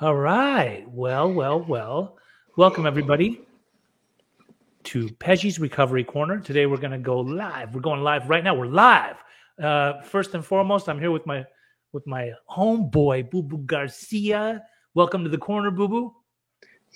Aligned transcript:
All 0.00 0.16
right. 0.16 0.84
Well, 0.88 1.32
well, 1.32 1.60
well. 1.60 2.18
Welcome 2.56 2.84
everybody 2.84 3.42
to 4.82 5.08
Peggy's 5.20 5.60
Recovery 5.60 6.02
Corner. 6.02 6.40
Today 6.40 6.66
we're 6.66 6.78
going 6.78 6.90
to 6.90 6.98
go 6.98 7.20
live. 7.20 7.72
We're 7.72 7.80
going 7.80 8.02
live 8.02 8.28
right 8.28 8.42
now. 8.42 8.56
We're 8.56 8.66
live. 8.66 9.22
Uh, 9.62 10.02
first 10.02 10.34
and 10.34 10.44
foremost, 10.44 10.88
I'm 10.88 10.98
here 10.98 11.12
with 11.12 11.24
my 11.26 11.44
with 11.92 12.04
my 12.08 12.32
homeboy 12.50 13.30
Boo 13.30 13.44
Boo 13.44 13.58
Garcia. 13.58 14.64
Welcome 14.94 15.22
to 15.22 15.30
the 15.30 15.38
corner, 15.38 15.70
Boo 15.70 15.86
Boo. 15.86 16.12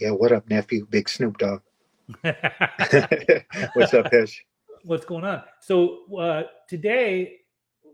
Yeah, 0.00 0.10
what 0.10 0.32
up, 0.32 0.50
nephew? 0.50 0.84
Big 0.90 1.08
Snoop 1.08 1.38
Dogg. 1.38 1.60
What's 2.22 3.94
up, 3.94 4.10
Pesh? 4.10 4.40
What's 4.82 5.04
going 5.04 5.24
on? 5.24 5.44
So 5.60 6.00
uh, 6.18 6.42
today, 6.68 7.42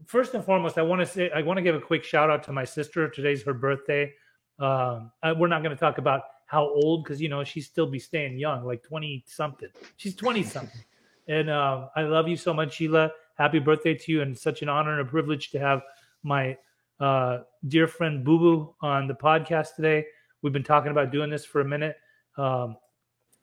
first 0.07 0.33
and 0.33 0.43
foremost, 0.43 0.79
I 0.79 0.83
want 0.83 1.03
to 1.03 1.07
say 1.07 1.31
I 1.31 1.43
want 1.43 1.59
to 1.59 1.63
give 1.63 1.75
a 1.75 1.81
quick 1.81 2.05
shout 2.05 2.31
out 2.31 2.43
to 2.45 2.53
my 2.53 2.65
sister. 2.65 3.11
Today's 3.11 3.43
her 3.43 3.53
birthday. 3.53 4.11
Um, 4.59 5.11
I, 5.23 5.33
we're 5.33 5.49
not 5.49 5.63
going 5.63 5.75
to 5.75 5.81
talk 5.81 5.99
about 5.99 6.23
how 6.47 6.69
old 6.69 7.05
because 7.05 7.21
you 7.21 7.29
know 7.29 7.43
she's 7.45 7.67
still 7.67 7.87
be 7.87 7.99
staying 7.99 8.39
young, 8.39 8.65
like 8.65 8.83
twenty 8.83 9.25
something. 9.27 9.69
She's 9.97 10.15
twenty 10.15 10.43
something, 10.43 10.81
and 11.29 11.51
uh, 11.51 11.89
I 11.97 12.03
love 12.03 12.29
you 12.29 12.37
so 12.37 12.55
much, 12.55 12.75
Sheila. 12.75 13.11
Happy 13.37 13.59
birthday 13.59 13.95
to 13.95 14.13
you, 14.13 14.23
and 14.23 14.37
such 14.37 14.63
an 14.63 14.69
honor 14.69 14.93
and 14.93 15.01
a 15.01 15.11
privilege 15.11 15.51
to 15.51 15.59
have 15.59 15.83
my 16.23 16.57
uh, 17.01 17.41
dear 17.67 17.89
friend 17.89 18.25
Boo 18.25 18.39
Boo 18.39 18.75
on 18.81 19.09
the 19.09 19.15
podcast 19.15 19.75
today. 19.77 20.07
We've 20.43 20.53
been 20.53 20.63
talking 20.63 20.91
about 20.91 21.11
doing 21.11 21.31
this 21.31 21.45
for 21.45 21.61
a 21.61 21.65
minute. 21.65 21.97
Um, 22.37 22.77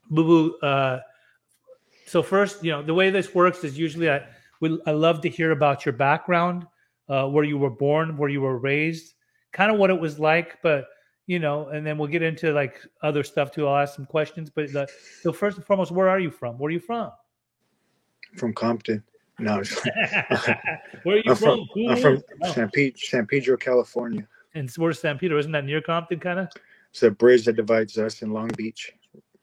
Boo 0.10 0.24
Boo. 0.24 0.68
Uh, 0.68 1.00
so 2.06 2.22
first, 2.22 2.64
you 2.64 2.72
know, 2.72 2.82
the 2.82 2.94
way 2.94 3.10
this 3.10 3.34
works 3.34 3.64
is 3.64 3.78
usually 3.78 4.10
I 4.10 4.24
we, 4.62 4.80
I 4.86 4.92
love 4.92 5.22
to 5.22 5.30
hear 5.30 5.52
about 5.52 5.86
your 5.86 5.94
background, 5.94 6.66
uh, 7.10 7.28
where 7.28 7.44
you 7.44 7.58
were 7.58 7.70
born, 7.70 8.16
where 8.16 8.30
you 8.30 8.42
were 8.42 8.58
raised, 8.58 9.16
kind 9.52 9.72
of 9.72 9.78
what 9.78 9.90
it 9.90 10.00
was 10.00 10.20
like, 10.20 10.62
but 10.62 10.86
you 11.28 11.40
know, 11.40 11.68
and 11.68 11.86
then 11.86 11.98
we'll 11.98 12.08
get 12.08 12.22
into 12.22 12.52
like 12.52 12.76
other 13.02 13.24
stuff 13.24 13.52
too. 13.52 13.68
I'll 13.68 13.78
ask 13.78 13.96
some 13.96 14.06
questions, 14.06 14.50
but 14.50 14.72
the, 14.74 14.88
so 15.22 15.32
first 15.32 15.58
and 15.58 15.66
foremost, 15.66 15.92
where 15.92 16.10
are 16.10 16.20
you 16.20 16.32
from? 16.32 16.58
Where 16.58 16.70
are 16.70 16.72
you 16.72 16.80
from? 16.80 17.12
From 18.36 18.54
Compton. 18.54 19.04
No, 19.40 19.62
where 21.04 21.16
are 21.16 21.20
you 21.20 21.24
I'm 21.28 21.36
from? 21.36 21.68
from, 21.74 21.88
I'm 21.90 21.98
from 21.98 22.24
San, 22.54 22.70
Pe- 22.70 22.94
San 22.96 23.26
Pedro, 23.26 23.58
California. 23.58 24.28
And 24.54 24.70
where's 24.78 25.00
San 25.00 25.18
Pedro? 25.18 25.40
Isn't 25.40 25.52
that 25.54 25.66
near 25.66 25.82
Compton, 25.82 26.20
kind 26.20 26.40
of? 26.40 26.50
It's 26.92 27.02
a 27.04 27.10
bridge 27.10 27.46
that 27.46 27.56
divides 27.56 27.98
us 27.98 28.22
in 28.22 28.34
Long 28.34 28.50
Beach. 28.50 28.92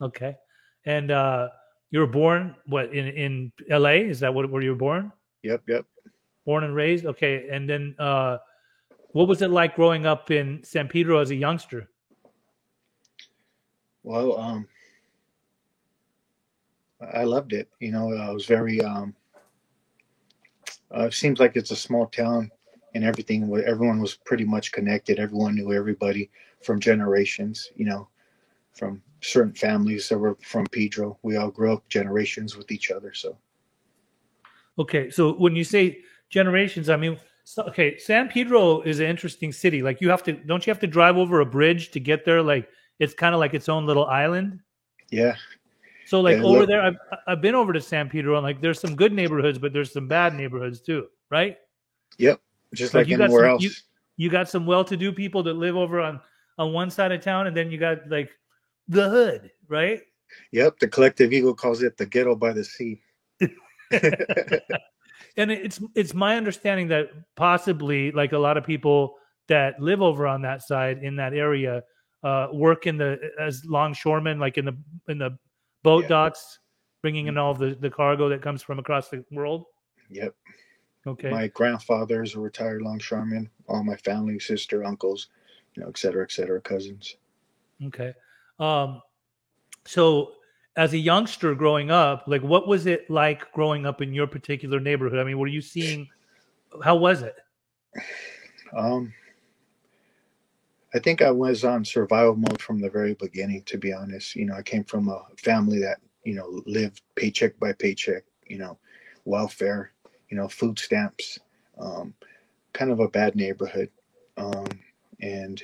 Okay, 0.00 0.36
and 0.84 1.10
uh, 1.10 1.48
you 1.90 2.00
were 2.00 2.06
born 2.06 2.54
what 2.66 2.92
in 2.92 3.08
in 3.08 3.52
L.A. 3.70 4.02
Is 4.02 4.20
that 4.20 4.32
what 4.32 4.48
where 4.50 4.62
you 4.62 4.70
were 4.70 4.76
born? 4.76 5.10
Yep, 5.42 5.62
yep. 5.66 5.86
Born 6.44 6.64
and 6.64 6.74
raised. 6.74 7.06
Okay, 7.06 7.48
and 7.50 7.68
then 7.68 7.94
uh, 7.98 8.38
what 9.12 9.28
was 9.28 9.42
it 9.42 9.50
like 9.50 9.76
growing 9.76 10.06
up 10.06 10.30
in 10.30 10.62
San 10.64 10.88
Pedro 10.88 11.18
as 11.18 11.30
a 11.30 11.34
youngster? 11.34 11.88
Well, 14.02 14.38
um, 14.38 14.68
I 17.14 17.24
loved 17.24 17.52
it. 17.52 17.68
You 17.80 17.92
know, 17.92 18.12
I 18.16 18.30
was 18.30 18.46
very. 18.46 18.80
Um, 18.80 19.14
uh, 20.94 21.04
it 21.04 21.14
seems 21.14 21.38
like 21.38 21.56
it's 21.56 21.70
a 21.70 21.76
small 21.76 22.06
town, 22.06 22.50
and 22.94 23.04
everything. 23.04 23.42
Everyone 23.66 24.00
was 24.00 24.14
pretty 24.14 24.44
much 24.44 24.72
connected. 24.72 25.18
Everyone 25.18 25.54
knew 25.54 25.72
everybody 25.72 26.30
from 26.62 26.80
generations. 26.80 27.70
You 27.76 27.86
know, 27.86 28.08
from 28.72 29.02
certain 29.20 29.52
families 29.52 30.08
that 30.08 30.18
were 30.18 30.36
from 30.42 30.66
Pedro. 30.66 31.18
We 31.22 31.36
all 31.36 31.50
grew 31.50 31.72
up 31.72 31.88
generations 31.88 32.56
with 32.56 32.70
each 32.70 32.90
other. 32.90 33.12
So, 33.12 33.36
Okay, 34.78 35.10
so 35.10 35.32
when 35.32 35.56
you 35.56 35.64
say 35.64 35.98
generations, 36.30 36.88
I 36.88 36.96
mean, 36.96 37.18
so, 37.50 37.62
okay, 37.62 37.96
San 37.96 38.28
Pedro 38.28 38.82
is 38.82 39.00
an 39.00 39.06
interesting 39.06 39.52
city. 39.52 39.80
Like 39.82 40.02
you 40.02 40.10
have 40.10 40.22
to, 40.24 40.32
don't 40.32 40.66
you 40.66 40.70
have 40.70 40.80
to 40.80 40.86
drive 40.86 41.16
over 41.16 41.40
a 41.40 41.46
bridge 41.46 41.90
to 41.92 42.00
get 42.00 42.26
there? 42.26 42.42
Like 42.42 42.68
it's 42.98 43.14
kind 43.14 43.34
of 43.34 43.40
like 43.40 43.54
its 43.54 43.70
own 43.70 43.86
little 43.86 44.04
island. 44.04 44.60
yeah, 45.10 45.34
So 46.06 46.20
like 46.20 46.36
Yeah, 46.38 46.44
over 46.44 46.58
look- 46.60 46.68
there, 46.68 46.82
I've, 46.82 46.96
I've 47.26 47.40
been 47.40 47.54
over 47.54 47.72
to 47.72 47.80
San 47.80 48.10
Pedro, 48.10 48.36
and 48.36 48.42
like 48.42 48.60
there's 48.60 48.78
some 48.78 48.94
good 48.94 49.14
neighborhoods, 49.14 49.58
but 49.58 49.72
there's 49.72 49.90
some 49.92 50.06
bad 50.08 50.34
neighborhoods 50.34 50.80
too, 50.82 51.06
right? 51.30 51.56
yep. 52.18 52.38
Just 52.74 52.92
Like, 52.92 53.02
like, 53.06 53.08
you 53.10 53.16
got 53.16 53.24
anywhere 53.24 53.44
some- 53.44 53.50
else. 53.52 53.62
you- 53.62 53.70
You 54.20 54.28
got 54.28 54.48
some 54.50 54.66
well-to-do 54.66 55.12
people 55.12 55.42
that 55.44 55.54
live 55.54 55.76
over 55.76 56.00
on 56.00 56.20
on 56.58 56.72
one 56.74 56.90
side 56.90 57.12
of 57.12 57.20
town, 57.22 57.46
and 57.46 57.56
then 57.56 57.70
you 57.70 57.78
got 57.78 58.10
like 58.10 58.30
the 58.88 59.08
hood, 59.08 59.50
right? 59.68 60.02
Yep, 60.52 60.80
the 60.80 60.88
collective 60.88 61.32
ego 61.32 61.54
calls 61.54 61.82
it 61.84 61.96
the 61.96 62.04
ghetto 62.04 62.34
by 62.34 62.52
the 62.52 62.64
sea. 62.64 63.00
and 65.38 65.50
it's 65.50 65.80
it's 65.94 66.12
my 66.12 66.36
understanding 66.36 66.88
that 66.88 67.08
possibly 67.36 68.10
like 68.12 68.32
a 68.32 68.38
lot 68.38 68.56
of 68.58 68.64
people 68.64 69.16
that 69.46 69.80
live 69.80 70.02
over 70.02 70.26
on 70.26 70.42
that 70.42 70.60
side 70.62 70.98
in 71.02 71.16
that 71.16 71.32
area 71.32 71.82
uh, 72.22 72.48
work 72.52 72.86
in 72.86 72.98
the 72.98 73.18
as 73.40 73.64
longshoremen, 73.64 74.38
like 74.38 74.58
in 74.58 74.64
the 74.66 74.76
in 75.08 75.18
the 75.18 75.38
boat 75.82 76.02
Yeah. 76.02 76.08
docks, 76.08 76.58
bringing 77.00 77.28
in 77.28 77.38
all 77.38 77.54
the 77.54 77.74
the 77.80 77.88
cargo 77.88 78.28
that 78.28 78.42
comes 78.42 78.62
from 78.62 78.78
across 78.78 79.08
the 79.08 79.24
world. 79.30 79.64
Yep. 80.10 80.34
Okay, 81.06 81.30
My 81.30 81.46
grandfather 81.48 82.22
is 82.22 82.34
a 82.34 82.40
retired 82.40 82.82
longshoreman. 82.82 83.48
All 83.68 83.82
my 83.84 83.96
family, 83.96 84.38
sister, 84.40 84.84
uncles, 84.84 85.28
you 85.74 85.82
know, 85.82 85.88
et 85.88 85.96
cetera, 85.96 86.24
et 86.24 86.32
cetera, 86.32 86.60
cousins. 86.60 87.16
okay. 87.86 88.12
Um, 88.58 89.00
so 89.86 90.32
as 90.78 90.92
a 90.92 90.98
youngster 90.98 91.56
growing 91.56 91.90
up, 91.90 92.22
like 92.28 92.40
what 92.40 92.68
was 92.68 92.86
it 92.86 93.10
like 93.10 93.50
growing 93.52 93.84
up 93.84 94.00
in 94.00 94.14
your 94.14 94.28
particular 94.28 94.78
neighborhood? 94.78 95.18
I 95.18 95.24
mean, 95.24 95.36
were 95.36 95.48
you 95.48 95.60
seeing? 95.60 96.08
How 96.84 96.94
was 96.94 97.22
it? 97.22 97.34
Um, 98.76 99.12
I 100.94 101.00
think 101.00 101.20
I 101.20 101.32
was 101.32 101.64
on 101.64 101.84
survival 101.84 102.36
mode 102.36 102.62
from 102.62 102.80
the 102.80 102.88
very 102.88 103.14
beginning. 103.14 103.64
To 103.64 103.76
be 103.76 103.92
honest, 103.92 104.36
you 104.36 104.46
know, 104.46 104.54
I 104.54 104.62
came 104.62 104.84
from 104.84 105.08
a 105.08 105.26
family 105.36 105.80
that 105.80 105.98
you 106.22 106.36
know 106.36 106.62
lived 106.64 107.02
paycheck 107.16 107.58
by 107.58 107.72
paycheck. 107.72 108.22
You 108.46 108.58
know, 108.58 108.78
welfare. 109.24 109.90
You 110.30 110.36
know, 110.36 110.46
food 110.46 110.78
stamps. 110.78 111.40
Um, 111.80 112.14
kind 112.72 112.92
of 112.92 113.00
a 113.00 113.08
bad 113.08 113.34
neighborhood, 113.34 113.90
um, 114.36 114.66
and 115.20 115.60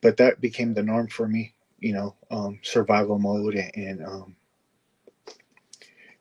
but 0.00 0.16
that 0.16 0.40
became 0.40 0.74
the 0.74 0.82
norm 0.82 1.06
for 1.06 1.28
me. 1.28 1.54
You 1.78 1.92
know, 1.92 2.14
um, 2.30 2.58
survival 2.62 3.18
mode 3.18 3.54
and. 3.54 3.72
and 3.76 4.06
um, 4.06 4.36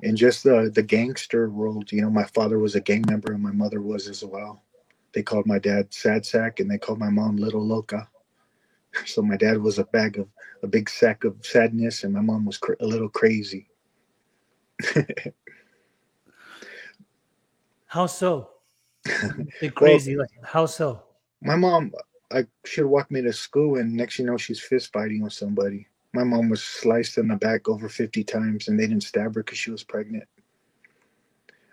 and 0.03 0.17
just 0.17 0.43
the 0.43 0.69
the 0.75 0.83
gangster 0.83 1.49
world, 1.49 1.91
you 1.91 2.01
know, 2.01 2.09
my 2.09 2.25
father 2.25 2.59
was 2.59 2.75
a 2.75 2.81
gang 2.81 3.03
member 3.07 3.31
and 3.31 3.41
my 3.41 3.51
mother 3.51 3.81
was 3.81 4.07
as 4.09 4.23
well 4.23 4.61
they 5.15 5.23
called 5.23 5.47
my 5.47 5.57
dad 5.57 5.91
sad 5.91 6.25
sack 6.25 6.59
and 6.59 6.69
they 6.69 6.77
called 6.77 6.99
my 6.99 7.09
mom 7.09 7.37
little 7.37 7.65
loca 7.65 8.07
so 9.05 9.21
my 9.21 9.37
dad 9.37 9.59
was 9.59 9.79
a 9.79 9.85
bag 9.85 10.19
of 10.19 10.27
a 10.61 10.67
big 10.67 10.89
sack 10.89 11.23
of 11.23 11.35
sadness 11.43 12.03
and 12.03 12.13
my 12.13 12.21
mom 12.21 12.45
was 12.45 12.57
cr- 12.57 12.73
a 12.81 12.85
little 12.85 13.09
crazy 13.09 13.67
How 17.87 18.07
so? 18.07 18.49
Crazy. 19.75 20.17
like 20.17 20.29
how 20.43 20.65
so? 20.65 21.03
my 21.41 21.55
mom 21.55 21.91
i 22.31 22.45
should 22.65 22.85
walk 22.85 23.11
me 23.11 23.21
to 23.21 23.33
school 23.33 23.77
and 23.77 23.93
next 23.93 24.19
you 24.19 24.25
know 24.25 24.37
she's 24.37 24.59
fist 24.59 24.91
fighting 24.91 25.21
with 25.21 25.33
somebody. 25.33 25.87
My 26.13 26.23
mom 26.23 26.49
was 26.49 26.63
sliced 26.63 27.17
in 27.17 27.27
the 27.27 27.35
back 27.35 27.67
over 27.67 27.89
50 27.89 28.23
times 28.23 28.67
and 28.67 28.79
they 28.79 28.87
didn't 28.87 29.03
stab 29.03 29.35
her 29.35 29.43
because 29.43 29.57
she 29.57 29.71
was 29.71 29.83
pregnant. 29.83 30.23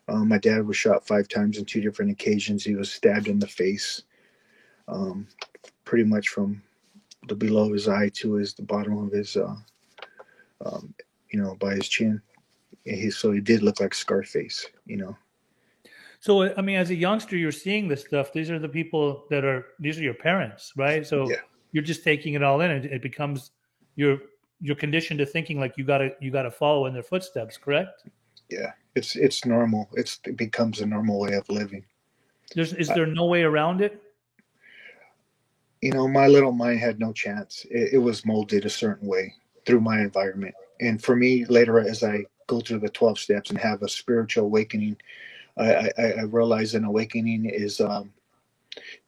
Um, 0.08 0.28
my 0.28 0.38
dad 0.38 0.66
was 0.66 0.76
shot 0.76 1.06
five 1.06 1.28
times 1.28 1.58
on 1.58 1.64
two 1.64 1.80
different 1.80 2.10
occasions. 2.10 2.64
He 2.64 2.74
was 2.74 2.90
stabbed 2.90 3.28
in 3.28 3.38
the 3.38 3.46
face 3.46 4.02
um, 4.88 5.28
pretty 5.84 6.04
much 6.04 6.28
from 6.28 6.60
the 7.28 7.36
below 7.36 7.72
his 7.72 7.88
eye 7.88 8.10
to 8.14 8.34
his 8.34 8.52
the 8.54 8.62
bottom 8.62 8.98
of 8.98 9.12
his 9.12 9.36
uh, 9.36 9.54
um, 10.66 10.92
you 11.30 11.40
know 11.40 11.54
by 11.56 11.74
his 11.74 11.88
chin. 11.88 12.20
And 12.84 12.96
he, 12.96 13.10
so 13.10 13.30
he 13.30 13.40
did 13.40 13.62
look 13.62 13.80
like 13.80 13.94
scarface 13.94 14.66
you 14.86 14.96
know 14.96 15.16
So 16.22 16.54
I 16.56 16.62
mean, 16.62 16.76
as 16.76 16.90
a 16.90 16.94
youngster, 16.94 17.36
you're 17.36 17.50
seeing 17.50 17.88
this 17.88 18.02
stuff. 18.02 18.32
These 18.32 18.48
are 18.48 18.60
the 18.60 18.68
people 18.68 19.24
that 19.30 19.44
are. 19.44 19.66
These 19.80 19.98
are 19.98 20.04
your 20.04 20.14
parents, 20.14 20.72
right? 20.76 21.04
So 21.04 21.28
Yeah. 21.28 21.42
you're 21.72 21.82
just 21.82 22.04
taking 22.04 22.34
it 22.34 22.44
all 22.44 22.60
in. 22.60 22.70
It, 22.70 22.84
it 22.84 23.02
becomes 23.02 23.50
you're 23.96 24.18
you're 24.60 24.76
conditioned 24.76 25.18
to 25.18 25.26
thinking 25.26 25.58
like 25.58 25.76
you 25.76 25.84
gotta 25.84 26.10
you 26.20 26.30
gotta 26.30 26.50
follow 26.50 26.86
in 26.86 26.94
their 26.94 27.02
footsteps. 27.02 27.58
Correct? 27.58 28.04
yeah 28.50 28.72
it's 28.94 29.16
it's 29.16 29.46
normal 29.46 29.88
it's 29.94 30.20
it 30.26 30.36
becomes 30.36 30.80
a 30.80 30.86
normal 30.86 31.18
way 31.18 31.32
of 31.32 31.48
living 31.48 31.82
There's 32.54 32.74
is 32.74 32.88
there 32.88 33.06
no 33.06 33.24
way 33.24 33.42
around 33.44 33.80
it? 33.80 34.02
you 35.80 35.92
know, 35.92 36.06
my 36.06 36.28
little 36.28 36.52
mind 36.52 36.78
had 36.78 37.00
no 37.00 37.12
chance. 37.12 37.66
It, 37.70 37.94
it 37.94 37.98
was 37.98 38.24
molded 38.24 38.64
a 38.64 38.70
certain 38.70 39.08
way 39.08 39.34
through 39.66 39.80
my 39.80 40.00
environment. 40.00 40.54
And 40.80 41.02
for 41.02 41.16
me, 41.16 41.44
later 41.46 41.80
as 41.80 42.04
I 42.04 42.24
go 42.46 42.60
through 42.60 42.78
the 42.80 42.88
12 42.88 43.18
steps 43.18 43.50
and 43.50 43.58
have 43.58 43.82
a 43.82 43.88
spiritual 43.88 44.44
awakening, 44.44 44.96
I, 45.56 45.90
I, 45.98 46.04
I 46.18 46.22
realize 46.22 46.74
an 46.74 46.84
awakening 46.84 47.46
is 47.46 47.80
um, 47.80 48.12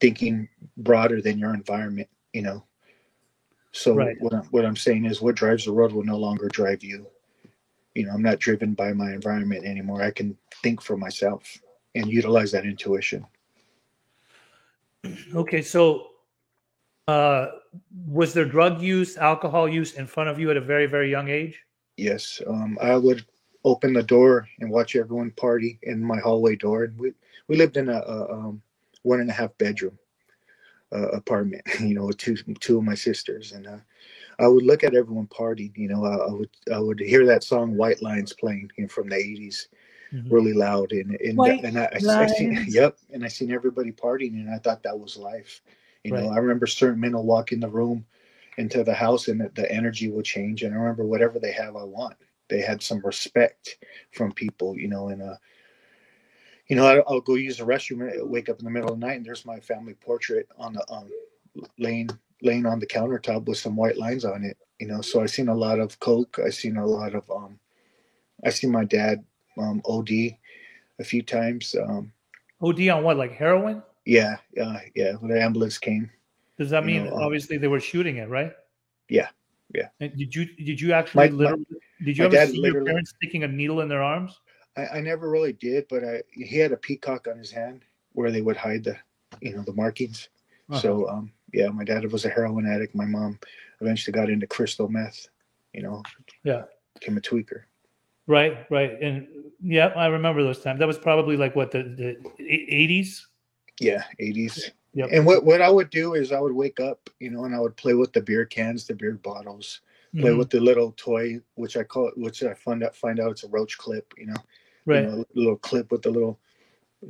thinking 0.01 0.49
broader 0.77 1.23
than 1.23 1.39
your 1.39 1.55
environment, 1.55 2.09
you 2.33 2.43
know. 2.43 2.65
So 3.73 3.95
Right. 3.95 4.17
what, 4.21 4.35
I'm, 4.35 4.45
what 4.45 4.65
I'm 4.65 4.77
saying 4.77 5.05
is 5.05 5.21
what 5.21 5.35
drives 5.35 5.65
the 5.65 5.73
road 5.73 5.93
will 5.93 6.05
no 6.05 6.17
longer 6.17 6.49
drive 6.49 6.85
you. 6.85 7.07
You 7.95 8.07
know, 8.07 8.13
I'm 8.13 8.23
not 8.23 8.39
driven 8.39 8.75
by 8.75 8.93
my 8.93 9.13
environment 9.13 9.65
anymore. 9.65 10.03
I 10.03 10.11
can 10.11 10.37
think 10.63 10.81
for 10.81 10.97
myself 10.97 11.59
and 11.95 12.11
utilize 12.11 12.53
that 12.53 12.65
intuition. 12.65 13.27
Okay, 15.35 15.61
so 15.61 16.09
uh, 17.09 17.49
was 18.07 18.33
there 18.33 18.47
drug 18.47 18.81
use, 18.81 19.19
alcohol 19.19 19.69
use 19.69 19.95
in 19.95 20.07
front 20.07 20.31
of 20.31 20.39
you 20.39 20.51
at 20.51 20.57
a 20.57 20.61
very, 20.61 20.87
very 20.87 21.11
young 21.11 21.29
age? 21.29 21.61
Yes, 21.99 22.41
um, 22.47 22.79
I 22.81 22.97
would 22.97 23.27
open 23.65 23.93
the 23.93 24.03
door 24.03 24.49
and 24.61 24.71
watch 24.71 24.95
everyone 24.97 25.31
party 25.33 25.79
in 25.83 26.03
my 26.03 26.19
hallway 26.19 26.57
door. 26.57 26.85
And 26.85 26.99
we 26.99 27.13
we 27.49 27.57
lived 27.57 27.77
in 27.77 27.89
a, 27.89 28.01
a 28.01 28.33
um, 28.33 28.63
one 29.03 29.21
and 29.21 29.31
a 29.31 29.33
half 29.33 29.57
bedroom 29.59 29.99
uh, 30.93 31.09
apartment, 31.09 31.63
you 31.81 31.95
know, 31.95 32.07
with 32.07 32.19
two 32.19 32.37
two 32.61 32.79
of 32.79 32.85
my 32.85 32.95
sisters, 32.95 33.53
and 33.53 33.67
uh, 33.67 33.79
I 34.39 34.49
would 34.49 34.65
look 34.65 34.85
at 34.85 34.95
everyone 34.95 35.27
partying. 35.27 35.77
You 35.77 35.89
know, 35.89 36.05
I, 36.05 36.15
I, 36.15 36.33
would 36.33 36.51
I 36.73 36.79
would 36.79 37.01
hear 37.01 37.27
that 37.27 37.45
song 37.45 37.77
"White 37.77 38.03
Lines" 38.03 38.33
playing 38.33 38.71
you 38.77 38.85
know, 38.85 38.89
from 38.89 39.09
the 39.09 39.17
'80s, 39.17 39.67
mm-hmm. 40.13 40.33
really 40.33 40.53
loud, 40.53 40.93
and 40.93 41.19
and, 41.21 41.39
and 41.65 41.79
I, 41.79 41.85
I, 41.85 42.23
I 42.23 42.27
seen 42.27 42.65
yep, 42.69 42.99
and 43.13 43.25
I 43.25 43.29
seen 43.29 43.53
everybody 43.53 43.93
partying, 43.93 44.35
and 44.35 44.51
I 44.51 44.59
thought 44.59 44.83
that 44.83 44.99
was 44.99 45.17
life. 45.17 45.63
You 46.05 46.13
right. 46.13 46.23
know, 46.23 46.31
I 46.31 46.37
remember 46.37 46.67
certain 46.67 47.01
men 47.01 47.13
will 47.13 47.25
walk 47.25 47.53
in 47.53 47.61
the 47.61 47.69
room 47.69 48.05
into 48.57 48.85
the 48.85 48.95
house 48.95 49.29
and 49.29 49.41
the, 49.41 49.51
the 49.55 49.71
energy 49.71 50.11
will 50.11 50.23
change. 50.23 50.63
And 50.63 50.75
I 50.75 50.77
remember 50.77 51.05
whatever 51.05 51.39
they 51.39 51.53
have, 51.53 51.77
I 51.77 51.83
want. 51.83 52.17
They 52.49 52.61
had 52.61 52.83
some 52.83 53.01
respect 53.01 53.79
from 54.13 54.33
people, 54.33 54.77
you 54.77 54.89
know, 54.89 55.09
and 55.09 55.23
uh, 55.23 55.37
you 56.69 56.77
know, 56.77 56.87
I, 56.87 57.13
will 57.13 57.21
go 57.21 57.35
use 57.35 57.59
the 57.59 57.65
restroom, 57.65 58.11
and 58.11 58.31
wake 58.31 58.49
up 58.49 58.59
in 58.59 58.65
the 58.65 58.71
middle 58.71 58.93
of 58.93 59.01
the 59.01 59.07
night, 59.07 59.17
and 59.17 59.27
there's 59.27 59.45
my 59.45 59.61
family 59.61 59.95
portrait 59.95 60.49
on 60.59 60.75
the 60.75 60.93
um, 60.93 61.11
laying 61.79 62.11
laying 62.43 62.67
on 62.67 62.79
the 62.79 62.87
countertop 62.87 63.47
with 63.47 63.59
some 63.59 63.77
white 63.77 63.99
lines 63.99 64.25
on 64.25 64.45
it. 64.45 64.57
You 64.79 64.89
know, 64.89 65.01
so 65.01 65.23
I 65.23 65.27
seen 65.27 65.49
a 65.49 65.55
lot 65.55 65.79
of 65.79 65.99
coke. 66.01 66.39
I 66.45 66.51
seen 66.51 66.77
a 66.77 66.87
lot 66.87 67.15
of 67.15 67.31
um, 67.31 67.59
I 68.45 68.51
seen 68.51 68.71
my 68.71 68.85
dad 68.85 69.25
um, 69.59 69.83
OD 69.85 70.11
a 70.99 71.05
few 71.05 71.23
times. 71.23 71.75
Um, 71.75 72.13
OD 72.63 72.89
on 72.89 73.05
what, 73.05 73.17
like 73.17 73.33
heroin? 73.33 73.83
Yeah, 74.05 74.37
uh, 74.61 74.79
yeah. 74.95 75.13
When 75.15 75.31
the 75.31 75.43
ambulance 75.43 75.79
came. 75.79 76.11
Does 76.59 76.71
that 76.71 76.85
mean 76.85 77.07
know, 77.07 77.17
um, 77.17 77.23
obviously 77.23 77.59
they 77.59 77.69
were 77.69 77.81
shooting 77.81 78.17
it, 78.17 78.29
right? 78.29 78.53
Yeah, 79.09 79.29
yeah. 79.75 79.89
And 80.01 80.17
did 80.17 80.35
you 80.35 80.47
did 80.47 80.81
you 80.81 80.93
actually 80.93 81.31
my, 81.31 81.37
literally 81.37 81.67
my, 81.71 81.79
did 82.03 82.17
you 82.17 82.25
ever 82.25 82.47
see 82.47 82.61
your 82.61 82.85
parents 82.85 83.13
sticking 83.17 83.45
a 83.45 83.49
needle 83.49 83.81
in 83.81 83.89
their 83.89 84.03
arms? 84.03 84.41
I, 84.77 84.87
I 84.87 85.01
never 85.01 85.31
really 85.31 85.53
did, 85.53 85.87
but 85.89 86.05
I 86.05 86.23
he 86.31 86.59
had 86.59 86.73
a 86.73 86.77
peacock 86.77 87.27
on 87.31 87.39
his 87.39 87.51
hand 87.51 87.85
where 88.13 88.31
they 88.31 88.43
would 88.43 88.57
hide 88.57 88.85
the 88.85 88.97
you 89.41 89.55
know 89.55 89.63
the 89.63 89.73
markings. 89.73 90.29
Uh-huh. 90.71 90.81
So 90.81 91.09
um 91.09 91.33
yeah, 91.53 91.69
my 91.69 91.85
dad 91.85 92.11
was 92.11 92.25
a 92.25 92.31
heroin 92.31 92.67
addict. 92.67 92.95
My 92.95 93.05
mom 93.05 93.39
eventually 93.81 94.13
got 94.13 94.31
into 94.31 94.47
crystal 94.47 94.89
meth. 94.89 95.29
You 95.73 95.83
know, 95.83 96.03
yeah, 96.45 96.63
became 96.95 97.17
a 97.17 97.21
tweaker. 97.21 97.63
Right, 98.27 98.65
right, 98.71 99.01
and 99.03 99.27
yeah, 99.61 99.89
I 99.89 100.07
remember 100.07 100.43
those 100.43 100.61
times. 100.61 100.79
That 100.79 100.89
was 100.89 100.99
probably 100.99 101.37
like 101.37 101.55
what 101.55 101.71
the 101.71 101.83
the 101.83 102.17
eighties. 102.41 103.27
Yeah, 103.81 104.05
eighties. 104.19 104.71
Yep. 104.95 105.09
And 105.11 105.27
what, 105.27 105.45
what 105.45 105.61
I 105.61 105.69
would 105.69 105.91
do 105.91 106.15
is 106.15 106.31
I 106.31 106.39
would 106.39 106.53
wake 106.53 106.79
up, 106.79 107.11
you 107.19 107.29
know, 107.29 107.45
and 107.45 107.55
I 107.55 107.59
would 107.59 107.77
play 107.77 107.95
with 107.95 108.13
the 108.13 108.21
beer 108.21 108.45
cans, 108.45 108.87
the 108.87 108.95
beer 108.95 109.15
bottles, 109.15 109.81
play 110.17 110.31
mm-hmm. 110.31 110.39
with 110.39 110.51
the 110.51 110.61
little 110.61 110.93
toy, 110.97 111.41
which 111.55 111.77
I 111.77 111.83
call 111.83 112.09
it, 112.09 112.17
which 112.17 112.43
I 112.43 112.55
find 112.55 112.83
out 112.83 112.95
find 112.95 113.21
out 113.21 113.33
it's 113.33 113.45
a 113.45 113.49
roach 113.49 113.79
clip, 113.79 114.13
you 114.17 114.27
know, 114.27 114.37
right? 114.87 115.05
You 115.05 115.11
know, 115.11 115.25
little 115.35 115.57
clip 115.57 115.91
with 115.91 116.03
the 116.03 116.11
little 116.11 116.39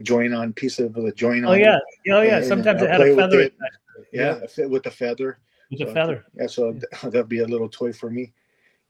join 0.02 0.32
on 0.32 0.52
piece 0.52 0.78
of 0.78 0.94
the 0.94 1.12
join 1.12 1.44
oh, 1.44 1.48
on. 1.48 1.54
Oh 1.54 1.58
yeah, 1.58 1.78
oh 2.10 2.22
yeah. 2.22 2.38
And, 2.38 2.46
Sometimes 2.46 2.82
and 2.82 2.90
it 2.90 2.92
had 2.92 3.00
a 3.00 3.14
feather. 3.14 3.40
It. 3.40 3.54
Yeah, 4.12 4.40
yeah, 4.56 4.66
with 4.66 4.82
the 4.82 4.90
feather. 4.90 5.38
With 5.70 5.80
a 5.80 5.86
so, 5.86 5.94
feather. 5.94 6.24
Yeah, 6.34 6.46
so 6.46 6.72
yeah. 6.72 6.80
that'd 7.10 7.28
be 7.28 7.40
a 7.40 7.46
little 7.46 7.68
toy 7.68 7.92
for 7.92 8.10
me, 8.10 8.32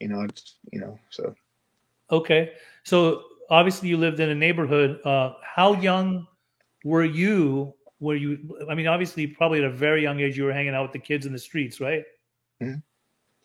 you 0.01 0.09
know. 0.09 0.23
It's, 0.23 0.57
you 0.73 0.81
know, 0.81 0.99
so. 1.11 1.35
Okay, 2.11 2.53
so 2.83 3.23
obviously 3.51 3.89
you 3.89 3.97
lived 3.97 4.21
in 4.21 4.31
a 4.31 4.35
neighborhood. 4.35 5.01
Uh, 5.05 5.35
how 5.43 5.75
young 5.81 6.27
were 6.85 7.05
you 7.05 7.75
were 8.01 8.15
you 8.15 8.39
i 8.69 8.75
mean 8.75 8.87
obviously 8.87 9.27
probably 9.27 9.59
at 9.59 9.65
a 9.65 9.71
very 9.71 10.03
young 10.03 10.21
age 10.21 10.37
you 10.37 10.45
were 10.45 10.53
hanging 10.53 10.75
out 10.75 10.83
with 10.83 10.93
the 10.93 10.99
kids 10.99 11.27
in 11.27 11.33
the 11.33 11.39
streets 11.39 11.81
right 11.81 12.05
mm-hmm. 12.63 12.79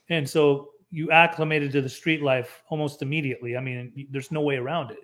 And 0.10 0.30
so 0.30 0.72
you 0.92 1.12
acclimated 1.12 1.72
to 1.72 1.82
the 1.82 1.90
street 1.90 2.22
life 2.22 2.64
almost 2.70 3.02
immediately. 3.02 3.56
I 3.56 3.62
mean 3.62 4.08
there's 4.12 4.32
no 4.32 4.42
way 4.42 4.56
around 4.56 4.92
it. 4.92 5.00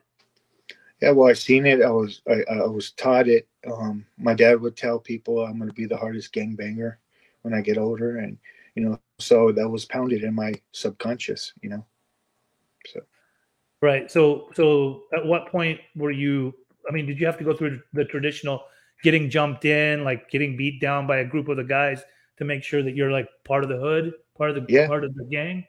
Yeah 1.02 1.12
well 1.12 1.30
i 1.30 1.34
seen 1.34 1.66
it. 1.66 1.82
I 1.82 1.90
was 1.90 2.22
i, 2.28 2.44
I 2.52 2.66
was 2.66 2.92
taught 2.92 3.28
it. 3.28 3.48
Um, 3.72 4.06
my 4.18 4.34
dad 4.34 4.60
would 4.62 4.76
tell 4.76 5.00
people 5.00 5.46
i'm 5.46 5.58
going 5.58 5.70
to 5.70 5.76
be 5.76 5.86
the 5.86 5.98
hardest 5.98 6.34
gang 6.34 6.56
banger 6.56 7.00
when 7.44 7.54
i 7.54 7.62
get 7.62 7.78
older. 7.78 8.18
And 8.18 8.38
you 8.76 8.84
know 8.84 9.00
so 9.20 9.52
that 9.52 9.70
was 9.70 9.86
pounded 9.86 10.24
in 10.24 10.34
my 10.34 10.54
subconscious 10.72 11.54
you 11.62 11.70
know? 11.70 11.86
So. 12.88 13.02
Right. 13.82 14.12
So 14.12 14.50
so 14.54 15.04
at 15.16 15.26
what 15.26 15.48
point 15.50 15.80
were 15.96 16.12
you 16.12 16.54
i 16.90 16.92
mean 16.92 17.06
did 17.06 17.20
you 17.20 17.26
have 17.26 17.38
to 17.38 17.44
go 17.44 17.56
through 17.56 17.82
the 17.94 18.06
traditional 18.06 18.64
getting 19.04 19.30
jumped 19.30 19.66
in, 19.66 20.04
like 20.04 20.30
getting 20.32 20.58
beat 20.58 20.82
down 20.82 21.06
by 21.06 21.18
a 21.18 21.26
group 21.26 21.48
of 21.48 21.58
the 21.58 21.64
guys 21.64 22.04
to 22.38 22.46
make 22.46 22.64
sure 22.64 22.84
that 22.84 22.96
you're 22.96 23.12
like 23.12 23.28
part 23.44 23.64
of 23.64 23.70
the 23.70 23.78
hood, 23.78 24.14
part 24.38 24.52
of 24.52 24.56
the 24.56 24.66
yeah. 24.72 24.88
part 24.88 25.04
of 25.04 25.16
the 25.16 25.26
gang? 25.26 25.66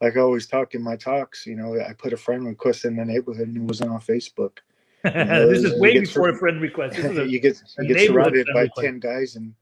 Like 0.00 0.16
I 0.16 0.20
always 0.20 0.46
talk 0.46 0.74
in 0.74 0.82
my 0.82 0.96
talks, 0.96 1.46
you 1.46 1.56
know, 1.56 1.78
I 1.78 1.92
put 1.92 2.12
a 2.12 2.16
friend 2.16 2.46
request 2.46 2.84
in 2.84 2.96
the 2.96 3.04
neighborhood 3.04 3.48
and 3.48 3.56
it 3.56 3.62
wasn't 3.62 3.90
on 3.90 4.00
Facebook. 4.00 4.58
You 5.02 5.24
know, 5.24 5.48
this 5.48 5.64
is 5.64 5.80
way 5.80 5.98
before 5.98 6.28
sur- 6.28 6.36
a 6.36 6.38
friend 6.38 6.60
request. 6.60 6.98
A, 6.98 7.26
you 7.26 7.40
get 7.40 7.62
you 7.78 7.94
get 7.94 8.06
surrounded 8.06 8.46
by 8.52 8.64
request. 8.64 8.84
ten 8.84 9.00
guys 9.00 9.34
and 9.36 9.54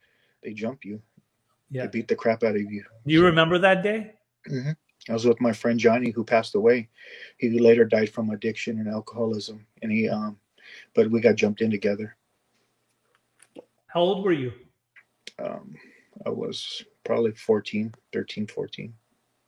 they 0.43 0.52
jump 0.52 0.84
you. 0.84 1.00
Yeah, 1.70 1.82
they 1.82 1.90
beat 1.90 2.08
the 2.08 2.16
crap 2.16 2.43
out 2.43 2.56
of 2.56 2.61
you. 2.61 2.82
Do 3.06 3.12
you 3.14 3.20
so, 3.20 3.26
remember 3.26 3.56
that 3.58 3.84
day? 3.84 4.14
Mm-hmm. 4.50 4.72
I 5.08 5.12
was 5.12 5.25
with 5.26 5.40
my 5.40 5.52
friend 5.52 5.78
Johnny, 5.78 6.11
who 6.11 6.25
passed 6.25 6.56
away. 6.56 6.88
He 7.37 7.56
later 7.61 7.84
died 7.84 8.11
from 8.11 8.31
addiction 8.31 8.81
and 8.81 8.88
alcoholism, 8.88 9.64
and 9.81 9.93
he 9.93 10.08
um, 10.08 10.38
but 10.94 11.08
we 11.08 11.20
got 11.20 11.37
jumped 11.37 11.61
in 11.61 11.70
together. 11.70 12.16
How 13.87 14.00
old 14.00 14.25
were 14.25 14.32
you? 14.32 14.52
Um, 15.38 15.76
I 16.26 16.30
was 16.30 16.84
probably 17.04 17.32
14, 17.32 17.94
13, 18.12 18.46
14. 18.46 18.94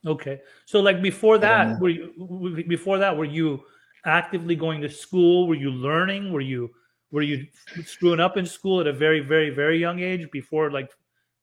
Okay. 0.07 0.41
So 0.65 0.81
like 0.81 1.03
before 1.03 1.39
that, 1.39 1.79
were 1.79 1.91
you 1.91 2.65
before 2.69 2.99
that 2.99 3.17
were 3.17 3.25
you 3.25 3.63
actively 4.05 4.57
going 4.57 4.81
to 4.81 4.89
school? 4.89 5.47
Were 5.47 5.55
you 5.55 5.71
learning? 5.71 6.33
Were 6.33 6.41
you 6.41 6.71
were 7.11 7.23
you 7.23 7.47
screwing 7.85 8.21
up 8.21 8.37
in 8.37 8.47
school 8.47 8.81
at 8.81 8.87
a 8.87 8.93
very 8.93 9.21
very 9.21 9.51
very 9.51 9.79
young 9.79 10.01
age 10.01 10.31
before 10.31 10.71
like 10.71 10.91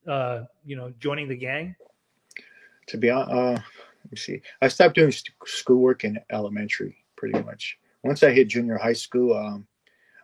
uh 0.08 0.44
you 0.66 0.76
know 0.76 0.92
joining 1.00 1.28
the 1.28 1.38
gang? 1.38 1.76
To 2.88 2.98
be 2.98 3.10
honest, 3.10 3.32
uh, 3.32 3.52
let 3.52 4.12
me 4.12 4.18
see. 4.18 4.42
I 4.62 4.70
stopped 4.70 4.96
doing 4.96 5.14
schoolwork 5.46 6.04
in 6.04 6.18
elementary 6.32 7.04
pretty 7.16 7.42
much. 7.44 7.78
Once 8.04 8.24
I 8.24 8.32
hit 8.32 8.48
junior 8.48 8.78
high 8.78 8.94
school, 8.94 9.36
um, 9.36 9.68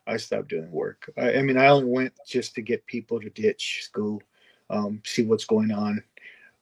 I 0.08 0.18
stopped 0.18 0.50
doing 0.50 0.72
work. 0.72 1.12
I, 1.18 1.36
I, 1.36 1.42
mean, 1.42 1.58
I 1.58 1.68
only 1.68 1.90
went 1.90 2.14
just 2.28 2.56
to 2.56 2.62
get 2.62 2.86
people 2.86 3.20
to 3.20 3.30
ditch 3.30 3.82
school, 3.84 4.22
um, 4.70 5.02
see 5.06 5.24
what's 5.24 5.46
going 5.46 5.72
on, 5.72 6.04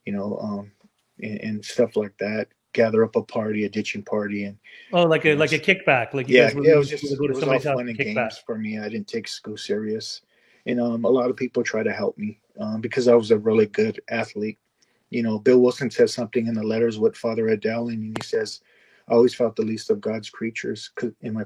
you 0.06 0.14
know, 0.14 0.38
um, 0.42 0.72
and, 1.22 1.40
and, 1.42 1.66
stuff 1.66 1.96
like 1.96 2.18
that. 2.18 2.48
Gather 2.74 3.04
up 3.04 3.16
a 3.18 3.22
party, 3.22 3.66
a 3.66 3.70
ditching 3.70 4.04
party, 4.04 4.46
and 4.46 4.58
oh, 4.94 5.04
like 5.04 5.26
a 5.26 5.36
like 5.36 5.52
a 5.52 5.60
kickback, 5.60 6.14
like 6.14 6.30
yeah, 6.30 6.52
yeah. 6.62 6.74
It 6.74 6.78
was 6.78 6.90
just 6.90 7.04
it 7.04 7.20
was 7.20 7.44
all 7.44 7.60
fun 7.60 7.90
and 7.90 7.98
games 7.98 8.38
for 8.46 8.58
me. 8.58 8.80
I 8.80 8.88
didn't 8.88 9.10
take 9.10 9.28
school 9.28 9.58
serious, 9.58 10.22
and 10.66 10.80
um, 10.80 11.04
a 11.04 11.10
lot 11.10 11.30
of 11.30 11.36
people 11.36 11.64
try 11.64 11.84
to 11.84 11.92
help 11.92 12.18
me 12.18 12.40
um, 12.60 12.80
because 12.80 13.10
I 13.10 13.16
was 13.16 13.32
a 13.32 13.38
really 13.38 13.66
good 13.66 14.00
athlete. 14.10 14.58
You 15.10 15.22
know, 15.22 15.38
Bill 15.38 15.60
Wilson 15.60 15.92
says 15.92 16.14
something 16.14 16.48
in 16.48 16.54
the 16.54 16.64
letters 16.64 16.98
with 16.98 17.18
Father 17.18 17.50
Ed 17.50 17.60
Dowling, 17.60 17.96
and 17.96 18.18
he 18.18 18.26
says, 18.26 18.62
"I 19.10 19.16
always 19.16 19.36
felt 19.36 19.58
the 19.58 19.64
least 19.64 19.90
of 19.90 20.00
God's 20.00 20.30
creatures 20.30 20.92
in 21.22 21.34
my 21.34 21.44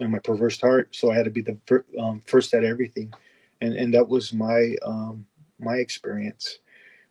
in 0.00 0.10
my 0.10 0.18
perverse 0.18 0.60
heart. 0.60 0.94
So 0.94 1.10
I 1.10 1.16
had 1.16 1.24
to 1.24 1.30
be 1.30 1.42
the 1.42 1.58
um, 1.98 2.22
first 2.26 2.54
at 2.54 2.64
everything, 2.64 3.12
and 3.60 3.74
and 3.74 3.92
that 3.94 4.08
was 4.08 4.32
my 4.32 4.74
um, 4.82 5.26
my 5.58 5.76
experience, 5.76 6.58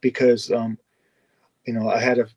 because 0.01 0.51
um, 0.51 0.77
you 1.65 1.73
know 1.73 1.89
I 1.89 1.99
had 1.99 2.15
to 2.15 2.27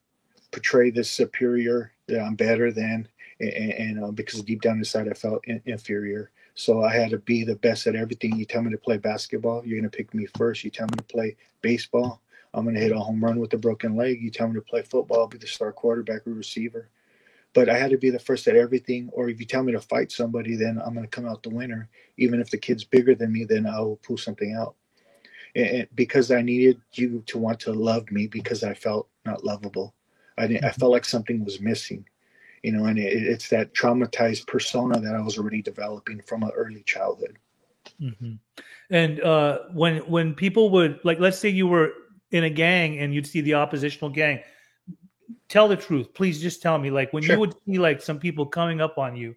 portray 0.51 0.91
this 0.91 1.11
superior 1.11 1.93
that 2.09 2.21
I'm 2.21 2.35
better 2.35 2.73
than, 2.73 3.09
and, 3.39 3.53
and 3.53 4.05
uh, 4.05 4.11
because 4.11 4.43
deep 4.43 4.63
down 4.63 4.79
inside 4.79 5.09
I 5.09 5.15
felt 5.15 5.45
in, 5.47 5.61
inferior. 5.67 6.31
So 6.55 6.83
I 6.83 6.93
had 6.93 7.11
to 7.11 7.19
be 7.19 7.45
the 7.45 7.57
best 7.57 7.87
at 7.87 7.97
everything. 7.97 8.37
You 8.37 8.45
tell 8.45 8.63
me 8.63 8.71
to 8.71 8.79
play 8.79 8.99
basketball, 8.99 9.65
you're 9.65 9.79
gonna 9.79 9.91
pick 9.91 10.13
me 10.15 10.27
first. 10.37 10.65
You 10.65 10.71
tell 10.71 10.87
me 10.87 10.97
to 10.97 11.05
play 11.05 11.37
baseball, 11.63 12.21
I'm 12.55 12.65
gonna 12.65 12.81
hit 12.81 12.93
a 12.93 12.99
home 12.99 13.25
run 13.25 13.39
with 13.39 13.53
a 13.55 13.59
broken 13.59 13.97
leg. 13.97 14.21
You 14.21 14.31
tell 14.31 14.49
me 14.49 14.55
to 14.55 14.61
play 14.61 14.83
football, 14.83 15.21
I'll 15.21 15.27
be 15.29 15.39
the 15.39 15.47
star 15.47 15.73
quarterback 15.73 16.27
or 16.27 16.33
receiver 16.33 16.91
but 17.53 17.69
I 17.69 17.79
had 17.79 17.91
to 17.91 17.99
be 17.99 18.11
the 18.11 18.19
first 18.19 18.47
at 18.47 18.57
everything. 18.57 19.11
Or 19.13 19.29
if 19.29 19.41
you 19.41 19.47
tell 19.47 19.63
me 19.63 19.73
to 19.73 19.81
fight 19.81 20.13
somebody, 20.13 20.55
then 20.57 20.81
I'm 20.85 20.95
going 20.95 21.07
to 21.07 21.11
come 21.11 21.27
out 21.27 21.43
the 21.43 21.51
winner. 21.51 21.89
Even 22.17 22.41
if 22.41 22.51
the 22.51 22.59
kid's 22.59 22.85
bigger 22.85 23.15
than 23.15 23.33
me, 23.33 23.45
then 23.45 23.67
I 23.67 23.81
will 23.81 23.97
pull 23.97 24.17
something 24.17 24.55
out. 24.55 24.75
And 25.55 25.89
because 25.95 26.31
I 26.31 26.43
needed 26.43 26.81
you 26.93 27.23
to 27.27 27.39
want 27.39 27.61
to 27.61 27.73
love 27.73 28.11
me 28.11 28.27
because 28.27 28.63
I 28.63 28.75
felt 28.75 29.09
not 29.25 29.45
lovable. 29.45 29.95
I 30.39 30.47
didn't, 30.47 30.65
I 30.65 30.71
felt 30.71 30.93
like 30.93 31.05
something 31.05 31.45
was 31.45 31.61
missing, 31.61 32.07
you 32.63 32.73
know, 32.73 32.85
and 32.87 32.99
it, 32.99 33.13
it's 33.13 33.49
that 33.49 33.75
traumatized 33.75 34.47
persona 34.47 35.01
that 35.01 35.15
I 35.15 35.21
was 35.21 35.39
already 35.39 35.61
developing 35.61 36.23
from 36.23 36.43
an 36.43 36.51
early 36.57 36.83
childhood. 36.85 37.37
Mm-hmm. 38.01 38.35
And 38.91 39.21
uh, 39.21 39.59
when 39.73 39.99
when 40.09 40.35
people 40.35 40.71
would 40.71 41.01
like, 41.05 41.19
let's 41.19 41.39
say 41.39 41.49
you 41.49 41.67
were 41.67 41.93
in 42.31 42.45
a 42.45 42.51
gang 42.51 42.99
and 42.99 43.15
you'd 43.15 43.27
see 43.27 43.41
the 43.41 43.55
oppositional 43.55 44.11
gang, 44.11 44.41
tell 45.49 45.69
the 45.69 45.77
truth. 45.77 46.15
Please 46.15 46.41
just 46.41 46.63
tell 46.63 46.79
me. 46.79 46.91
Like 46.91 47.13
when 47.13 47.23
sure. 47.23 47.35
you 47.35 47.41
would 47.41 47.55
see 47.67 47.79
like 47.79 48.01
some 48.01 48.19
people 48.19 48.47
coming 48.47 48.81
up 48.81 48.99
on 48.99 49.17
you, 49.17 49.35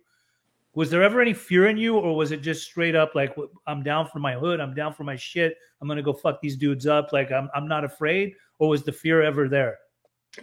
was 0.76 0.90
there 0.90 1.04
ever 1.04 1.22
any 1.22 1.34
fear 1.34 1.68
in 1.68 1.78
you, 1.78 1.98
or 1.98 2.16
was 2.16 2.32
it 2.32 2.42
just 2.42 2.64
straight 2.64 2.96
up 2.96 3.14
like 3.16 3.36
I'm 3.68 3.84
down 3.84 4.08
for 4.08 4.20
my 4.20 4.34
hood, 4.34 4.60
I'm 4.60 4.74
down 4.74 4.94
for 4.94 5.04
my 5.04 5.16
shit, 5.16 5.58
I'm 5.82 5.88
gonna 5.88 6.02
go 6.02 6.14
fuck 6.14 6.42
these 6.42 6.58
dudes 6.58 6.88
up, 6.88 7.14
like 7.14 7.32
I'm 7.32 7.50
I'm 7.56 7.68
not 7.68 7.84
afraid, 7.84 8.34
or 8.60 8.70
was 8.70 8.84
the 8.84 8.92
fear 8.92 9.22
ever 9.22 9.48
there? 9.48 9.78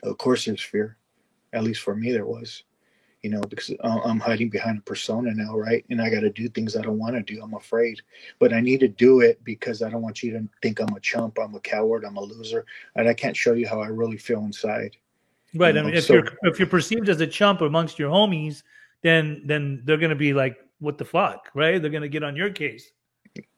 Of 0.03 0.19
course, 0.19 0.45
there's 0.45 0.63
fear. 0.63 0.97
At 1.53 1.65
least 1.65 1.83
for 1.83 1.97
me, 1.97 2.13
there 2.13 2.27
was. 2.27 2.63
You 3.23 3.29
know, 3.29 3.43
because 3.43 3.71
uh, 3.81 3.99
I'm 4.03 4.19
hiding 4.19 4.49
behind 4.49 4.79
a 4.79 4.83
persona 4.83 5.35
now, 5.35 5.55
right? 5.55 5.85
And 5.91 6.01
I 6.01 6.09
got 6.09 6.21
to 6.21 6.31
do 6.31 6.49
things 6.49 6.75
I 6.75 6.81
don't 6.81 6.99
want 6.99 7.17
to 7.17 7.23
do. 7.23 7.43
I'm 7.43 7.53
afraid, 7.53 8.01
but 8.39 8.55
I 8.55 8.61
need 8.61 8.81
to 8.81 8.89
do 8.89 9.21
it 9.21 9.45
because 9.45 9.83
I 9.83 9.91
don't 9.91 10.01
want 10.01 10.23
you 10.23 10.33
to 10.33 10.49
think 10.63 10.81
I'm 10.81 10.97
a 10.97 11.01
chump, 11.01 11.39
I'm 11.39 11.55
a 11.55 11.61
coward, 11.61 12.07
I'm 12.07 12.17
a 12.17 12.23
loser, 12.23 12.65
and 12.97 13.07
I 13.07 13.13
can't 13.13 13.37
show 13.37 13.53
you 13.53 13.69
how 13.69 13.83
I 13.83 13.89
really 13.89 14.17
feel 14.17 14.43
inside. 14.45 14.97
Right. 15.55 15.75
You 15.75 15.83
know? 15.83 15.89
I 15.89 15.91
mean, 15.91 15.97
if 15.97 16.05
so, 16.05 16.15
you're 16.15 16.29
if 16.45 16.59
you're 16.59 16.69
perceived 16.69 17.11
as 17.11 17.21
a 17.21 17.27
chump 17.27 17.61
amongst 17.61 17.99
your 17.99 18.11
homies, 18.11 18.63
then 19.03 19.43
then 19.45 19.83
they're 19.85 19.97
gonna 19.97 20.15
be 20.15 20.33
like, 20.33 20.59
what 20.79 20.99
the 20.99 21.05
fuck, 21.05 21.51
right? 21.55 21.81
They're 21.81 21.91
gonna 21.91 22.09
get 22.09 22.23
on 22.23 22.37
your 22.37 22.51
case. 22.51 22.91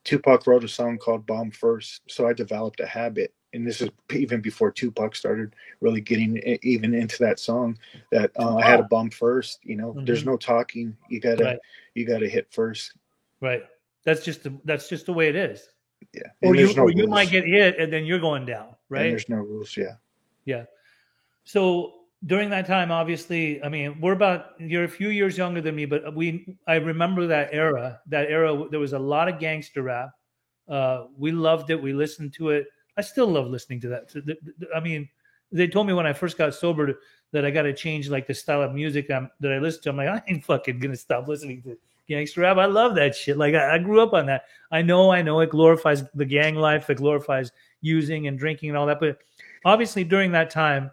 Tupac 0.05 0.47
wrote 0.47 0.65
a 0.65 0.69
song 0.69 0.99
called 0.99 1.27
Bomb 1.27 1.51
First, 1.51 2.03
so 2.09 2.27
I 2.27 2.33
developed 2.33 2.81
a 2.81 2.87
habit, 2.87 3.33
and 3.53 3.67
this 3.67 3.81
is 3.81 3.91
even 4.13 4.41
before 4.41 4.71
Tupac 4.71 5.15
started 5.15 5.55
really 5.81 6.01
getting 6.01 6.39
even 6.63 6.95
into 6.95 7.19
that 7.21 7.39
song. 7.39 7.79
That 8.11 8.31
uh, 8.39 8.57
I 8.57 8.67
had 8.67 8.81
a 8.81 8.85
bomb 8.85 9.11
first. 9.11 9.61
You 9.63 9.77
know, 9.77 9.93
mm-hmm. 9.93 10.05
there's 10.05 10.25
no 10.25 10.37
talking. 10.37 10.97
You 11.09 11.21
gotta 11.21 11.45
right. 11.45 11.59
you 11.95 12.07
gotta 12.07 12.29
hit 12.29 12.49
first. 12.51 12.95
Right. 13.41 13.65
That's 14.05 14.25
just 14.25 14.43
the 14.43 14.59
that's 14.65 14.89
just 14.89 15.07
the 15.07 15.13
way 15.13 15.29
it 15.29 15.37
is. 15.37 15.69
Yeah. 16.13 16.23
And 16.43 16.51
or 16.51 16.55
you 16.57 16.75
no 16.75 16.83
or 16.83 16.91
you 16.91 17.07
might 17.07 17.31
get 17.31 17.45
hit 17.45 17.79
and 17.79 17.93
then 17.93 18.05
you're 18.05 18.19
going 18.19 18.47
down. 18.47 18.75
Right. 18.89 19.03
And 19.03 19.13
there's 19.13 19.29
no 19.29 19.37
rules. 19.37 19.77
Yeah. 19.77 19.97
Yeah. 20.45 20.65
So 21.45 21.93
during 22.27 22.51
that 22.51 22.67
time, 22.67 22.93
obviously, 22.93 23.63
I 23.63 23.69
mean, 23.69 24.01
we're 24.01 24.13
about 24.13 24.53
you're 24.59 24.85
a 24.85 24.89
few 24.89 25.09
years 25.09 25.37
younger 25.37 25.61
than 25.61 25.75
me, 25.75 25.87
but 25.87 26.15
we 26.15 26.57
I 26.67 26.77
remember 26.77 27.27
that 27.27 27.51
era. 27.53 28.01
That 28.07 28.31
era, 28.31 28.67
there 28.71 28.81
was 28.81 28.93
a 28.93 28.99
lot 28.99 29.29
of 29.29 29.41
gangster 29.41 29.83
rap. 29.83 30.11
Uh, 30.69 31.07
we 31.17 31.33
loved 31.33 31.71
it. 31.71 31.83
We 31.83 31.93
listened 31.93 32.33
to 32.35 32.51
it. 32.51 32.67
I 32.97 33.01
still 33.01 33.27
love 33.27 33.49
listening 33.49 33.81
to 33.81 33.89
that. 33.89 34.37
I 34.75 34.81
mean, 34.81 35.09
they 35.51 35.67
told 35.67 35.87
me 35.87 35.95
when 35.95 36.07
I 36.07 36.13
first 36.13 36.39
got 36.39 36.55
sober 36.55 37.01
that 37.33 37.45
I 37.45 37.51
got 37.51 37.63
to 37.63 37.75
change 37.75 38.09
like 38.09 38.27
the 38.27 38.35
style 38.35 38.63
of 38.63 38.73
music 38.73 39.11
I'm, 39.11 39.31
that 39.41 39.53
I 39.53 39.59
listen 39.59 39.83
to. 39.83 39.91
I'm 39.91 39.97
like, 39.97 40.09
I 40.09 40.23
ain't 40.29 40.45
fucking 40.45 40.79
gonna 40.79 40.97
stop 40.97 41.27
listening 41.27 41.63
to 41.63 41.77
gangster 42.09 42.43
rap. 42.43 42.59
I 42.59 42.67
love 42.67 42.95
that 42.95 43.17
shit. 43.17 43.37
Like 43.37 43.55
I, 43.55 43.75
I 43.75 43.79
grew 43.79 44.01
up 44.01 44.13
on 44.13 44.27
that. 44.27 44.45
I 44.71 44.83
know, 44.83 45.11
I 45.11 45.23
know, 45.23 45.41
it 45.41 45.51
glorifies 45.51 46.05
the 46.15 46.25
gang 46.25 46.55
life. 46.55 46.89
It 46.89 46.99
glorifies 46.99 47.51
using 47.81 48.29
and 48.29 48.39
drinking 48.39 48.69
and 48.69 48.79
all 48.79 48.87
that. 48.87 49.01
But 49.01 49.19
obviously, 49.65 50.05
during 50.05 50.31
that 50.33 50.51
time 50.51 50.93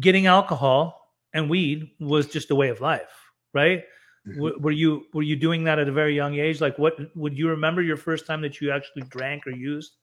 getting 0.00 0.26
alcohol 0.26 1.14
and 1.32 1.48
weed 1.48 1.90
was 2.00 2.26
just 2.26 2.50
a 2.50 2.54
way 2.54 2.68
of 2.68 2.80
life, 2.80 3.32
right? 3.52 3.84
Mm-hmm. 4.26 4.62
were 4.62 4.72
you 4.72 5.06
were 5.14 5.22
you 5.22 5.36
doing 5.36 5.64
that 5.64 5.78
at 5.78 5.88
a 5.88 5.92
very 5.92 6.14
young 6.14 6.34
age? 6.34 6.60
Like, 6.60 6.78
what 6.78 6.96
would 7.16 7.38
you 7.38 7.48
remember 7.48 7.80
your 7.80 7.96
first 7.96 8.26
time 8.26 8.42
that 8.42 8.60
you 8.60 8.70
actually 8.70 9.02
drank 9.02 9.46
or 9.46 9.50
used? 9.50 9.96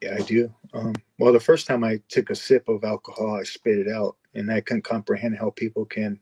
Yeah, 0.00 0.16
I 0.18 0.22
do. 0.22 0.52
Um, 0.74 0.94
well, 1.18 1.32
the 1.32 1.38
first 1.38 1.66
time 1.66 1.84
I 1.84 2.00
took 2.08 2.30
a 2.30 2.34
sip 2.34 2.68
of 2.68 2.82
alcohol, 2.82 3.38
I 3.38 3.44
spit 3.44 3.78
it 3.78 3.88
out, 3.88 4.16
and 4.34 4.50
I 4.50 4.60
couldn't 4.60 4.82
comprehend 4.82 5.38
how 5.38 5.50
people 5.50 5.84
can 5.84 6.18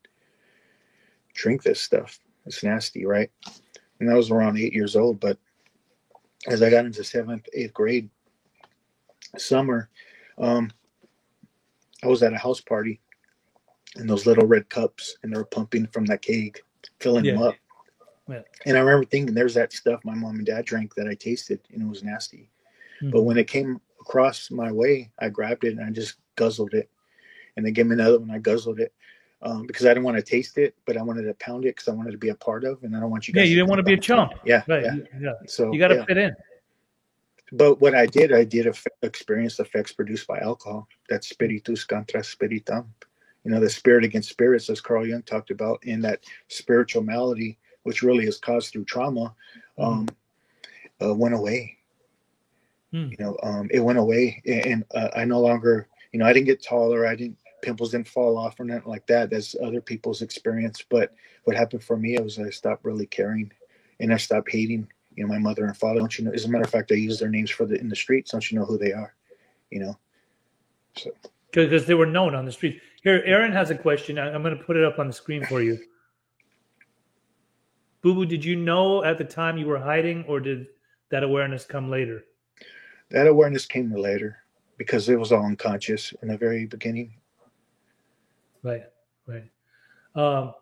drink 1.35 1.63
this 1.63 1.81
stuff. 1.81 2.19
It's 2.45 2.63
nasty, 2.63 3.07
right? 3.07 3.31
And 4.01 4.11
I 4.11 4.15
was 4.15 4.31
around 4.31 4.59
eight 4.59 4.75
years 4.75 4.97
old. 4.97 5.21
But 5.21 5.39
as 6.47 6.63
I 6.63 6.69
got 6.69 6.85
into 6.85 7.05
seventh, 7.05 7.49
eighth 7.55 7.73
grade, 7.73 8.11
summer, 9.39 9.89
um, 10.37 10.71
I 12.03 12.07
was 12.07 12.23
at 12.23 12.33
a 12.33 12.39
house 12.39 12.61
party 12.61 13.01
and 13.97 14.09
those 14.09 14.27
little 14.27 14.47
red 14.47 14.69
cups 14.69 15.17
and 15.23 15.33
they 15.33 15.39
were 15.39 15.45
pumping 15.45 15.87
from 15.89 16.07
that 16.07 16.23
keg, 16.23 16.61
filling 17.01 17.25
yeah. 17.25 17.33
them 17.33 17.43
up. 17.43 17.55
Yeah. 18.29 18.43
And 18.67 18.77
I 18.77 18.81
remember 18.81 19.07
thinking, 19.07 19.35
there's 19.35 19.55
that 19.55 19.73
stuff 19.73 20.01
my 20.05 20.15
mom 20.15 20.37
and 20.37 20.47
dad 20.47 20.65
drank 20.65 20.95
that 20.95 21.09
I 21.09 21.15
tasted 21.15 21.61
and 21.73 21.83
it 21.83 21.89
was 21.89 22.05
nasty. 22.05 22.49
Mm-hmm. 23.03 23.11
But 23.11 23.23
when 23.23 23.39
it 23.39 23.49
came 23.49 23.81
across 24.01 24.51
my 24.51 24.71
way, 24.71 25.11
I 25.19 25.29
grabbed 25.29 25.65
it 25.65 25.77
and 25.77 25.85
I 25.85 25.91
just 25.91 26.17
guzzled 26.37 26.75
it. 26.75 26.89
And 27.57 27.67
they 27.67 27.73
gave 27.73 27.87
me 27.87 27.95
another 27.95 28.21
one. 28.21 28.31
I 28.31 28.39
guzzled 28.39 28.79
it 28.79 28.95
um, 29.43 29.67
because 29.67 29.85
I 29.85 29.89
didn't 29.91 30.05
want 30.05 30.17
to 30.17 30.23
taste 30.23 30.57
it, 30.57 30.77
but 30.87 30.97
I 30.97 31.03
wanted 31.03 31.23
to 31.23 31.35
pound 31.35 31.65
it 31.65 31.75
because 31.75 31.89
I 31.89 31.93
wanted 31.93 32.13
to 32.13 32.19
be 32.19 32.29
a 32.29 32.35
part 32.35 32.65
of. 32.65 32.83
And 32.85 32.97
I 32.97 33.01
don't 33.01 33.11
want 33.11 33.27
you 33.27 33.35
guys. 33.35 33.43
Yeah, 33.43 33.51
you 33.51 33.57
didn't 33.57 33.69
want 33.69 33.81
to 33.81 33.85
be 33.85 33.95
a 33.95 33.99
chump. 34.01 34.33
Yeah, 34.45 34.63
right. 34.69 34.85
Yeah. 34.85 34.97
yeah. 35.21 35.33
So 35.47 35.73
you 35.73 35.81
got 35.81 35.89
to 35.89 35.97
yeah. 35.97 36.05
fit 36.05 36.17
in 36.17 36.37
but 37.53 37.81
what 37.81 37.95
I 37.95 38.07
did, 38.07 38.33
I 38.33 38.45
did 38.45 38.73
experience 39.03 39.59
effects 39.59 39.93
produced 39.93 40.27
by 40.27 40.39
alcohol. 40.39 40.89
That 41.09 41.25
spiritus 41.25 41.85
contra 41.85 42.23
spiritum. 42.23 42.93
You 43.45 43.53
know, 43.53 43.61
the 43.61 43.71
spirit 43.71 44.05
against 44.05 44.29
spirits, 44.29 44.69
as 44.69 44.81
Carl 44.81 45.07
Jung 45.07 45.23
talked 45.23 45.51
about, 45.51 45.83
in 45.85 46.01
that 46.03 46.25
spiritual 46.49 47.03
malady, 47.03 47.59
which 47.85 48.03
really 48.03 48.27
is 48.27 48.39
caused 48.39 48.71
through 48.71 48.85
trauma, 48.85 49.35
mm-hmm. 49.79 49.83
um, 49.83 50.09
uh, 51.03 51.15
went 51.15 51.35
away. 51.35 51.77
Mm. 52.93 53.11
You 53.11 53.17
know, 53.25 53.37
um, 53.43 53.69
it 53.71 53.81
went 53.81 53.99
away, 53.99 54.43
and 54.47 54.85
uh, 54.95 55.09
I 55.17 55.25
no 55.25 55.41
longer, 55.41 55.89
you 56.13 56.19
know, 56.19 56.27
I 56.27 56.33
didn't 56.33 56.47
get 56.47 56.63
taller. 56.63 57.07
I 57.07 57.15
didn't 57.15 57.39
pimples 57.63 57.91
didn't 57.91 58.09
fall 58.09 58.37
off 58.37 58.59
or 58.59 58.65
nothing 58.65 58.89
like 58.89 59.07
that. 59.07 59.31
That's 59.31 59.55
other 59.63 59.81
people's 59.81 60.23
experience. 60.23 60.85
But 60.89 61.13
what 61.45 61.57
happened 61.57 61.85
for 61.85 61.97
me 61.97 62.19
was 62.19 62.39
I 62.39 62.51
stopped 62.51 62.85
really 62.85 63.07
caring, 63.07 63.53
and 64.01 64.13
I 64.13 64.17
stopped 64.17 64.51
hating 64.51 64.89
you 65.15 65.25
know, 65.25 65.29
my 65.29 65.39
mother 65.39 65.65
and 65.65 65.77
father. 65.77 66.01
Don't 66.01 66.19
you 66.19 66.25
know? 66.25 66.33
As 66.33 66.45
a 66.45 66.49
matter 66.49 66.65
of 66.65 66.71
fact, 66.71 66.93
I 66.93 66.97
use 66.97 67.19
their 67.19 67.29
names 67.29 67.51
for 67.51 67.67
the 67.67 67.79
in 67.79 67.89
the 67.89 67.97
streets. 67.97 68.33
Don't 68.33 68.51
you 68.51 68.59
know 68.59 68.65
who 68.65 68.79
they 68.79 68.93
are? 68.93 69.15
You 69.71 69.81
know, 69.81 69.99
so 70.97 71.11
because 71.53 71.87
they 71.87 71.95
were 71.95 72.07
known 72.07 72.35
on 72.35 72.45
the 72.45 72.53
street. 72.53 72.81
Here, 73.03 73.23
Aaron 73.25 73.53
has 73.53 73.71
a 73.71 73.75
question. 73.75 74.19
I'm 74.19 74.43
going 74.43 74.57
to 74.57 74.65
put 74.65 74.77
it 74.77 74.85
up 74.85 74.99
on 74.99 75.07
the 75.07 75.13
screen 75.13 75.45
for 75.45 75.63
you. 75.63 75.79
Boo 78.03 78.15
Boo, 78.15 78.25
did 78.25 78.45
you 78.45 78.57
know 78.57 79.05
at 79.05 79.19
the 79.19 79.25
time 79.25 79.59
you 79.59 79.67
were 79.67 79.79
hiding, 79.79 80.25
or 80.25 80.41
did 80.41 80.67
that 81.11 81.23
awareness 81.23 81.65
come 81.65 81.91
later? 81.91 82.25
That 83.11 83.27
awareness 83.27 83.67
came 83.67 83.93
later 83.93 84.39
because 84.79 85.09
it 85.09 85.19
was 85.19 85.33
all 85.33 85.45
unconscious 85.45 86.15
in 86.23 86.29
the 86.29 86.39
very 86.39 86.67
beginning. 86.67 87.13
Right, 88.63 88.85
right. 89.27 89.45
Um, 90.15 90.55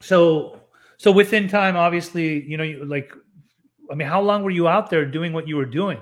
so, 0.00 0.60
so 0.96 1.12
within 1.12 1.48
time, 1.48 1.76
obviously, 1.76 2.42
you 2.44 2.56
know, 2.56 2.64
you, 2.64 2.84
like 2.84 3.12
I 3.92 3.94
mean, 3.94 4.08
how 4.08 4.22
long 4.22 4.42
were 4.42 4.50
you 4.50 4.68
out 4.68 4.88
there 4.88 5.04
doing 5.04 5.34
what 5.34 5.46
you 5.46 5.56
were 5.56 5.66
doing? 5.66 6.00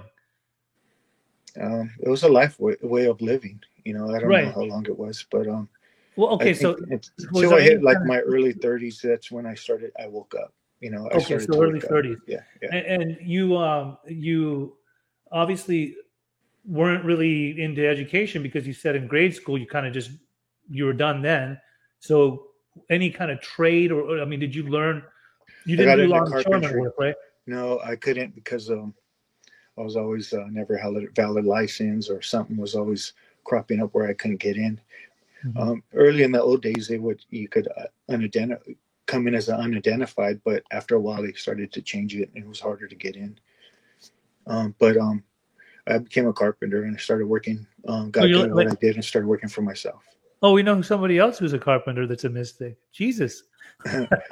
Um, 1.60 1.90
it 1.98 2.08
was 2.08 2.22
a 2.22 2.28
life 2.28 2.58
way, 2.60 2.76
way 2.82 3.06
of 3.06 3.20
living. 3.20 3.60
You 3.84 3.94
know, 3.94 4.14
I 4.14 4.20
don't 4.20 4.28
right. 4.28 4.44
know 4.46 4.52
how 4.52 4.62
long 4.62 4.86
it 4.86 4.96
was, 4.96 5.26
but 5.28 5.48
um. 5.48 5.68
Well, 6.14 6.30
okay, 6.30 6.54
so 6.54 6.76
until 6.88 7.54
I 7.54 7.62
hit 7.62 7.82
like 7.82 7.98
my 8.04 8.20
early 8.20 8.54
30s, 8.54 9.00
that's 9.00 9.32
when 9.32 9.44
I 9.44 9.54
started. 9.54 9.90
I 10.00 10.06
woke 10.06 10.34
up. 10.40 10.52
You 10.80 10.90
know, 10.90 11.08
I 11.08 11.16
okay, 11.16 11.38
so 11.38 11.60
early 11.60 11.80
30s. 11.80 12.18
Yeah, 12.26 12.40
yeah. 12.62 12.68
And, 12.72 13.02
and 13.02 13.16
you, 13.22 13.56
um, 13.56 13.98
you 14.06 14.76
obviously 15.32 15.96
weren't 16.64 17.04
really 17.04 17.60
into 17.60 17.86
education 17.86 18.42
because 18.42 18.66
you 18.66 18.72
said 18.72 18.94
in 18.96 19.06
grade 19.06 19.34
school 19.34 19.58
you 19.58 19.66
kind 19.66 19.86
of 19.86 19.92
just 19.92 20.10
you 20.68 20.84
were 20.84 20.92
done 20.92 21.22
then. 21.22 21.58
So 21.98 22.48
any 22.88 23.10
kind 23.10 23.30
of 23.30 23.40
trade 23.40 23.90
or 23.90 24.20
I 24.20 24.24
mean, 24.24 24.38
did 24.40 24.54
you 24.54 24.64
learn? 24.64 25.02
You 25.64 25.76
didn't 25.76 25.98
do 25.98 26.06
longshoreman 26.06 26.78
work, 26.78 26.94
right? 26.98 27.14
No, 27.50 27.80
I 27.84 27.96
couldn't 27.96 28.36
because 28.36 28.70
um, 28.70 28.94
I 29.76 29.80
was 29.80 29.96
always 29.96 30.32
uh, 30.32 30.46
never 30.52 30.76
had 30.76 30.94
a 30.94 31.06
valid 31.16 31.44
license 31.44 32.08
or 32.08 32.22
something 32.22 32.56
was 32.56 32.76
always 32.76 33.12
cropping 33.42 33.82
up 33.82 33.92
where 33.92 34.08
I 34.08 34.14
couldn't 34.14 34.36
get 34.36 34.56
in. 34.56 34.80
Mm-hmm. 35.44 35.58
Um, 35.58 35.82
early 35.92 36.22
in 36.22 36.30
the 36.30 36.40
old 36.40 36.62
days, 36.62 36.86
they 36.86 36.98
would 36.98 37.24
you 37.30 37.48
could 37.48 37.66
uh, 37.76 38.12
come 39.06 39.26
in 39.26 39.34
as 39.34 39.48
an 39.48 39.58
unidentified, 39.58 40.40
but 40.44 40.62
after 40.70 40.94
a 40.94 41.00
while 41.00 41.22
they 41.22 41.32
started 41.32 41.72
to 41.72 41.82
change 41.82 42.14
it 42.14 42.30
and 42.36 42.44
it 42.44 42.48
was 42.48 42.60
harder 42.60 42.86
to 42.86 42.94
get 42.94 43.16
in. 43.16 43.36
Um, 44.46 44.76
but 44.78 44.96
um, 44.96 45.24
I 45.88 45.98
became 45.98 46.28
a 46.28 46.32
carpenter 46.32 46.84
and 46.84 46.96
I 46.96 47.00
started 47.00 47.26
working. 47.26 47.66
Um, 47.88 48.12
got 48.12 48.28
good 48.28 48.50
at 48.50 48.54
what 48.54 48.70
I 48.70 48.76
did 48.80 48.94
and 48.94 49.04
started 49.04 49.26
working 49.26 49.48
for 49.48 49.62
myself. 49.62 50.04
Oh, 50.42 50.52
we 50.52 50.62
know 50.62 50.80
somebody 50.80 51.18
else 51.18 51.38
who's 51.38 51.52
a 51.52 51.58
carpenter. 51.58 52.06
That's 52.06 52.24
a 52.24 52.30
mistake. 52.30 52.76
Jesus. 52.92 53.42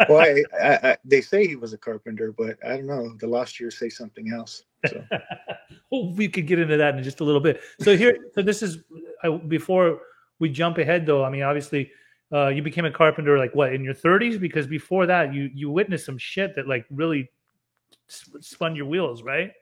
well, 0.09 0.21
I, 0.21 0.43
I, 0.63 0.91
I, 0.91 0.97
they 1.05 1.21
say 1.21 1.47
he 1.47 1.57
was 1.57 1.73
a 1.73 1.79
carpenter, 1.79 2.33
but 2.33 2.57
I 2.65 2.77
don't 2.77 2.87
know. 2.87 3.15
The 3.19 3.27
last 3.27 3.61
year 3.61 3.71
say 3.71 3.89
something 3.89 4.33
else. 4.33 4.65
So. 4.87 5.05
well, 5.91 6.13
we 6.15 6.29
could 6.29 6.47
get 6.47 6.59
into 6.59 6.77
that 6.77 6.97
in 6.97 7.03
just 7.03 7.21
a 7.21 7.25
little 7.25 7.41
bit. 7.41 7.61
So 7.81 7.97
here, 7.97 8.17
so 8.35 8.43
this 8.43 8.63
is 8.63 8.79
before 9.49 10.01
we 10.39 10.49
jump 10.49 10.79
ahead, 10.79 11.05
though. 11.05 11.25
I 11.25 11.31
mean, 11.31 11.43
obviously, 11.43 11.91
uh, 12.33 12.49
you 12.49 12.63
became 12.63 12.85
a 12.85 12.91
carpenter 12.91 13.39
like 13.39 13.55
what 13.55 13.73
in 13.73 13.83
your 13.83 13.95
30s? 13.95 14.41
Because 14.41 14.67
before 14.67 15.07
that, 15.07 15.35
you 15.35 15.51
you 15.55 15.71
witnessed 15.71 16.07
some 16.07 16.19
shit 16.19 16.55
that 16.57 16.69
like 16.69 16.87
really 16.91 17.31
spun 18.09 18.77
your 18.77 18.87
wheels, 18.87 19.23
right? 19.23 19.53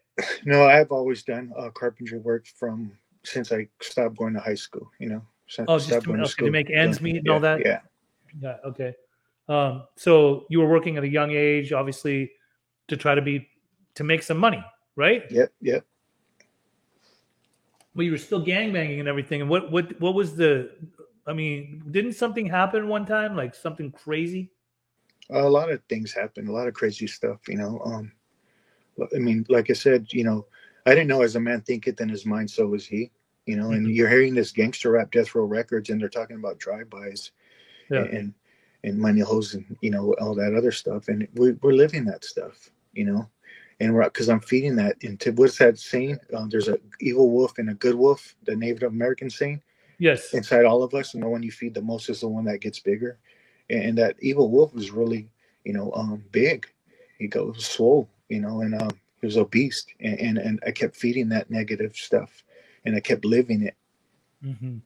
No, 0.45 0.67
I've 0.67 0.93
always 0.93 1.23
done 1.23 1.53
uh, 1.59 1.71
carpentry 1.71 2.19
work 2.19 2.47
from 2.47 2.93
since 3.25 3.53
I 3.53 3.69
stopped 3.83 4.17
going 4.17 4.35
to 4.35 4.41
high 4.41 4.55
school. 4.55 4.91
You 4.99 5.09
know, 5.09 5.23
since 5.49 5.67
oh, 5.69 5.79
just 5.79 6.03
to, 6.05 6.13
okay, 6.13 6.45
to, 6.45 6.51
make 6.51 6.71
ends 6.71 7.01
meet 7.01 7.17
and 7.17 7.27
yeah, 7.27 7.33
all 7.33 7.41
that. 7.41 7.61
Yeah. 7.65 7.81
Yeah. 8.41 8.57
Okay. 8.65 8.95
Um, 9.49 9.85
so 9.97 10.47
you 10.51 10.61
were 10.61 10.69
working 10.69 10.97
at 10.97 11.05
a 11.05 11.09
young 11.09 11.31
age, 11.31 11.73
obviously, 11.73 12.33
to 12.89 12.97
try 12.97 13.15
to 13.15 13.23
be 13.23 13.49
to 13.95 14.05
make 14.05 14.23
some 14.23 14.39
money, 14.39 14.65
right? 14.97 15.25
Yep, 15.31 15.53
yep. 15.61 15.85
Well, 17.95 18.05
you 18.05 18.11
were 18.11 18.19
still 18.19 18.41
gang 18.41 18.73
banging 18.73 19.01
and 19.01 19.09
everything. 19.09 19.41
And 19.41 19.49
what 19.49 19.71
what 19.71 19.99
what 20.01 20.15
was 20.15 20.37
the? 20.37 20.71
I 21.27 21.33
mean, 21.33 21.83
didn't 21.91 22.13
something 22.13 22.47
happen 22.47 22.89
one 22.89 23.07
time, 23.07 23.37
like 23.37 23.55
something 23.55 23.91
crazy? 23.91 24.51
a 25.31 25.49
lot 25.49 25.71
of 25.71 25.83
things 25.89 26.13
happened, 26.13 26.49
a 26.49 26.53
lot 26.53 26.69
of 26.69 26.75
crazy 26.75 27.07
stuff, 27.07 27.41
you 27.49 27.57
know. 27.57 27.81
Um, 27.85 28.13
I 29.15 29.19
mean, 29.19 29.45
like 29.49 29.71
I 29.71 29.75
said, 29.75 30.07
you 30.13 30.25
know, 30.25 30.47
I 30.87 30.91
didn't 30.91 31.09
know 31.09 31.23
as 31.23 31.37
a 31.37 31.41
man 31.41 31.63
thinketh 31.63 32.01
in 32.01 32.09
his 32.09 32.25
mind, 32.25 32.51
so 32.51 32.67
was 32.67 32.87
he, 32.87 33.11
you 33.47 33.57
know. 33.57 33.71
And 33.71 33.87
Mhm. 33.87 33.95
you're 33.95 34.09
hearing 34.09 34.35
this 34.35 34.53
gangster 34.53 34.91
rap, 34.93 35.11
Death 35.11 35.35
Row 35.35 35.45
Records, 35.45 35.91
and 35.91 36.01
they're 36.01 36.09
talking 36.09 36.37
about 36.37 36.59
drive-bys 36.59 37.31
Yeah. 37.91 38.03
and 38.05 38.35
and 38.85 38.99
money 38.99 39.21
holes 39.21 39.55
and 39.55 39.77
you 39.81 39.91
know 39.91 40.15
all 40.21 40.35
that 40.35 40.55
other 40.55 40.71
stuff, 40.71 41.09
and 41.09 41.27
we, 41.35 41.53
we're 41.63 41.73
living 41.73 42.05
that 42.05 42.25
stuff, 42.25 42.71
you 42.93 43.05
know. 43.05 43.29
And 43.81 43.95
we're 43.95 44.05
because 44.05 44.29
I'm 44.29 44.41
feeding 44.41 44.77
that 44.77 44.97
into 45.03 45.33
what's 45.33 45.59
that 45.59 45.79
saying? 45.79 46.19
Um, 46.33 46.49
there's 46.49 46.69
a 46.69 46.79
evil 47.01 47.31
wolf 47.31 47.59
and 47.59 47.71
a 47.71 47.75
good 47.75 47.95
wolf, 47.95 48.35
the 48.45 48.57
Native 48.57 48.85
American 48.85 49.31
saying 49.31 49.63
Yes. 49.99 50.35
inside 50.35 50.65
all 50.65 50.83
of 50.83 50.95
us, 50.95 51.15
and 51.15 51.23
the 51.23 51.29
one 51.29 51.43
you 51.43 51.51
feed 51.53 51.75
the 51.75 51.83
most 51.83 52.09
is 52.09 52.21
the 52.21 52.29
one 52.29 52.45
that 52.45 52.61
gets 52.61 52.79
bigger. 52.81 53.19
And, 53.71 53.83
and 53.83 53.99
that 53.99 54.17
evil 54.21 54.51
wolf 54.51 54.73
was 54.75 54.91
really, 54.91 55.29
you 55.65 55.73
know, 55.73 55.93
um, 55.95 56.23
big. 56.33 56.67
He 57.19 57.27
goes 57.29 57.65
swole, 57.65 58.09
you 58.29 58.41
know, 58.41 58.61
and 58.61 58.75
um, 58.81 58.91
he 59.21 59.27
was 59.27 59.37
a 59.37 59.45
beast. 59.45 59.93
And, 60.01 60.19
and 60.21 60.39
and 60.39 60.61
I 60.67 60.71
kept 60.71 60.97
feeding 60.97 61.29
that 61.31 61.51
negative 61.51 61.97
stuff, 61.97 62.45
and 62.87 62.97
I 62.97 63.01
kept 63.01 63.25
living 63.25 63.63
it. 63.63 63.75
hmm 64.43 64.79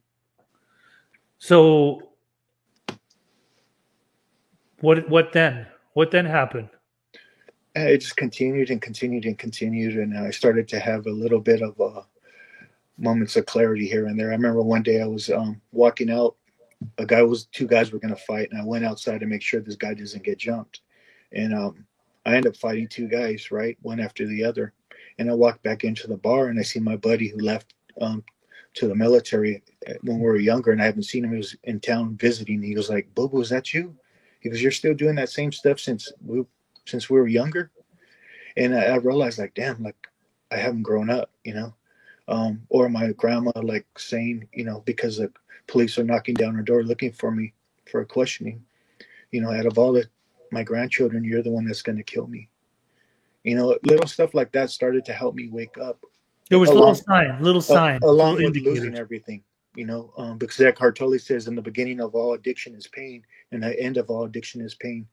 So, 1.37 2.09
what 4.81 5.07
what 5.09 5.31
then? 5.31 5.67
What 5.93 6.11
then 6.11 6.25
happened? 6.25 6.69
And 7.75 7.87
it 7.89 7.99
just 7.99 8.17
continued 8.17 8.69
and 8.69 8.81
continued 8.81 9.25
and 9.25 9.37
continued, 9.37 9.95
and 9.95 10.17
I 10.17 10.31
started 10.31 10.67
to 10.69 10.79
have 10.79 11.05
a 11.05 11.11
little 11.11 11.39
bit 11.39 11.61
of 11.61 11.79
uh, 11.79 12.01
moments 12.97 13.35
of 13.35 13.45
clarity 13.45 13.87
here 13.87 14.07
and 14.07 14.19
there. 14.19 14.29
I 14.29 14.35
remember 14.35 14.61
one 14.61 14.83
day 14.83 15.01
I 15.01 15.07
was 15.07 15.29
um, 15.29 15.61
walking 15.71 16.11
out. 16.11 16.35
A 16.97 17.05
guy 17.05 17.21
was 17.21 17.45
two 17.45 17.67
guys 17.67 17.91
were 17.91 17.99
going 17.99 18.13
to 18.13 18.21
fight, 18.21 18.49
and 18.51 18.59
I 18.59 18.65
went 18.65 18.83
outside 18.83 19.19
to 19.19 19.27
make 19.27 19.41
sure 19.41 19.61
this 19.61 19.75
guy 19.75 19.93
doesn't 19.93 20.23
get 20.23 20.39
jumped. 20.39 20.81
And 21.31 21.53
um, 21.53 21.85
I 22.25 22.35
end 22.35 22.47
up 22.47 22.57
fighting 22.57 22.87
two 22.87 23.07
guys, 23.07 23.51
right, 23.51 23.77
one 23.81 23.99
after 23.99 24.27
the 24.27 24.43
other. 24.43 24.73
And 25.19 25.29
I 25.29 25.33
walked 25.33 25.63
back 25.63 25.83
into 25.83 26.07
the 26.07 26.17
bar, 26.17 26.47
and 26.47 26.59
I 26.59 26.63
see 26.63 26.79
my 26.79 26.95
buddy 26.95 27.27
who 27.27 27.39
left 27.39 27.75
um, 28.01 28.23
to 28.73 28.87
the 28.87 28.95
military 28.95 29.63
uh, 29.87 29.93
when 30.01 30.19
we 30.19 30.25
were 30.25 30.37
younger, 30.37 30.71
and 30.71 30.81
I 30.81 30.85
haven't 30.85 31.03
seen 31.03 31.23
him. 31.23 31.31
He 31.31 31.37
was 31.37 31.55
in 31.63 31.79
town 31.79 32.15
visiting. 32.17 32.61
He 32.61 32.75
was 32.75 32.89
like, 32.89 33.13
"Boo, 33.15 33.29
boo, 33.29 33.41
is 33.41 33.49
that 33.49 33.73
you?" 33.73 33.95
He 34.39 34.49
goes, 34.49 34.61
"You're 34.61 34.71
still 34.71 34.93
doing 34.93 35.15
that 35.15 35.29
same 35.29 35.51
stuff 35.51 35.79
since 35.79 36.11
we 36.25 36.43
since 36.85 37.09
we 37.09 37.19
were 37.19 37.27
younger." 37.27 37.71
And 38.57 38.75
I, 38.75 38.83
I 38.83 38.95
realized, 38.95 39.39
like, 39.39 39.53
damn, 39.53 39.81
like 39.83 40.07
I 40.51 40.57
haven't 40.57 40.83
grown 40.83 41.09
up, 41.09 41.31
you 41.43 41.53
know. 41.53 41.73
Um, 42.27 42.61
or 42.69 42.87
my 42.87 43.11
grandma, 43.13 43.51
like 43.55 43.85
saying, 43.97 44.47
you 44.53 44.63
know, 44.63 44.81
because 44.85 45.17
the 45.17 45.31
police 45.67 45.97
are 45.97 46.03
knocking 46.03 46.35
down 46.35 46.55
her 46.55 46.61
door 46.61 46.83
looking 46.83 47.11
for 47.11 47.31
me 47.31 47.53
for 47.89 48.01
a 48.01 48.05
questioning. 48.05 48.63
You 49.31 49.41
know, 49.41 49.51
out 49.51 49.65
of 49.65 49.77
all 49.77 49.93
the 49.93 50.07
my 50.51 50.63
grandchildren, 50.63 51.23
you're 51.23 51.43
the 51.43 51.51
one 51.51 51.65
that's 51.65 51.81
going 51.81 51.97
to 51.97 52.03
kill 52.03 52.27
me. 52.27 52.49
You 53.43 53.55
know, 53.55 53.77
little 53.83 54.07
stuff 54.07 54.33
like 54.33 54.51
that 54.51 54.69
started 54.69 55.03
to 55.05 55.13
help 55.13 55.35
me 55.35 55.47
wake 55.49 55.77
up 55.77 56.05
There 56.51 56.59
was 56.59 56.69
Along- 56.69 56.79
little 56.81 56.95
sign, 56.95 57.41
little 57.41 57.59
uh, 57.59 57.63
sign, 57.63 57.99
along 58.03 58.35
little 58.35 58.51
with 58.51 58.61
losing 58.61 58.97
everything. 58.97 59.41
You 59.73 59.85
know, 59.85 60.11
um, 60.17 60.37
because 60.37 60.59
Eckhart 60.59 60.97
Tolle 60.97 61.17
says, 61.17 61.47
"In 61.47 61.55
the 61.55 61.61
beginning 61.61 62.01
of 62.01 62.13
all 62.13 62.33
addiction 62.33 62.75
is 62.75 62.87
pain, 62.87 63.25
and 63.53 63.63
the 63.63 63.79
end 63.79 63.95
of 63.95 64.09
all 64.09 64.25
addiction 64.25 64.59
is 64.59 64.75
pain." 64.75 65.07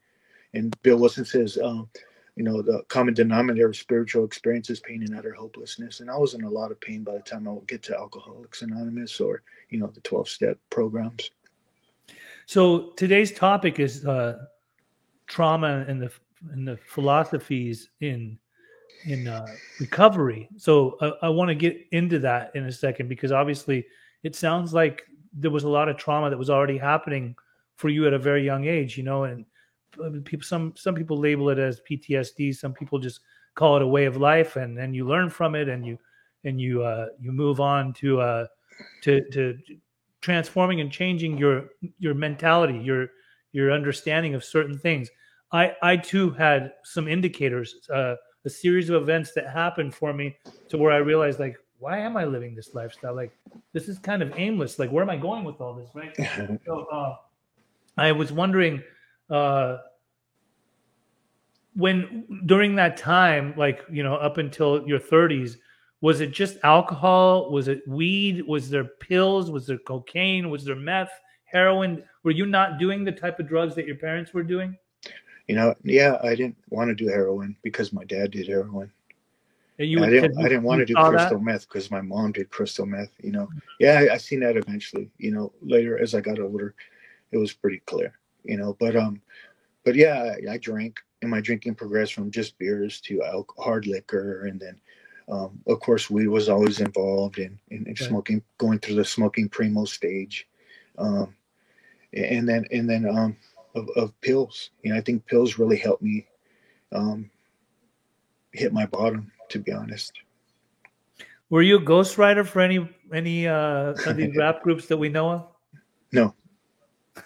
And 0.53 0.75
Bill 0.81 0.97
Wilson 0.97 1.23
says, 1.23 1.57
um, 1.57 1.89
"You 2.35 2.43
know, 2.43 2.61
the 2.61 2.83
common 2.89 3.13
denominator 3.13 3.69
of 3.69 3.77
spiritual 3.77 4.25
experience 4.25 4.69
is 4.69 4.81
pain 4.81 5.01
and 5.01 5.15
utter 5.17 5.31
hopelessness." 5.31 6.01
And 6.01 6.11
I 6.11 6.17
was 6.17 6.33
in 6.33 6.43
a 6.43 6.49
lot 6.49 6.71
of 6.71 6.81
pain 6.81 7.05
by 7.05 7.13
the 7.13 7.21
time 7.21 7.47
I 7.47 7.51
would 7.51 7.67
get 7.67 7.83
to 7.83 7.95
Alcoholics 7.97 8.61
Anonymous 8.61 9.21
or 9.21 9.41
you 9.69 9.79
know 9.79 9.87
the 9.87 10.01
twelve 10.01 10.27
step 10.27 10.57
programs. 10.69 11.31
So 12.47 12.89
today's 12.97 13.31
topic 13.31 13.79
is 13.79 14.05
uh, 14.05 14.45
trauma 15.27 15.85
and 15.87 16.01
the 16.01 16.11
and 16.51 16.67
the 16.67 16.75
philosophies 16.85 17.91
in 18.01 18.37
in 19.05 19.27
uh, 19.27 19.45
recovery. 19.79 20.49
So 20.57 20.97
I, 21.01 21.27
I 21.27 21.29
want 21.29 21.49
to 21.49 21.55
get 21.55 21.77
into 21.91 22.19
that 22.19 22.51
in 22.55 22.65
a 22.65 22.71
second 22.71 23.07
because 23.07 23.31
obviously 23.31 23.85
it 24.23 24.35
sounds 24.35 24.73
like 24.73 25.03
there 25.33 25.51
was 25.51 25.63
a 25.63 25.69
lot 25.69 25.89
of 25.89 25.97
trauma 25.97 26.29
that 26.29 26.37
was 26.37 26.49
already 26.49 26.77
happening 26.77 27.35
for 27.75 27.89
you 27.89 28.07
at 28.07 28.13
a 28.13 28.19
very 28.19 28.43
young 28.43 28.65
age. 28.65 28.97
You 28.97 29.03
know, 29.03 29.23
and 29.23 29.45
uh, 30.03 30.09
people 30.25 30.43
some 30.43 30.73
some 30.75 30.95
people 30.95 31.17
label 31.17 31.49
it 31.49 31.59
as 31.59 31.81
PTSD. 31.89 32.55
Some 32.55 32.73
people 32.73 32.99
just 32.99 33.21
call 33.55 33.75
it 33.75 33.81
a 33.81 33.87
way 33.87 34.05
of 34.05 34.17
life, 34.17 34.55
and 34.55 34.77
then 34.77 34.93
you 34.93 35.07
learn 35.07 35.29
from 35.29 35.55
it, 35.55 35.69
and 35.69 35.85
you 35.85 35.97
and 36.43 36.59
you 36.59 36.83
uh, 36.83 37.07
you 37.19 37.31
move 37.31 37.59
on 37.59 37.93
to 37.93 38.21
uh, 38.21 38.47
to 39.01 39.21
to 39.31 39.57
transforming 40.21 40.81
and 40.81 40.91
changing 40.91 41.37
your 41.37 41.69
your 41.97 42.13
mentality, 42.13 42.77
your 42.77 43.07
your 43.51 43.71
understanding 43.71 44.35
of 44.35 44.43
certain 44.43 44.77
things. 44.77 45.09
I 45.51 45.75
I 45.81 45.97
too 45.97 46.31
had 46.31 46.73
some 46.83 47.07
indicators, 47.07 47.75
uh, 47.93 48.15
a 48.49 48.55
series 48.55 48.89
of 48.89 49.01
events 49.01 49.31
that 49.33 49.47
happened 49.47 49.93
for 49.93 50.11
me 50.13 50.35
to 50.69 50.77
where 50.77 50.91
I 50.91 50.97
realized 50.97 51.39
like, 51.39 51.57
why 51.77 51.99
am 51.99 52.17
I 52.17 52.25
living 52.25 52.55
this 52.55 52.73
lifestyle? 52.73 53.15
Like, 53.15 53.31
this 53.73 53.87
is 53.87 53.99
kind 53.99 54.21
of 54.21 54.33
aimless. 54.35 54.79
Like, 54.79 54.91
where 54.91 55.03
am 55.03 55.09
I 55.09 55.17
going 55.17 55.43
with 55.43 55.61
all 55.61 55.73
this? 55.73 55.89
Right. 55.93 56.59
So 56.65 56.85
uh, 56.91 57.15
I 57.97 58.11
was 58.11 58.31
wondering 58.31 58.81
uh, 59.29 59.77
when 61.75 62.43
during 62.45 62.75
that 62.75 62.97
time, 62.97 63.53
like 63.55 63.85
you 63.89 64.03
know, 64.03 64.15
up 64.15 64.37
until 64.37 64.85
your 64.87 64.99
30s, 64.99 65.55
was 66.01 66.21
it 66.21 66.31
just 66.31 66.57
alcohol? 66.63 67.51
Was 67.51 67.67
it 67.67 67.87
weed? 67.87 68.41
Was 68.47 68.69
there 68.69 68.85
pills? 68.85 69.51
Was 69.51 69.67
there 69.67 69.77
cocaine? 69.77 70.49
Was 70.49 70.65
there 70.65 70.75
meth, 70.75 71.11
heroin? 71.45 72.03
Were 72.23 72.31
you 72.31 72.45
not 72.45 72.79
doing 72.79 73.03
the 73.03 73.11
type 73.11 73.39
of 73.39 73.47
drugs 73.47 73.75
that 73.75 73.85
your 73.85 73.97
parents 73.97 74.33
were 74.33 74.43
doing? 74.43 74.75
You 75.49 75.55
know, 75.55 75.73
yeah, 75.83 76.19
I 76.21 76.35
didn't 76.35 76.57
want 76.69 76.89
to 76.89 76.93
do 76.95 77.07
heroin 77.07 77.55
because 77.63 77.91
my 77.91 78.03
dad 78.03 78.29
did 78.29 78.47
heroin. 78.47 78.91
And 79.79 79.89
you 79.89 79.97
I 79.97 80.01
would- 80.01 80.09
didn't. 80.11 80.37
you- 80.37 80.45
I 80.45 80.47
didn't 80.47 80.61
want 80.61 80.77
to 80.77 80.85
do 80.85 80.93
saw 80.93 81.09
that? 81.09 81.17
crystal 81.17 81.39
meth 81.39 81.67
because 81.67 81.89
my 81.89 82.01
mom 82.01 82.33
did 82.33 82.51
crystal 82.51 82.85
meth. 82.85 83.09
You 83.23 83.31
know, 83.31 83.49
yeah, 83.79 83.93
I, 83.97 84.13
I 84.13 84.17
seen 84.17 84.41
that 84.41 84.57
eventually. 84.57 85.09
You 85.17 85.31
know, 85.31 85.51
later 85.63 85.97
as 85.97 86.13
I 86.13 86.21
got 86.21 86.37
older, 86.37 86.75
it 87.31 87.37
was 87.37 87.51
pretty 87.51 87.79
clear. 87.87 88.13
You 88.43 88.57
know, 88.57 88.77
but 88.79 88.95
um, 88.95 89.23
but 89.83 89.95
yeah, 89.95 90.35
I, 90.47 90.51
I 90.53 90.57
drank, 90.59 90.99
and 91.23 91.31
my 91.31 91.41
drinking 91.41 91.73
progressed 91.73 92.13
from 92.13 92.29
just 92.29 92.55
beers 92.59 93.01
to 93.01 93.23
al- 93.23 93.47
hard 93.57 93.87
liquor, 93.87 94.45
and 94.45 94.59
then, 94.59 94.79
um, 95.29 95.59
of 95.65 95.79
course, 95.79 96.11
weed 96.11 96.27
was 96.27 96.47
always 96.47 96.79
involved 96.79 97.39
in, 97.39 97.57
in, 97.71 97.77
in 97.79 97.85
Right. 97.85 97.97
smoking, 97.97 98.43
going 98.59 98.77
through 98.77 98.97
the 98.97 99.03
smoking 99.05 99.49
primo 99.49 99.85
stage, 99.85 100.47
um, 100.99 101.33
and 102.13 102.47
then 102.47 102.67
and 102.71 102.87
then 102.87 103.07
um, 103.09 103.35
of, 103.75 103.89
of 103.95 104.19
pills. 104.21 104.71
You 104.83 104.91
know, 104.91 104.97
I 104.97 105.01
think 105.01 105.25
pills 105.25 105.57
really 105.57 105.77
helped 105.77 106.01
me 106.01 106.27
um, 106.91 107.29
hit 108.51 108.73
my 108.73 108.85
bottom. 108.85 109.31
To 109.49 109.59
be 109.59 109.71
honest. 109.71 110.13
Were 111.49 111.63
you 111.63 111.77
a 111.77 111.81
ghostwriter 111.81 112.45
for 112.45 112.61
any 112.61 112.87
any 113.11 113.47
uh, 113.47 113.95
of 114.05 114.15
these 114.15 114.35
rap 114.37 114.61
groups 114.61 114.85
that 114.87 114.97
we 114.97 115.09
know 115.09 115.31
of? 115.31 115.47
No. 116.11 116.35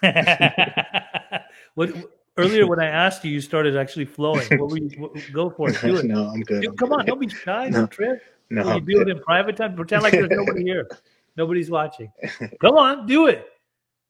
what 1.74 1.92
earlier 2.36 2.66
when 2.66 2.80
I 2.80 2.86
asked 2.86 3.24
you, 3.24 3.30
you 3.30 3.40
started 3.40 3.76
actually 3.76 4.06
flowing. 4.06 4.46
What 4.58 4.70
were 4.70 4.78
you? 4.78 4.88
What, 4.98 5.12
go 5.32 5.50
for 5.50 5.68
it. 5.68 5.80
Do 5.80 5.96
it. 5.98 6.06
no, 6.06 6.28
I'm 6.28 6.40
good. 6.40 6.62
Dude, 6.62 6.70
I'm 6.70 6.76
come 6.76 6.88
good. 6.88 7.00
on, 7.00 7.06
don't 7.06 7.20
be 7.20 7.28
shy. 7.28 7.68
No. 7.68 7.86
Trip. 7.86 8.22
No, 8.50 8.62
you 8.62 8.70
I'm 8.70 8.84
do 8.84 9.00
it 9.02 9.08
in 9.08 9.20
private 9.20 9.56
time? 9.56 9.74
Pretend 9.74 10.02
like 10.02 10.12
there's 10.12 10.30
nobody 10.30 10.62
here. 10.62 10.88
Nobody's 11.36 11.70
watching. 11.70 12.10
Come 12.60 12.76
on, 12.76 13.06
do 13.06 13.26
it. 13.26 13.48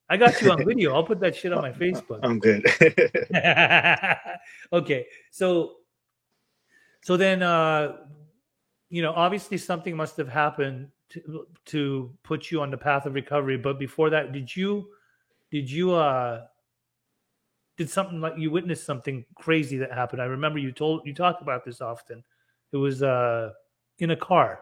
I 0.09 0.17
got 0.17 0.41
you 0.43 0.51
on 0.51 0.65
video. 0.65 0.95
I'll 0.95 1.05
put 1.05 1.21
that 1.21 1.35
shit 1.35 1.53
on 1.53 1.63
my 1.63 1.73
Facebook. 1.73 2.21
I'm 2.23 2.39
good. 2.39 2.65
okay, 4.73 5.07
so 5.31 5.77
so 7.03 7.17
then 7.17 7.43
uh 7.43 7.97
you 8.91 9.03
know, 9.03 9.13
obviously 9.13 9.59
something 9.59 9.97
must 9.97 10.17
have 10.19 10.29
happened 10.29 10.89
to 11.11 11.47
to 11.67 12.13
put 12.23 12.51
you 12.51 12.61
on 12.61 12.71
the 12.71 12.77
path 12.77 13.07
of 13.07 13.15
recovery, 13.15 13.57
but 13.57 13.79
before 13.79 14.11
that, 14.11 14.33
did 14.33 14.55
you 14.55 14.89
did 15.51 15.71
you 15.71 15.93
uh 15.93 16.43
did 17.77 17.91
something 17.91 18.21
like 18.21 18.35
you 18.37 18.51
witnessed 18.51 18.85
something 18.85 19.25
crazy 19.37 19.79
that 19.79 19.93
happened? 19.93 20.23
I 20.23 20.27
remember 20.27 20.59
you 20.59 20.71
told 20.71 21.07
you 21.07 21.15
talk 21.15 21.41
about 21.41 21.65
this 21.65 21.81
often. 21.81 22.23
It 22.73 22.77
was 22.77 23.03
uh 23.03 23.51
in 23.99 24.11
a 24.11 24.17
car. 24.17 24.61